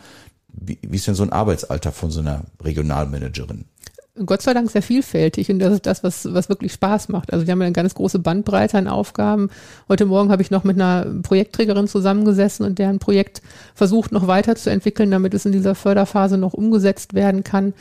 Wie, 0.47 0.79
wie 0.81 0.95
ist 0.95 1.07
denn 1.07 1.15
so 1.15 1.23
ein 1.23 1.31
Arbeitsalter 1.31 1.91
von 1.91 2.09
so 2.09 2.21
einer 2.21 2.43
Regionalmanagerin? 2.63 3.65
Gott 4.25 4.41
sei 4.41 4.53
Dank 4.53 4.69
sehr 4.69 4.81
vielfältig 4.81 5.49
und 5.49 5.59
das 5.59 5.73
ist 5.73 5.85
das, 5.85 6.03
was, 6.03 6.33
was 6.33 6.49
wirklich 6.49 6.73
Spaß 6.73 7.09
macht. 7.09 7.31
Also 7.31 7.47
wir 7.47 7.51
haben 7.51 7.61
eine 7.61 7.71
ganz 7.71 7.93
große 7.95 8.19
Bandbreite 8.19 8.77
an 8.77 8.87
Aufgaben. 8.87 9.49
Heute 9.87 10.05
Morgen 10.05 10.31
habe 10.31 10.41
ich 10.41 10.51
noch 10.51 10.63
mit 10.63 10.79
einer 10.79 11.05
Projektträgerin 11.23 11.87
zusammengesessen 11.87 12.65
und 12.65 12.79
deren 12.79 12.99
Projekt 12.99 13.41
versucht 13.73 14.11
noch 14.11 14.27
weiterzuentwickeln, 14.27 15.11
damit 15.11 15.33
es 15.33 15.45
in 15.45 15.51
dieser 15.51 15.75
Förderphase 15.75 16.37
noch 16.37 16.53
umgesetzt 16.53 17.13
werden 17.13 17.43
kann. 17.43 17.73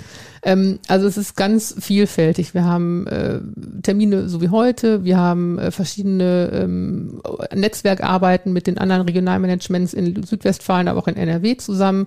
Ähm, 0.42 0.78
also 0.88 1.06
es 1.06 1.16
ist 1.16 1.36
ganz 1.36 1.74
vielfältig. 1.78 2.54
Wir 2.54 2.64
haben 2.64 3.06
äh, 3.06 3.40
Termine 3.82 4.28
so 4.28 4.40
wie 4.40 4.50
heute, 4.50 5.04
wir 5.04 5.18
haben 5.18 5.58
äh, 5.58 5.70
verschiedene 5.70 6.50
ähm, 6.52 7.20
Netzwerkarbeiten 7.54 8.52
mit 8.52 8.66
den 8.66 8.78
anderen 8.78 9.02
Regionalmanagements 9.02 9.92
in 9.94 10.22
Südwestfalen, 10.22 10.88
aber 10.88 11.00
auch 11.00 11.08
in 11.08 11.16
NRW 11.16 11.56
zusammen. 11.56 12.06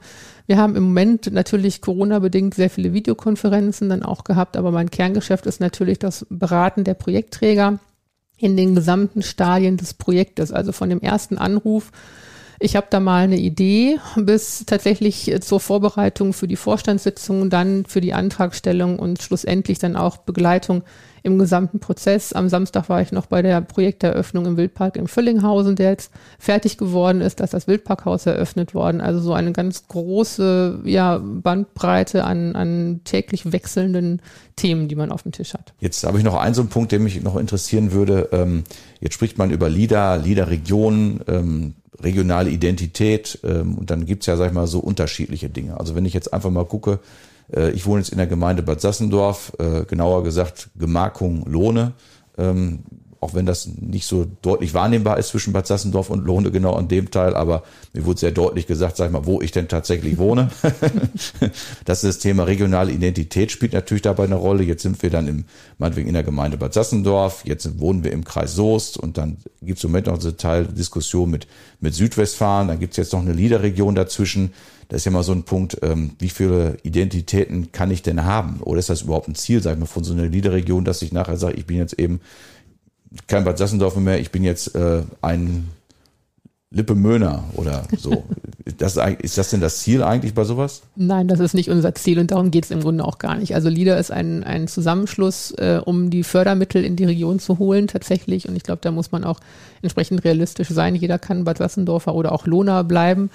Wir 0.51 0.57
haben 0.57 0.75
im 0.75 0.83
Moment 0.83 1.31
natürlich 1.31 1.79
Corona-bedingt 1.79 2.55
sehr 2.55 2.69
viele 2.69 2.91
Videokonferenzen 2.91 3.87
dann 3.87 4.03
auch 4.03 4.25
gehabt, 4.25 4.57
aber 4.57 4.71
mein 4.71 4.91
Kerngeschäft 4.91 5.45
ist 5.45 5.61
natürlich 5.61 5.97
das 5.97 6.25
Beraten 6.29 6.83
der 6.83 6.93
Projektträger 6.93 7.79
in 8.35 8.57
den 8.57 8.75
gesamten 8.75 9.21
Stadien 9.21 9.77
des 9.77 9.93
Projektes, 9.93 10.51
also 10.51 10.73
von 10.73 10.89
dem 10.89 10.99
ersten 10.99 11.37
Anruf 11.37 11.93
Ich 12.59 12.75
habe 12.75 12.87
da 12.89 12.99
mal 12.99 13.23
eine 13.23 13.37
Idee, 13.37 13.97
bis 14.17 14.65
tatsächlich 14.65 15.33
zur 15.39 15.61
Vorbereitung 15.61 16.33
für 16.33 16.49
die 16.49 16.57
Vorstandssitzung, 16.57 17.49
dann 17.49 17.85
für 17.85 18.01
die 18.01 18.13
Antragstellung 18.13 18.99
und 18.99 19.21
schlussendlich 19.21 19.79
dann 19.79 19.95
auch 19.95 20.17
Begleitung 20.17 20.83
im 21.23 21.37
gesamten 21.37 21.79
Prozess. 21.79 22.33
Am 22.33 22.49
Samstag 22.49 22.89
war 22.89 23.01
ich 23.01 23.11
noch 23.11 23.27
bei 23.27 23.41
der 23.41 23.61
Projekteröffnung 23.61 24.45
im 24.45 24.57
Wildpark 24.57 24.97
in 24.97 25.07
Völlinghausen, 25.07 25.75
der 25.75 25.91
jetzt 25.91 26.11
fertig 26.39 26.77
geworden 26.77 27.21
ist, 27.21 27.39
dass 27.39 27.51
das 27.51 27.67
Wildparkhaus 27.67 28.25
eröffnet 28.25 28.73
worden. 28.73 29.01
Also 29.01 29.19
so 29.19 29.33
eine 29.33 29.51
ganz 29.51 29.87
große 29.87 30.79
ja, 30.85 31.19
Bandbreite 31.23 32.23
an, 32.23 32.55
an 32.55 33.01
täglich 33.03 33.51
wechselnden 33.51 34.21
Themen, 34.55 34.87
die 34.87 34.95
man 34.95 35.11
auf 35.11 35.23
dem 35.23 35.31
Tisch 35.31 35.53
hat. 35.53 35.73
Jetzt 35.79 36.03
habe 36.03 36.17
ich 36.17 36.23
noch 36.23 36.35
einen 36.35 36.55
so 36.55 36.61
einen 36.61 36.69
Punkt, 36.69 36.91
der 36.91 36.99
mich 36.99 37.21
noch 37.21 37.37
interessieren 37.37 37.91
würde. 37.91 38.29
Ähm, 38.31 38.63
jetzt 38.99 39.13
spricht 39.13 39.37
man 39.37 39.51
über 39.51 39.69
LIDA, 39.69 40.15
LIDA-Regionen, 40.15 41.21
ähm, 41.27 41.73
regionale 42.01 42.49
Identität 42.49 43.39
ähm, 43.43 43.77
und 43.77 43.91
dann 43.91 44.05
gibt's 44.05 44.25
ja, 44.25 44.35
sag 44.35 44.47
ich 44.47 44.53
mal, 44.53 44.67
so 44.67 44.79
unterschiedliche 44.79 45.49
Dinge. 45.49 45.79
Also 45.79 45.95
wenn 45.95 46.05
ich 46.05 46.13
jetzt 46.13 46.33
einfach 46.33 46.49
mal 46.49 46.65
gucke, 46.65 46.99
ich 47.71 47.85
wohne 47.85 47.99
jetzt 48.01 48.11
in 48.11 48.17
der 48.17 48.27
Gemeinde 48.27 48.63
Bad 48.63 48.81
Sassendorf, 48.81 49.53
äh, 49.59 49.85
genauer 49.85 50.23
gesagt 50.23 50.69
Gemarkung 50.75 51.45
Lohne. 51.45 51.93
Ähm, 52.37 52.83
auch 53.21 53.35
wenn 53.35 53.45
das 53.45 53.67
nicht 53.67 54.07
so 54.07 54.25
deutlich 54.41 54.73
wahrnehmbar 54.73 55.19
ist 55.19 55.29
zwischen 55.29 55.53
Bad 55.53 55.67
Sassendorf 55.67 56.09
und 56.09 56.25
Lohne, 56.25 56.49
genau 56.49 56.73
an 56.73 56.87
dem 56.87 57.11
Teil, 57.11 57.35
aber 57.35 57.61
mir 57.93 58.03
wurde 58.03 58.19
sehr 58.19 58.31
deutlich 58.31 58.65
gesagt, 58.65 58.97
sag 58.97 59.05
ich 59.05 59.11
mal, 59.11 59.27
wo 59.27 59.41
ich 59.41 59.51
denn 59.51 59.67
tatsächlich 59.67 60.17
wohne. 60.17 60.49
das 61.85 62.03
ist 62.03 62.15
das 62.15 62.17
Thema 62.17 62.43
regionale 62.43 62.91
Identität 62.91 63.51
spielt 63.51 63.73
natürlich 63.73 64.01
dabei 64.01 64.23
eine 64.23 64.35
Rolle. 64.35 64.63
Jetzt 64.63 64.81
sind 64.81 65.03
wir 65.03 65.11
dann 65.11 65.27
im, 65.27 65.45
meinetwegen 65.77 66.07
in 66.07 66.15
der 66.15 66.23
Gemeinde 66.23 66.57
Bad 66.57 66.73
Sassendorf, 66.73 67.43
jetzt 67.45 67.79
wohnen 67.79 68.03
wir 68.03 68.11
im 68.11 68.23
Kreis 68.23 68.55
Soest 68.55 68.97
und 68.97 69.19
dann 69.19 69.37
gibt 69.61 69.77
es 69.77 69.83
im 69.83 69.91
Moment 69.91 70.07
noch 70.07 70.19
so 70.19 70.31
Teil 70.31 70.65
Diskussion 70.65 71.29
mit, 71.29 71.45
mit 71.79 71.93
Südwestfalen, 71.93 72.69
dann 72.69 72.79
gibt 72.79 72.93
es 72.93 72.97
jetzt 72.97 73.13
noch 73.13 73.21
eine 73.21 73.33
Liederregion 73.33 73.93
dazwischen. 73.93 74.51
Das 74.91 74.97
ist 74.97 75.05
ja 75.05 75.11
mal 75.11 75.23
so 75.23 75.31
ein 75.31 75.43
Punkt, 75.43 75.77
ähm, 75.83 76.11
wie 76.19 76.27
viele 76.27 76.75
Identitäten 76.83 77.71
kann 77.71 77.91
ich 77.91 78.01
denn 78.01 78.25
haben? 78.25 78.59
Oder 78.59 78.79
ist 78.79 78.89
das 78.89 79.03
überhaupt 79.03 79.29
ein 79.29 79.35
Ziel, 79.35 79.63
sag 79.63 79.75
ich 79.75 79.79
mal, 79.79 79.85
von 79.85 80.03
so 80.03 80.11
einer 80.11 80.25
Liederregion, 80.25 80.83
dass 80.83 81.01
ich 81.01 81.13
nachher 81.13 81.37
sage, 81.37 81.55
ich 81.55 81.65
bin 81.65 81.77
jetzt 81.77 81.97
eben 81.97 82.19
kein 83.25 83.45
Bad 83.45 83.57
Sassendorf 83.57 83.95
mehr, 83.95 84.19
ich 84.19 84.31
bin 84.31 84.43
jetzt 84.43 84.75
äh, 84.75 85.03
ein 85.21 85.69
Lippe 86.71 86.93
Möhner 86.95 87.45
oder 87.53 87.83
so. 87.97 88.25
Das, 88.77 88.95
ist 88.95 89.37
das 89.37 89.49
denn 89.49 89.59
das 89.59 89.79
Ziel 89.79 90.03
eigentlich 90.03 90.33
bei 90.35 90.43
sowas? 90.43 90.83
Nein, 90.95 91.27
das 91.27 91.39
ist 91.39 91.53
nicht 91.53 91.69
unser 91.69 91.95
Ziel 91.95 92.19
und 92.19 92.31
darum 92.31 92.51
geht 92.51 92.65
es 92.65 92.71
im 92.71 92.81
Grunde 92.81 93.03
auch 93.03 93.17
gar 93.17 93.35
nicht. 93.35 93.55
Also 93.55 93.69
LIDA 93.69 93.95
ist 93.95 94.11
ein, 94.11 94.43
ein 94.43 94.67
Zusammenschluss, 94.67 95.51
äh, 95.57 95.81
um 95.83 96.09
die 96.09 96.23
Fördermittel 96.23 96.85
in 96.85 96.95
die 96.95 97.05
Region 97.05 97.39
zu 97.39 97.57
holen 97.57 97.87
tatsächlich. 97.87 98.47
Und 98.47 98.55
ich 98.55 98.63
glaube, 98.63 98.79
da 98.81 98.91
muss 98.91 99.11
man 99.11 99.23
auch 99.23 99.39
entsprechend 99.81 100.23
realistisch 100.23 100.69
sein. 100.69 100.95
Jeder 100.95 101.17
kann 101.17 101.43
Bad 101.43 101.57
Sassendorfer 101.57 102.13
oder 102.13 102.31
auch 102.31 102.45
Lohner 102.45 102.83
bleiben 102.83 103.31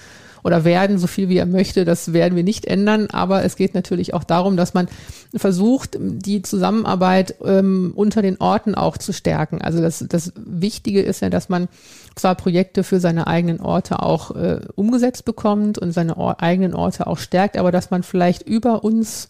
oder 0.47 0.63
werden, 0.63 0.97
so 0.97 1.07
viel 1.07 1.27
wie 1.27 1.37
er 1.37 1.45
möchte. 1.45 1.83
Das 1.83 2.13
werden 2.13 2.37
wir 2.37 2.43
nicht 2.43 2.65
ändern. 2.65 3.07
Aber 3.11 3.43
es 3.43 3.57
geht 3.57 3.75
natürlich 3.75 4.13
auch 4.13 4.23
darum, 4.23 4.55
dass 4.55 4.73
man 4.73 4.87
versucht, 5.35 5.97
die 5.99 6.41
Zusammenarbeit 6.41 7.35
ähm, 7.43 7.91
unter 7.93 8.21
den 8.21 8.39
Orten 8.39 8.73
auch 8.73 8.97
zu 8.97 9.11
stärken. 9.11 9.61
Also 9.61 9.81
das, 9.81 10.05
das 10.07 10.31
Wichtige 10.37 11.01
ist 11.01 11.21
ja, 11.21 11.29
dass 11.29 11.49
man 11.49 11.67
zwar 12.15 12.35
Projekte 12.35 12.85
für 12.85 13.01
seine 13.01 13.27
eigenen 13.27 13.59
Orte 13.59 14.01
auch 14.01 14.31
äh, 14.35 14.61
umgesetzt 14.75 15.25
bekommt 15.25 15.79
und 15.79 15.91
seine 15.91 16.15
Or 16.15 16.41
eigenen 16.41 16.73
Orte 16.73 17.07
auch 17.07 17.17
stärkt, 17.17 17.57
aber 17.57 17.73
dass 17.73 17.91
man 17.91 18.01
vielleicht 18.01 18.43
über 18.43 18.85
uns 18.85 19.27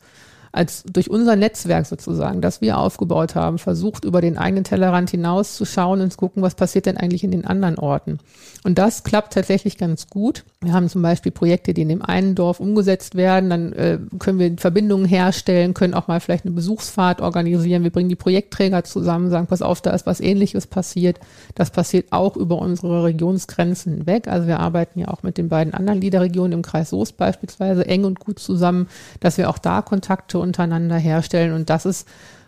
als 0.57 0.83
durch 0.83 1.09
unser 1.09 1.35
Netzwerk 1.35 1.85
sozusagen, 1.85 2.41
das 2.41 2.61
wir 2.61 2.77
aufgebaut 2.77 3.35
haben, 3.35 3.59
versucht, 3.59 4.03
über 4.03 4.21
den 4.21 4.37
eigenen 4.37 4.63
Tellerrand 4.63 5.11
hinaus 5.11 5.55
zu 5.55 5.65
schauen 5.65 6.01
und 6.01 6.11
zu 6.11 6.17
gucken, 6.17 6.41
was 6.41 6.55
passiert 6.55 6.87
denn 6.87 6.97
eigentlich 6.97 7.23
in 7.23 7.31
den 7.31 7.45
anderen 7.45 7.77
Orten. 7.77 8.19
Und 8.63 8.77
das 8.77 9.03
klappt 9.03 9.33
tatsächlich 9.33 9.77
ganz 9.77 10.07
gut. 10.07 10.43
Wir 10.61 10.73
haben 10.73 10.89
zum 10.89 11.01
Beispiel 11.03 11.31
Projekte, 11.31 11.73
die 11.73 11.83
in 11.83 11.89
dem 11.89 12.01
einen 12.01 12.33
Dorf 12.33 12.59
umgesetzt 12.59 13.15
werden, 13.15 13.49
dann 13.49 13.73
äh, 13.73 13.99
können 14.17 14.39
wir 14.39 14.57
Verbindungen 14.57 15.05
herstellen, 15.05 15.75
können 15.75 15.93
auch 15.93 16.07
mal 16.07 16.19
vielleicht 16.19 16.45
eine 16.45 16.55
Besuchsfahrt 16.55 17.21
organisieren. 17.21 17.83
Wir 17.83 17.91
bringen 17.91 18.09
die 18.09 18.15
Projektträger 18.15 18.83
zusammen, 18.83 19.29
sagen, 19.29 19.47
pass 19.47 19.61
auf, 19.61 19.81
da 19.81 19.91
ist 19.91 20.07
was 20.07 20.19
ähnliches 20.19 20.65
passiert. 20.65 21.19
Das 21.53 21.69
passiert 21.69 22.11
auch 22.11 22.35
über 22.35 22.57
unsere 22.57 23.03
Regionsgrenzen 23.03 23.93
hinweg. 23.93 24.27
Also 24.27 24.47
wir 24.47 24.59
arbeiten 24.59 24.99
ja 24.99 25.09
auch 25.09 25.21
mit 25.21 25.37
den 25.37 25.49
beiden 25.49 25.73
anderen 25.73 26.01
Liederregionen 26.01 26.53
im 26.53 26.61
Kreis 26.63 26.89
Soest 26.89 27.17
beispielsweise 27.17 27.85
eng 27.85 28.05
und 28.05 28.19
gut 28.19 28.39
zusammen, 28.39 28.87
dass 29.19 29.37
wir 29.37 29.49
auch 29.49 29.59
da 29.59 29.83
Kontakte 29.83 30.39
untereinander 30.47 30.97
herstellen. 30.97 31.53
Und 31.53 31.69
das 31.69 31.85
ist 31.85 32.07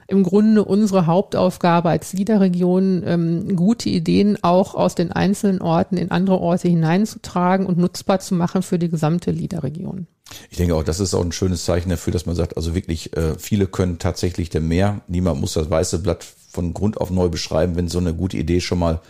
im 0.10 0.24
Grunde 0.24 0.66
unsere 0.66 1.06
Hauptaufgabe 1.06 1.90
als 1.90 2.14
Liederregion, 2.14 3.04
ähm, 3.06 3.56
gute 3.56 3.90
Ideen 3.90 4.40
auch 4.42 4.74
aus 4.74 4.96
den 4.96 5.12
einzelnen 5.12 5.62
Orten 5.62 5.98
in 5.98 6.10
andere 6.10 6.40
Orte 6.40 6.68
hineinzutragen 6.68 7.68
und 7.68 7.78
nutzbar 7.78 8.20
zu 8.20 8.34
machen 8.34 8.64
für 8.64 8.80
die 8.80 8.90
gesamte 8.90 9.30
Liederregion. 9.30 10.08
Ich 10.50 10.58
denke 10.58 10.76
auch, 10.76 10.84
das 10.84 11.00
ist 11.00 11.14
auch 11.14 11.24
ein 11.24 11.32
schönes 11.32 11.64
Zeichen 11.64 11.90
dafür, 11.90 12.12
dass 12.12 12.26
man 12.26 12.36
sagt, 12.36 12.58
also 12.58 12.74
wirklich, 12.74 13.16
äh, 13.16 13.36
viele 13.38 13.68
können 13.68 14.00
tatsächlich 14.00 14.50
der 14.50 14.62
mehr. 14.62 15.02
Niemand 15.08 15.42
muss 15.42 15.54
das 15.54 15.70
weiße 15.70 16.00
Blatt 16.00 16.26
von 16.50 16.74
Grund 16.74 17.00
auf 17.00 17.12
neu 17.12 17.30
beschreiben, 17.30 17.76
wenn 17.76 17.88
so 17.88 18.00
eine 18.00 18.14
gute 18.14 18.38
Idee 18.38 18.62
schon 18.62 18.80
mal 18.80 19.02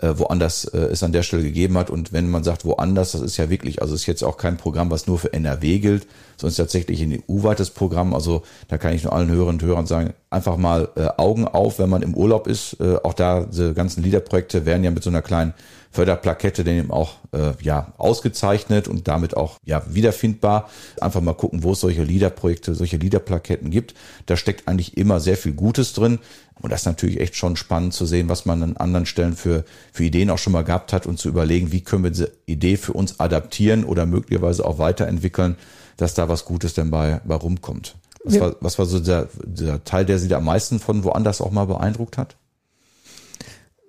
äh, 0.00 0.18
woanders 0.18 0.64
äh, 0.64 0.78
es 0.78 1.02
an 1.02 1.12
der 1.12 1.22
Stelle 1.22 1.42
gegeben 1.42 1.76
hat. 1.76 1.90
Und 1.90 2.12
wenn 2.12 2.30
man 2.30 2.44
sagt 2.44 2.64
woanders, 2.64 3.12
das 3.12 3.20
ist 3.20 3.36
ja 3.36 3.50
wirklich, 3.50 3.82
also 3.82 3.94
ist 3.94 4.06
jetzt 4.06 4.22
auch 4.22 4.36
kein 4.36 4.56
Programm, 4.56 4.90
was 4.90 5.06
nur 5.06 5.18
für 5.18 5.32
NRW 5.32 5.78
gilt, 5.78 6.06
sondern 6.36 6.52
ist 6.52 6.56
tatsächlich 6.56 7.02
ein 7.02 7.22
EU-weites 7.28 7.70
Programm. 7.70 8.14
Also 8.14 8.42
da 8.68 8.78
kann 8.78 8.94
ich 8.94 9.04
nur 9.04 9.12
allen 9.12 9.30
Hörern 9.30 9.56
und 9.56 9.62
Hörern 9.62 9.86
sagen, 9.86 10.14
einfach 10.30 10.56
mal 10.56 10.88
äh, 10.94 11.08
Augen 11.16 11.46
auf, 11.46 11.78
wenn 11.78 11.90
man 11.90 12.02
im 12.02 12.14
Urlaub 12.14 12.46
ist. 12.46 12.76
Äh, 12.80 12.96
auch 13.02 13.14
da, 13.14 13.44
diese 13.44 13.74
ganzen 13.74 14.02
Liederprojekte 14.02 14.64
werden 14.64 14.84
ja 14.84 14.92
mit 14.92 15.02
so 15.02 15.10
einer 15.10 15.22
kleinen 15.22 15.54
Förderplakette 15.90 16.62
dann 16.62 16.74
eben 16.76 16.92
auch 16.92 17.14
äh, 17.32 17.52
ja 17.60 17.92
ausgezeichnet 17.98 18.86
und 18.86 19.08
damit 19.08 19.36
auch 19.36 19.58
ja 19.64 19.82
wiederfindbar. 19.88 20.70
Einfach 21.00 21.20
mal 21.20 21.34
gucken, 21.34 21.64
wo 21.64 21.72
es 21.72 21.80
solche 21.80 22.04
Liederprojekte, 22.04 22.76
solche 22.76 22.96
Liederplaketten 22.96 23.70
gibt. 23.70 23.94
Da 24.26 24.36
steckt 24.36 24.68
eigentlich 24.68 24.96
immer 24.96 25.18
sehr 25.18 25.36
viel 25.36 25.52
Gutes 25.52 25.92
drin. 25.92 26.20
Und 26.62 26.70
das 26.70 26.82
ist 26.82 26.86
natürlich 26.86 27.20
echt 27.20 27.34
schon 27.34 27.56
spannend 27.56 27.94
zu 27.94 28.06
sehen, 28.06 28.28
was 28.28 28.44
man 28.44 28.62
an 28.62 28.76
anderen 28.76 29.06
Stellen 29.06 29.34
für, 29.34 29.64
für 29.92 30.04
Ideen 30.04 30.30
auch 30.30 30.38
schon 30.38 30.52
mal 30.52 30.62
gehabt 30.62 30.92
hat 30.92 31.06
und 31.06 31.18
zu 31.18 31.28
überlegen, 31.28 31.72
wie 31.72 31.80
können 31.80 32.04
wir 32.04 32.10
diese 32.10 32.30
Idee 32.46 32.76
für 32.76 32.92
uns 32.92 33.18
adaptieren 33.18 33.82
oder 33.82 34.06
möglicherweise 34.06 34.64
auch 34.64 34.78
weiterentwickeln, 34.78 35.56
dass 35.96 36.14
da 36.14 36.28
was 36.28 36.44
Gutes 36.44 36.74
denn 36.74 36.90
bei, 36.90 37.20
bei 37.24 37.34
rumkommt. 37.34 37.96
Was, 38.24 38.34
ja. 38.34 38.40
war, 38.42 38.56
was 38.60 38.78
war 38.78 38.86
so 38.86 39.00
der, 39.00 39.28
der 39.44 39.84
Teil, 39.84 40.04
der 40.04 40.18
Sie 40.18 40.28
da 40.28 40.38
am 40.38 40.44
meisten 40.44 40.78
von 40.78 41.04
woanders 41.04 41.40
auch 41.40 41.50
mal 41.50 41.66
beeindruckt 41.66 42.18
hat? 42.18 42.36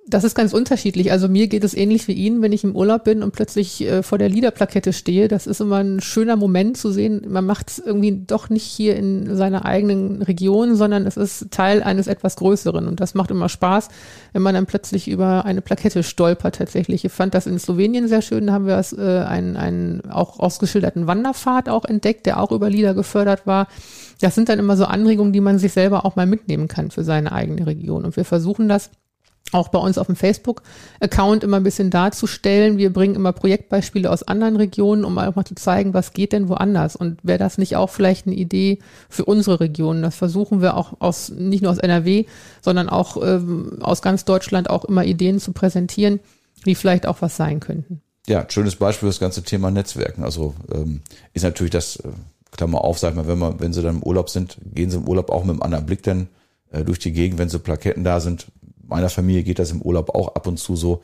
Das 0.08 0.24
ist 0.24 0.34
ganz 0.34 0.52
unterschiedlich. 0.52 1.12
Also 1.12 1.30
mir 1.30 1.48
geht 1.48 1.64
es 1.64 1.76
ähnlich 1.76 2.08
wie 2.08 2.14
Ihnen, 2.14 2.42
wenn 2.42 2.54
ich 2.54 2.64
im 2.64 2.76
Urlaub 2.76 3.04
bin 3.04 3.22
und 3.22 3.34
plötzlich 3.34 3.82
äh, 3.82 4.02
vor 4.02 4.18
der 4.18 4.30
Liederplakette 4.30 4.94
stehe. 4.94 5.28
Das 5.28 5.46
ist 5.46 5.62
immer 5.62 5.78
ein 5.78 6.02
schöner 6.02 6.36
Moment 6.36 6.76
zu 6.76 6.92
sehen. 6.92 7.22
Man 7.30 7.46
macht 7.46 7.70
es 7.70 7.80
irgendwie 7.80 8.24
doch 8.26 8.50
nicht 8.50 8.64
hier 8.64 8.96
in 8.96 9.36
seiner 9.36 9.64
eigenen 9.64 10.24
Region, 10.24 10.76
sondern 10.76 11.06
es 11.06 11.18
ist 11.18 11.52
Teil 11.52 11.84
eines 11.84 12.08
etwas 12.08 12.36
Größeren. 12.36 12.88
Und 12.88 13.00
das 13.00 13.14
macht 13.14 13.30
immer 13.30 13.48
Spaß, 13.48 13.90
wenn 14.34 14.42
man 14.42 14.56
dann 14.56 14.66
plötzlich 14.66 15.08
über 15.08 15.46
eine 15.46 15.62
Plakette 15.62 16.02
stolpert 16.02 16.56
tatsächlich. 16.56 17.06
Ich 17.06 17.12
fand 17.12 17.36
das 17.36 17.46
in 17.46 17.60
Slowenien 17.60 18.08
sehr 18.08 18.24
schön. 18.24 18.48
Da 18.48 18.54
haben 18.54 18.66
wir 18.66 18.84
äh, 18.98 19.24
einen, 19.24 19.56
einen 19.56 20.10
auch 20.10 20.40
ausgeschilderten 20.40 21.06
Wanderpfad 21.06 21.70
auch 21.70 21.86
entdeckt, 21.86 22.26
der 22.26 22.42
auch 22.42 22.52
über 22.52 22.72
Lieder 22.72 22.96
gefördert 22.96 23.46
war. 23.46 23.68
Das 24.20 24.34
sind 24.34 24.50
dann 24.50 24.58
immer 24.58 24.76
so 24.78 24.86
Anregungen, 24.86 25.32
die 25.32 25.42
man 25.42 25.60
sich 25.60 25.74
selber 25.74 26.06
auch 26.06 26.16
mal 26.16 26.26
mitnehmen 26.26 26.68
kann 26.68 26.90
für 26.90 27.04
seine 27.04 27.32
eigene 27.32 27.68
Region. 27.68 28.04
Und 28.04 28.16
wir 28.18 28.26
versuchen 28.26 28.68
das 28.68 28.90
auch 29.52 29.68
bei 29.68 29.80
uns 29.80 29.98
auf 29.98 30.08
dem 30.08 30.16
Facebook-Account 30.16 31.44
immer 31.44 31.58
ein 31.58 31.64
bisschen 31.64 31.90
darzustellen. 31.90 32.78
Wir 32.78 32.94
bringen 32.94 33.16
immer 33.16 33.34
Projektbeispiele 33.34 34.10
aus 34.10 34.24
anderen 34.24 34.56
Regionen, 34.56 35.04
um 35.04 35.18
einfach 35.18 35.44
zu 35.44 35.56
zeigen, 35.56 35.94
was 35.94 36.14
geht 36.14 36.32
denn 36.32 36.48
woanders 36.48 36.96
und 36.96 37.20
wäre 37.24 37.40
das 37.40 37.58
nicht 37.58 37.76
auch 37.76 37.90
vielleicht 37.90 38.28
eine 38.28 38.36
Idee 38.36 38.80
für 39.10 39.26
unsere 39.26 39.60
Region. 39.60 40.02
Das 40.02 40.16
versuchen 40.16 40.62
wir 40.62 40.78
auch 40.78 40.94
aus, 41.00 41.30
nicht 41.30 41.64
nur 41.64 41.72
aus 41.72 41.80
NRW, 41.80 42.26
sondern 42.62 42.88
auch 42.88 43.18
ähm, 43.22 43.80
aus 43.82 44.02
ganz 44.02 44.24
Deutschland 44.24 44.70
auch 44.70 44.86
immer 44.86 45.04
Ideen 45.04 45.40
zu 45.40 45.52
präsentieren, 45.52 46.22
die 46.66 46.76
vielleicht 46.76 47.06
auch 47.06 47.22
was 47.22 47.36
sein 47.36 47.60
könnten. 47.60 48.02
Ja, 48.28 48.46
schönes 48.48 48.76
Beispiel 48.76 49.08
für 49.08 49.14
das 49.14 49.20
ganze 49.20 49.44
Thema 49.44 49.72
Netzwerken. 49.72 50.24
Also 50.24 50.54
ähm, 50.72 51.02
ist 51.34 51.44
natürlich 51.44 51.72
das, 51.72 51.98
äh, 51.98 52.10
Klammer 52.52 52.84
auf, 52.84 53.00
sag 53.00 53.16
mal, 53.16 53.28
wenn 53.28 53.40
man, 53.40 53.60
wenn 53.60 53.74
sie 53.74 53.82
dann 53.82 53.98
im 53.98 54.04
Urlaub 54.04 54.30
sind, 54.30 54.58
gehen 54.74 54.90
sie 54.90 54.98
im 54.98 55.08
Urlaub 55.08 55.30
auch 55.30 55.44
mit 55.44 55.52
einem 55.52 55.62
anderen 55.62 55.86
Blick 55.86 56.04
dann 56.04 56.28
äh, 56.72 56.84
durch 56.84 57.00
die 57.00 57.14
Gegend, 57.14 57.40
wenn 57.40 57.50
so 57.50 57.60
Plaketten 57.60 58.04
da 58.04 58.20
sind, 58.20 58.48
meiner 58.92 59.10
Familie 59.10 59.44
geht 59.44 59.60
das 59.60 59.72
im 59.72 59.82
Urlaub 59.82 60.14
auch 60.14 60.36
ab 60.36 60.48
und 60.48 60.58
zu 60.58 60.76
so. 60.76 61.02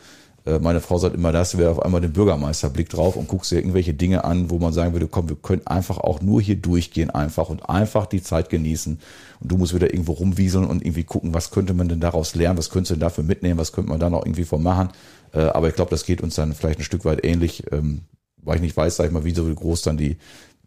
Äh, 0.47 0.59
meine 0.59 0.79
Frau 0.79 0.97
sagt 0.97 1.15
immer, 1.15 1.31
da 1.31 1.39
hast 1.39 1.53
du 1.53 1.69
auf 1.69 1.81
einmal 1.81 2.01
den 2.01 2.13
Bürgermeisterblick 2.13 2.89
drauf 2.89 3.15
und 3.15 3.27
guckst 3.27 3.51
dir 3.51 3.57
irgendwelche 3.57 3.93
Dinge 3.93 4.23
an, 4.23 4.49
wo 4.49 4.57
man 4.59 4.73
sagen 4.73 4.93
würde, 4.93 5.07
komm, 5.07 5.29
wir 5.29 5.35
können 5.35 5.65
einfach 5.67 5.97
auch 5.97 6.21
nur 6.21 6.41
hier 6.41 6.55
durchgehen 6.55 7.09
einfach 7.09 7.49
und 7.49 7.69
einfach 7.69 8.05
die 8.05 8.23
Zeit 8.23 8.49
genießen. 8.49 8.99
Und 9.39 9.51
du 9.51 9.57
musst 9.57 9.75
wieder 9.75 9.93
irgendwo 9.93 10.13
rumwieseln 10.13 10.65
und 10.65 10.83
irgendwie 10.83 11.03
gucken, 11.03 11.33
was 11.33 11.51
könnte 11.51 11.73
man 11.73 11.89
denn 11.89 11.99
daraus 11.99 12.33
lernen, 12.35 12.57
was 12.57 12.69
könntest 12.69 12.91
du 12.91 12.95
denn 12.95 13.01
dafür 13.01 13.23
mitnehmen, 13.23 13.59
was 13.59 13.73
könnte 13.73 13.89
man 13.89 13.99
da 13.99 14.09
noch 14.09 14.25
irgendwie 14.25 14.45
von 14.45 14.63
machen. 14.63 14.89
Äh, 15.33 15.41
aber 15.41 15.67
ich 15.67 15.75
glaube, 15.75 15.91
das 15.91 16.05
geht 16.05 16.21
uns 16.21 16.35
dann 16.35 16.53
vielleicht 16.53 16.79
ein 16.79 16.85
Stück 16.85 17.03
weit 17.03 17.25
ähnlich, 17.25 17.63
ähm, 17.71 18.01
weil 18.41 18.55
ich 18.55 18.61
nicht 18.61 18.77
weiß, 18.77 18.95
sag 18.95 19.07
ich 19.07 19.11
mal, 19.11 19.25
wie 19.25 19.33
so 19.33 19.43
groß 19.43 19.81
dann 19.81 19.97
die 19.97 20.17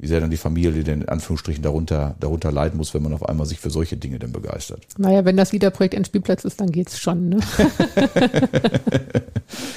wie 0.00 0.06
sehr 0.06 0.20
dann 0.20 0.30
die 0.30 0.38
Familie 0.38 0.82
denn 0.82 1.02
in 1.02 1.08
Anführungsstrichen 1.08 1.62
darunter, 1.62 2.14
darunter 2.20 2.50
leiden 2.50 2.78
muss, 2.78 2.94
wenn 2.94 3.02
man 3.02 3.12
auf 3.12 3.28
einmal 3.28 3.46
sich 3.46 3.60
für 3.60 3.68
solche 3.68 3.98
Dinge 3.98 4.18
denn 4.18 4.32
begeistert. 4.32 4.80
Naja, 4.96 5.26
wenn 5.26 5.36
das 5.36 5.52
Liederprojekt 5.52 5.94
ein 5.94 6.06
Spielplatz 6.06 6.44
ist, 6.44 6.60
dann 6.60 6.72
geht's 6.72 6.98
schon. 6.98 7.28
Ne? 7.28 7.40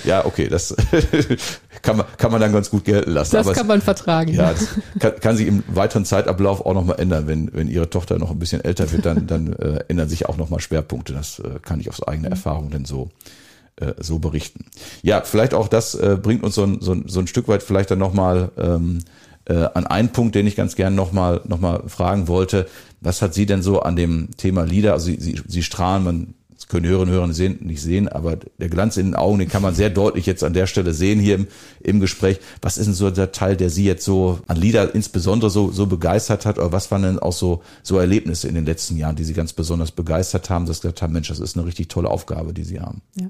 ja, 0.05 0.25
okay, 0.25 0.47
das 0.47 0.73
kann 1.81 1.97
man, 1.97 2.05
kann 2.17 2.31
man 2.31 2.39
dann 2.39 2.53
ganz 2.53 2.69
gut 2.69 2.85
gelten 2.85 3.11
lassen. 3.11 3.35
Das 3.35 3.47
Aber 3.47 3.53
kann 3.53 3.63
es, 3.63 3.67
man 3.67 3.81
vertragen. 3.81 4.33
Ja, 4.33 4.51
das 4.51 4.67
kann, 4.99 5.19
kann 5.19 5.35
sich 5.35 5.47
im 5.47 5.63
weiteren 5.67 6.05
Zeitablauf 6.05 6.65
auch 6.65 6.73
nochmal 6.73 7.01
ändern. 7.01 7.27
Wenn, 7.27 7.53
wenn 7.53 7.67
Ihre 7.67 7.89
Tochter 7.89 8.17
noch 8.17 8.31
ein 8.31 8.39
bisschen 8.39 8.63
älter 8.63 8.93
wird, 8.93 9.05
dann, 9.05 9.27
dann 9.27 9.51
äh, 9.53 9.83
ändern 9.89 10.07
sich 10.07 10.27
auch 10.27 10.37
nochmal 10.37 10.61
Schwerpunkte. 10.61 11.11
Das 11.11 11.39
äh, 11.39 11.59
kann 11.61 11.81
ich 11.81 11.89
aus 11.89 12.01
eigener 12.01 12.29
mhm. 12.29 12.33
Erfahrung 12.33 12.71
denn 12.71 12.85
so 12.85 13.11
äh, 13.75 13.93
so 13.99 14.19
berichten. 14.19 14.65
Ja, 15.01 15.21
vielleicht 15.21 15.53
auch 15.53 15.67
das 15.67 15.95
äh, 15.95 16.17
bringt 16.21 16.43
uns 16.43 16.55
so 16.55 16.63
ein, 16.63 16.79
so, 16.79 16.93
ein, 16.93 17.05
so 17.07 17.19
ein 17.19 17.27
Stück 17.27 17.47
weit 17.47 17.63
vielleicht 17.63 17.91
dann 17.91 17.99
nochmal 17.99 18.51
ähm, 18.57 18.99
äh, 18.99 19.03
an 19.45 19.85
einen 19.87 20.09
Punkt, 20.09 20.35
den 20.35 20.47
ich 20.47 20.55
ganz 20.55 20.75
gerne 20.75 20.95
nochmal 20.95 21.41
noch 21.45 21.59
mal 21.59 21.83
fragen 21.87 22.27
wollte. 22.27 22.67
Was 23.01 23.21
hat 23.21 23.33
Sie 23.33 23.45
denn 23.45 23.61
so 23.61 23.81
an 23.81 23.95
dem 23.95 24.29
Thema 24.37 24.63
Lieder? 24.63 24.93
Also 24.93 25.07
Sie, 25.07 25.17
Sie, 25.19 25.41
Sie 25.45 25.63
strahlen, 25.63 26.03
man 26.03 26.33
das 26.63 26.69
können 26.69 26.87
Hörerinnen 26.87 27.13
und 27.13 27.19
Hörer 27.19 27.33
sehen, 27.33 27.57
nicht 27.59 27.81
sehen, 27.81 28.07
aber 28.07 28.37
der 28.37 28.69
Glanz 28.69 28.95
in 28.95 29.07
den 29.07 29.15
Augen, 29.15 29.39
den 29.39 29.49
kann 29.49 29.61
man 29.61 29.75
sehr 29.75 29.89
deutlich 29.89 30.25
jetzt 30.25 30.45
an 30.45 30.53
der 30.53 30.65
Stelle 30.65 30.93
sehen 30.93 31.19
hier 31.19 31.35
im, 31.35 31.47
im 31.81 31.99
Gespräch. 31.99 32.39
Was 32.61 32.77
ist 32.77 32.85
denn 32.85 32.93
so 32.93 33.11
der 33.11 33.33
Teil, 33.33 33.57
der 33.57 33.69
Sie 33.69 33.83
jetzt 33.83 34.05
so 34.05 34.39
an 34.47 34.55
Lieder 34.55 34.95
insbesondere 34.95 35.49
so, 35.49 35.71
so 35.71 35.87
begeistert 35.87 36.45
hat? 36.45 36.59
Oder 36.59 36.71
was 36.71 36.89
waren 36.89 37.01
denn 37.01 37.19
auch 37.19 37.33
so, 37.33 37.63
so 37.81 37.97
Erlebnisse 37.97 38.47
in 38.47 38.55
den 38.55 38.65
letzten 38.65 38.95
Jahren, 38.95 39.17
die 39.17 39.25
Sie 39.25 39.33
ganz 39.33 39.51
besonders 39.51 39.91
begeistert 39.91 40.49
haben, 40.49 40.65
dass 40.65 40.77
Sie 40.77 40.83
gesagt 40.83 41.01
haben, 41.01 41.11
Mensch, 41.11 41.27
das 41.27 41.41
ist 41.41 41.57
eine 41.57 41.65
richtig 41.65 41.89
tolle 41.89 42.09
Aufgabe, 42.09 42.53
die 42.53 42.63
Sie 42.63 42.79
haben? 42.79 43.01
Ja. 43.15 43.27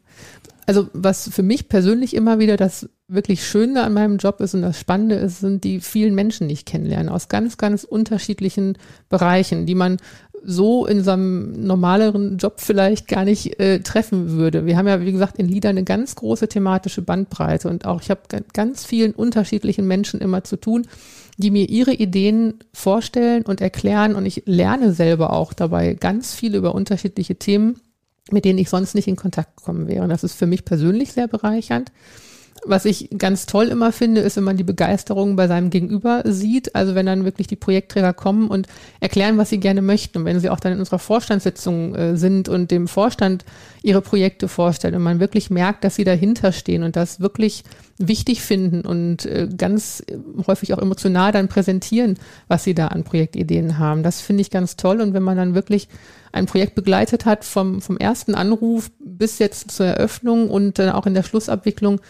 Also 0.66 0.88
was 0.93 1.30
für 1.30 1.43
mich 1.43 1.68
persönlich 1.68 2.16
immer 2.16 2.39
wieder 2.39 2.57
das 2.57 2.89
wirklich 3.07 3.45
Schöne 3.45 3.84
an 3.84 3.93
meinem 3.93 4.18
Job 4.18 4.39
ist 4.39 4.53
und 4.53 4.61
das 4.61 4.80
Spannende 4.80 5.16
ist, 5.16 5.41
sind 5.41 5.64
die 5.64 5.82
vielen 5.82 6.16
Menschen, 6.16 6.47
die 6.47 6.53
ich 6.53 6.66
kennenlerne, 6.66 7.11
aus 7.11 7.28
ganz, 7.28 7.57
ganz 7.57 7.84
unterschiedlichen 7.84 8.78
Bereichen, 9.09 9.66
die 9.66 9.76
man 9.76 9.97
so 10.45 10.86
in 10.86 11.03
seinem 11.03 11.66
normaleren 11.66 12.38
Job 12.38 12.59
vielleicht 12.59 13.07
gar 13.07 13.24
nicht 13.24 13.59
äh, 13.59 13.80
treffen 13.80 14.32
würde. 14.32 14.66
Wir 14.66 14.78
haben 14.78 14.88
ja, 14.88 14.99
wie 15.01 15.11
gesagt, 15.11 15.38
in 15.38 15.47
Liedern 15.47 15.78
eine 15.78 15.86
ganz 15.86 16.16
große 16.16 16.49
thematische 16.49 17.01
Bandbreite 17.01 17.70
und 17.70 17.86
auch 17.86 18.01
ich 18.01 18.09
habe 18.09 18.22
ganz 18.51 18.86
vielen 18.86 19.14
unterschiedlichen 19.14 19.88
Menschen 19.88 20.20
immer 20.20 20.43
zu 20.43 20.57
tun, 20.57 20.88
die 21.38 21.51
mir 21.51 21.70
ihre 21.70 21.93
Ideen 21.93 22.55
vorstellen 22.74 23.43
und 23.43 23.61
erklären 23.61 24.16
und 24.16 24.26
ich 24.26 24.43
lerne 24.45 24.93
selber 24.93 25.34
auch 25.34 25.53
dabei 25.53 25.93
ganz 25.93 26.34
viel 26.36 26.55
über 26.55 26.76
unterschiedliche 26.76 27.36
Themen, 27.36 27.80
mit 28.32 28.46
denen 28.46 28.60
ich 28.60 28.70
sonst 28.70 28.96
nicht 28.96 29.08
in 29.08 29.16
Kontakt 29.16 29.58
gekommen 29.58 29.88
wäre. 29.88 30.04
Und 30.04 30.10
das 30.10 30.24
ist 30.24 30.36
für 30.36 30.48
mich 30.48 30.66
persönlich 30.66 31.12
sehr 31.14 31.28
bereichernd. 31.28 31.92
Was 32.66 32.86
ich 32.86 33.09
ganz 33.18 33.45
toll 33.45 33.68
immer 33.68 33.91
finde, 33.91 34.22
ist, 34.22 34.38
wenn 34.38 34.43
man 34.43 34.57
die 34.57 34.64
Begeisterung 34.64 35.36
bei 35.36 35.47
seinem 35.47 35.70
Gegenüber 35.70 36.24
sieht. 36.26 36.76
Also 36.76 36.95
wenn 36.95 37.05
dann 37.05 37.26
wirklich 37.26 37.47
die 37.47 37.55
Projektträger 37.55 38.14
kommen 38.14 38.47
und 38.47 38.68
erklären, 38.99 39.38
was 39.38 39.49
sie 39.49 39.59
gerne 39.59 39.82
möchten. 39.82 40.20
Und 40.20 40.26
wenn 40.26 40.39
sie 40.39 40.49
auch 40.49 40.59
dann 40.59 40.74
in 40.74 40.80
unserer 40.80 40.99
Vorstandssitzung 40.99 41.95
äh, 41.95 42.18
sind 42.18 42.47
und 42.47 42.72
dem 42.72 42.88
Vorstand 42.88 43.43
ihre 43.82 44.01
Projekte 44.01 44.47
vorstellen 44.47 44.95
und 44.95 45.03
man 45.03 45.20
wirklich 45.20 45.49
merkt, 45.49 45.84
dass 45.84 45.95
sie 45.95 46.05
dahinter 46.05 46.53
stehen 46.53 46.84
und 46.84 46.95
das 46.95 47.20
wirklich 47.20 47.64
wichtig 47.97 48.41
finden 48.41 48.82
und 48.82 49.26
äh, 49.26 49.47
ganz 49.55 50.03
häufig 50.47 50.74
auch 50.74 50.80
emotional 50.80 51.32
dann 51.32 51.47
präsentieren, 51.47 52.18
was 52.47 52.64
sie 52.64 52.74
da 52.74 52.88
an 52.88 53.03
Projektideen 53.03 53.78
haben. 53.78 54.03
Das 54.03 54.22
finde 54.22 54.41
ich 54.41 54.49
ganz 54.49 54.78
toll. 54.78 55.01
Und 55.01 55.14
wenn 55.14 55.24
man 55.24 55.38
dann 55.38 55.53
wirklich 55.53 55.89
ein 56.32 56.47
Projekt 56.47 56.76
begleitet 56.76 57.26
hat 57.26 57.45
vom, 57.45 57.82
vom 57.82 57.97
ersten 57.97 58.36
Anruf 58.36 58.89
bis 58.99 59.39
jetzt 59.39 59.72
zur 59.72 59.86
Eröffnung 59.86 60.49
und 60.49 60.80
dann 60.80 60.89
auch 60.89 61.05
in 61.05 61.14
der 61.14 61.24
Schlussabwicklung, 61.24 62.01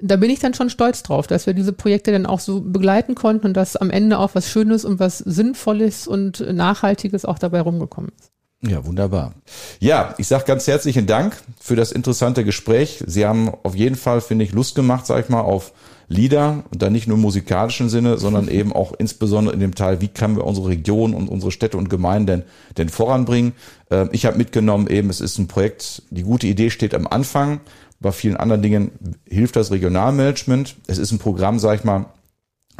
da 0.00 0.16
bin 0.16 0.30
ich 0.30 0.38
dann 0.38 0.54
schon 0.54 0.70
stolz 0.70 1.02
drauf, 1.02 1.26
dass 1.26 1.46
wir 1.46 1.54
diese 1.54 1.72
Projekte 1.72 2.12
dann 2.12 2.26
auch 2.26 2.40
so 2.40 2.60
begleiten 2.60 3.14
konnten 3.14 3.46
und 3.46 3.56
dass 3.56 3.76
am 3.76 3.90
Ende 3.90 4.18
auch 4.18 4.34
was 4.34 4.48
Schönes 4.48 4.84
und 4.84 5.00
was 5.00 5.18
Sinnvolles 5.18 6.06
und 6.06 6.40
Nachhaltiges 6.40 7.24
auch 7.24 7.38
dabei 7.38 7.60
rumgekommen 7.60 8.12
ist. 8.18 8.30
Ja, 8.60 8.84
wunderbar. 8.84 9.34
Ja, 9.78 10.14
ich 10.18 10.26
sage 10.26 10.44
ganz 10.44 10.66
herzlichen 10.66 11.06
Dank 11.06 11.36
für 11.60 11.76
das 11.76 11.92
interessante 11.92 12.44
Gespräch. 12.44 13.04
Sie 13.06 13.24
haben 13.24 13.52
auf 13.62 13.76
jeden 13.76 13.94
Fall, 13.94 14.20
finde 14.20 14.44
ich, 14.44 14.52
Lust 14.52 14.74
gemacht, 14.74 15.06
sag 15.06 15.24
ich 15.24 15.28
mal, 15.28 15.42
auf 15.42 15.72
Lieder 16.08 16.64
und 16.72 16.82
dann 16.82 16.92
nicht 16.92 17.06
nur 17.06 17.18
im 17.18 17.22
musikalischen 17.22 17.88
Sinne, 17.88 18.18
sondern 18.18 18.48
eben 18.48 18.72
auch 18.72 18.94
insbesondere 18.98 19.54
in 19.54 19.60
dem 19.60 19.76
Teil, 19.76 20.00
wie 20.00 20.08
können 20.08 20.36
wir 20.36 20.44
unsere 20.44 20.68
Region 20.68 21.14
und 21.14 21.28
unsere 21.28 21.52
Städte 21.52 21.76
und 21.76 21.88
Gemeinden 21.88 22.26
denn, 22.26 22.42
denn 22.78 22.88
voranbringen. 22.88 23.52
Ähm, 23.90 24.08
ich 24.10 24.26
habe 24.26 24.38
mitgenommen, 24.38 24.88
eben 24.88 25.08
es 25.08 25.20
ist 25.20 25.38
ein 25.38 25.46
Projekt, 25.46 26.02
die 26.10 26.22
gute 26.22 26.48
Idee 26.48 26.70
steht 26.70 26.94
am 26.94 27.06
Anfang 27.06 27.60
bei 28.00 28.12
vielen 28.12 28.36
anderen 28.36 28.62
Dingen 28.62 29.18
hilft 29.28 29.56
das 29.56 29.70
Regionalmanagement. 29.70 30.76
Es 30.86 30.98
ist 30.98 31.12
ein 31.12 31.18
Programm, 31.18 31.58
sag 31.58 31.78
ich 31.78 31.84
mal, 31.84 32.06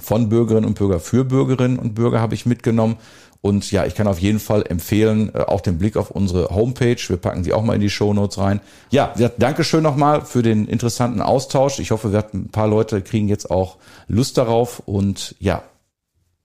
von 0.00 0.28
Bürgerinnen 0.28 0.66
und 0.66 0.78
Bürger 0.78 1.00
für 1.00 1.24
Bürgerinnen 1.24 1.78
und 1.78 1.94
Bürger 1.94 2.20
habe 2.20 2.34
ich 2.34 2.46
mitgenommen. 2.46 2.96
Und 3.40 3.70
ja, 3.70 3.86
ich 3.86 3.94
kann 3.94 4.08
auf 4.08 4.18
jeden 4.18 4.40
Fall 4.40 4.64
empfehlen, 4.68 5.32
äh, 5.34 5.40
auch 5.40 5.60
den 5.60 5.78
Blick 5.78 5.96
auf 5.96 6.10
unsere 6.10 6.48
Homepage. 6.50 6.96
Wir 7.06 7.16
packen 7.16 7.44
sie 7.44 7.52
auch 7.52 7.62
mal 7.62 7.74
in 7.74 7.80
die 7.80 7.90
Show 7.90 8.12
Notes 8.12 8.38
rein. 8.38 8.60
Ja, 8.90 9.14
danke 9.38 9.62
schön 9.62 9.82
nochmal 9.82 10.24
für 10.24 10.42
den 10.42 10.66
interessanten 10.66 11.20
Austausch. 11.20 11.78
Ich 11.78 11.92
hoffe, 11.92 12.10
wir 12.10 12.18
hatten 12.18 12.46
ein 12.46 12.50
paar 12.50 12.66
Leute 12.66 13.00
kriegen 13.00 13.28
jetzt 13.28 13.50
auch 13.50 13.76
Lust 14.08 14.38
darauf 14.38 14.80
und 14.86 15.36
ja, 15.38 15.62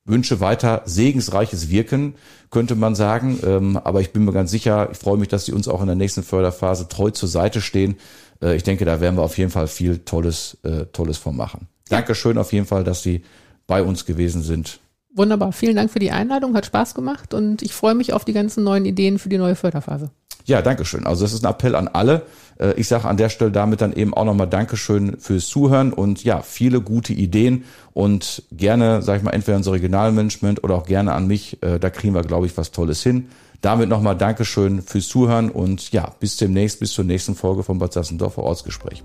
wünsche 0.05 0.39
weiter 0.39 0.82
segensreiches 0.86 1.69
Wirken, 1.69 2.15
könnte 2.51 2.76
man 2.76 2.93
sagen. 2.93 3.39
Ähm, 3.43 3.78
aber 3.78 4.01
ich 4.01 4.11
bin 4.11 4.26
mir 4.26 4.34
ganz 4.34 4.51
sicher, 4.51 4.89
ich 4.91 4.97
freue 4.97 5.17
mich, 5.17 5.30
dass 5.30 5.45
Sie 5.45 5.53
uns 5.53 5.67
auch 5.67 5.82
in 5.82 5.88
der 5.88 5.95
nächsten 5.95 6.21
Förderphase 6.21 6.88
treu 6.88 7.09
zur 7.09 7.30
Seite 7.30 7.61
stehen 7.61 7.97
äh, 8.43 8.55
ich 8.55 8.63
denke, 8.63 8.85
da 8.85 8.99
werden 9.01 9.15
wir 9.15 9.23
auf 9.23 9.37
jeden 9.37 9.51
Fall 9.51 9.67
viel 9.67 9.99
Tolles, 9.99 10.57
äh, 10.63 10.85
Tolles 10.91 11.17
von 11.17 11.35
machen. 11.35 11.67
Dankeschön 11.89 12.37
auf 12.37 12.53
jeden 12.53 12.65
Fall, 12.65 12.83
dass 12.83 13.03
Sie 13.03 13.23
bei 13.67 13.81
uns 13.81 14.05
gewesen 14.05 14.43
sind. 14.43 14.79
Wunderbar. 15.15 15.51
Vielen 15.51 15.75
Dank 15.75 15.91
für 15.91 15.99
die 15.99 16.11
Einladung. 16.11 16.55
Hat 16.55 16.65
Spaß 16.65 16.95
gemacht 16.95 17.33
und 17.33 17.61
ich 17.61 17.73
freue 17.73 17.93
mich 17.95 18.13
auf 18.13 18.25
die 18.25 18.33
ganzen 18.33 18.63
neuen 18.63 18.85
Ideen 18.85 19.19
für 19.19 19.29
die 19.29 19.37
neue 19.37 19.55
Förderphase. 19.55 20.09
Ja, 20.45 20.61
Dankeschön. 20.61 21.05
Also 21.05 21.23
das 21.23 21.33
ist 21.33 21.45
ein 21.45 21.51
Appell 21.51 21.75
an 21.75 21.87
alle. 21.87 22.23
Äh, 22.59 22.73
ich 22.73 22.87
sage 22.87 23.07
an 23.07 23.17
der 23.17 23.29
Stelle 23.29 23.51
damit 23.51 23.81
dann 23.81 23.93
eben 23.93 24.13
auch 24.13 24.25
nochmal 24.25 24.47
Dankeschön 24.47 25.17
fürs 25.19 25.47
Zuhören 25.47 25.93
und 25.93 26.23
ja, 26.23 26.41
viele 26.41 26.81
gute 26.81 27.13
Ideen 27.13 27.63
und 27.93 28.43
gerne, 28.51 29.01
sage 29.01 29.19
ich 29.19 29.23
mal, 29.23 29.31
entweder 29.31 29.57
unser 29.57 29.71
Regionalmanagement 29.71 30.63
oder 30.63 30.75
auch 30.75 30.85
gerne 30.85 31.13
an 31.13 31.27
mich. 31.27 31.61
Äh, 31.63 31.79
da 31.79 31.89
kriegen 31.89 32.13
wir, 32.13 32.23
glaube 32.23 32.47
ich, 32.47 32.57
was 32.57 32.71
Tolles 32.71 33.03
hin. 33.03 33.27
Damit 33.64 33.88
nochmal 33.88 34.18
Dankeschön 34.18 34.82
fürs 34.82 35.07
Zuhören 35.07 35.49
und 35.49 35.93
ja, 35.93 36.11
bis 36.20 36.36
demnächst, 36.36 36.82
bis 36.82 36.91
zur 36.91 37.05
nächsten 37.05 37.34
Folge 37.34 37.64
vom 37.64 37.80
Bad 37.80 37.93
Sassendorfer 37.93 38.43
Ortsgespräch. 38.43 39.01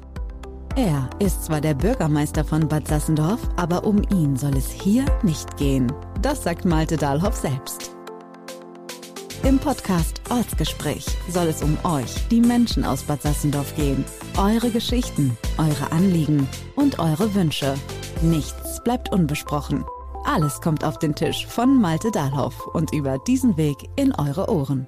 Er 0.75 1.09
ist 1.21 1.45
zwar 1.45 1.61
der 1.61 1.75
Bürgermeister 1.75 2.45
von 2.45 2.67
Bad 2.67 2.89
Sassendorf, 2.89 3.39
aber 3.55 3.85
um 3.85 4.03
ihn 4.11 4.37
soll 4.37 4.57
es 4.57 4.69
hier 4.69 5.05
nicht 5.23 5.57
gehen. 5.59 5.93
Das 6.23 6.43
sagt 6.43 6.65
Malte 6.65 6.97
Dahlhoff 6.97 7.37
selbst. 7.37 7.93
Im 9.45 9.61
Podcast 9.61 10.21
Ortsgespräch 10.29 11.07
soll 11.31 11.47
es 11.47 11.63
um 11.63 11.79
euch, 11.85 12.27
die 12.29 12.41
Menschen 12.41 12.85
aus 12.85 13.05
Bad 13.05 13.23
Sassendorf 13.23 13.77
gehen. 13.77 14.05
Eure 14.37 14.71
Geschichten, 14.71 15.39
eure 15.57 15.93
Anliegen 15.93 16.49
und 16.75 16.99
eure 16.99 17.33
Wünsche. 17.33 17.77
Nichts 18.23 18.83
bleibt 18.83 19.13
unbesprochen. 19.13 19.85
Alles 20.29 20.61
kommt 20.61 20.85
auf 20.85 20.99
den 20.99 21.15
Tisch 21.15 21.47
von 21.47 21.81
Malte 21.81 22.11
Dahlhoff 22.11 22.67
und 22.67 22.93
über 22.93 23.17
diesen 23.17 23.57
Weg 23.57 23.89
in 23.97 24.15
eure 24.15 24.51
Ohren. 24.51 24.87